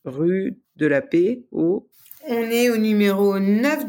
rue 0.06 0.58
de 0.76 0.86
la 0.86 1.02
Paix 1.02 1.44
au... 1.52 1.88
On 2.28 2.44
est 2.50 2.70
au 2.70 2.78
numéro 2.78 3.40
9 3.40 3.86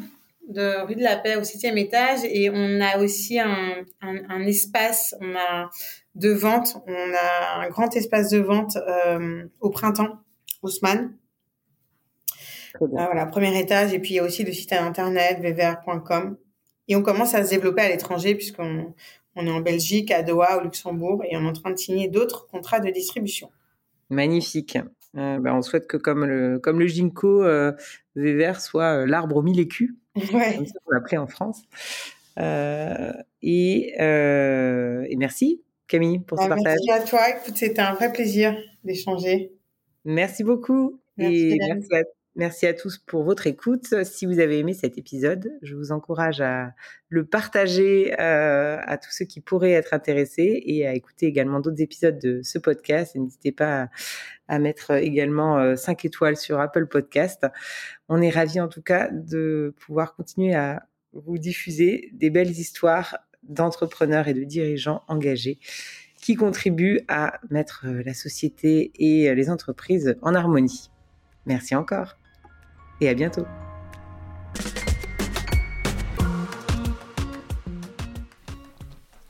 de 0.48 0.86
rue 0.86 0.94
de 0.94 1.02
la 1.02 1.16
Paix 1.16 1.36
au 1.36 1.44
septième 1.44 1.78
étage 1.78 2.20
et 2.24 2.50
on 2.52 2.80
a 2.80 2.98
aussi 2.98 3.40
un, 3.40 3.84
un, 4.00 4.42
espace, 4.42 5.14
on 5.20 5.34
a 5.34 5.70
de 6.14 6.30
vente, 6.30 6.76
on 6.86 7.12
a 7.14 7.64
un 7.64 7.68
grand 7.68 7.94
espace 7.96 8.30
de 8.30 8.38
vente 8.38 8.78
au 9.60 9.70
printemps, 9.70 10.20
Haussmann, 10.62 11.12
ah, 12.80 13.06
voilà, 13.06 13.26
premier 13.26 13.58
étage. 13.58 13.92
Et 13.92 13.98
puis, 13.98 14.14
il 14.14 14.16
y 14.16 14.18
a 14.18 14.24
aussi 14.24 14.44
le 14.44 14.52
site 14.52 14.72
internet, 14.72 15.38
vvr.com. 15.40 16.36
Et 16.88 16.96
on 16.96 17.02
commence 17.02 17.34
à 17.34 17.44
se 17.44 17.50
développer 17.50 17.82
à 17.82 17.88
l'étranger 17.88 18.34
puisqu'on 18.34 18.94
on 19.36 19.46
est 19.46 19.50
en 19.50 19.60
Belgique, 19.60 20.10
à 20.10 20.22
Doha, 20.22 20.58
au 20.58 20.62
Luxembourg, 20.62 21.22
et 21.30 21.36
on 21.36 21.44
est 21.44 21.48
en 21.48 21.52
train 21.52 21.70
de 21.70 21.76
signer 21.76 22.08
d'autres 22.08 22.46
contrats 22.46 22.80
de 22.80 22.90
distribution. 22.90 23.50
Magnifique. 24.08 24.78
Euh, 25.16 25.38
ben, 25.38 25.54
on 25.54 25.62
souhaite 25.62 25.86
que 25.86 25.96
comme 25.96 26.24
le, 26.24 26.58
comme 26.58 26.80
le 26.80 26.86
Ginkgo, 26.86 27.44
euh, 27.44 27.72
soit 28.58 29.02
euh, 29.02 29.06
l'arbre 29.06 29.36
aux 29.36 29.42
mille 29.42 29.60
écus. 29.60 29.94
Ouais. 30.32 30.56
Comme 30.56 30.66
ça, 30.66 30.78
on 30.86 30.90
l'appelait 30.92 31.18
en 31.18 31.26
France. 31.26 31.62
Euh, 32.38 33.12
et, 33.42 33.92
et, 33.98 35.16
merci, 35.16 35.62
Camille, 35.86 36.20
pour 36.20 36.40
ce 36.40 36.48
partage. 36.48 36.78
Merci 36.86 36.90
à 36.90 37.00
toi. 37.00 37.20
Écoute, 37.28 37.56
c'était 37.56 37.82
un 37.82 37.92
vrai 37.92 38.10
plaisir 38.10 38.56
d'échanger. 38.82 39.52
Merci 40.06 40.42
beaucoup. 40.42 40.98
et 41.18 41.58
merci 41.68 41.94
à, 41.94 42.02
merci 42.36 42.66
à, 42.66 42.74
tous 42.74 42.98
pour 42.98 43.24
votre 43.24 43.46
écoute. 43.46 44.04
Si 44.04 44.26
vous 44.26 44.38
avez 44.38 44.58
aimé 44.58 44.74
cet 44.74 44.98
épisode, 44.98 45.50
je 45.62 45.74
vous 45.74 45.90
encourage 45.90 46.40
à 46.40 46.72
le 47.08 47.24
partager 47.24 48.14
euh, 48.20 48.78
à 48.84 48.98
tous 48.98 49.10
ceux 49.10 49.24
qui 49.24 49.40
pourraient 49.40 49.72
être 49.72 49.94
intéressés 49.94 50.62
et 50.64 50.86
à 50.86 50.94
écouter 50.94 51.26
également 51.26 51.60
d'autres 51.60 51.80
épisodes 51.80 52.18
de 52.18 52.42
ce 52.42 52.58
podcast. 52.58 53.16
N'hésitez 53.16 53.52
pas 53.52 53.88
à, 54.48 54.58
mettre 54.58 54.92
également 54.92 55.76
5 55.76 56.04
euh, 56.04 56.08
étoiles 56.08 56.36
sur 56.36 56.60
Apple 56.60 56.86
Podcast. 56.86 57.46
On 58.08 58.20
est 58.20 58.30
ravis 58.30 58.60
en 58.60 58.68
tout 58.68 58.82
cas 58.82 59.08
de 59.10 59.74
pouvoir 59.78 60.14
continuer 60.14 60.54
à 60.54 60.86
vous 61.12 61.38
diffuser 61.38 62.10
des 62.12 62.30
belles 62.30 62.50
histoires 62.50 63.18
d'entrepreneurs 63.42 64.28
et 64.28 64.34
de 64.34 64.44
dirigeants 64.44 65.02
engagés 65.08 65.58
qui 66.20 66.34
contribuent 66.34 67.00
à 67.08 67.40
mettre 67.50 67.84
euh, 67.86 68.02
la 68.04 68.14
société 68.14 68.92
et 68.96 69.34
les 69.34 69.50
entreprises 69.50 70.16
en 70.22 70.34
harmonie. 70.34 70.90
Merci 71.46 71.74
encore 71.74 72.16
et 73.00 73.08
à 73.08 73.14
bientôt. 73.14 73.46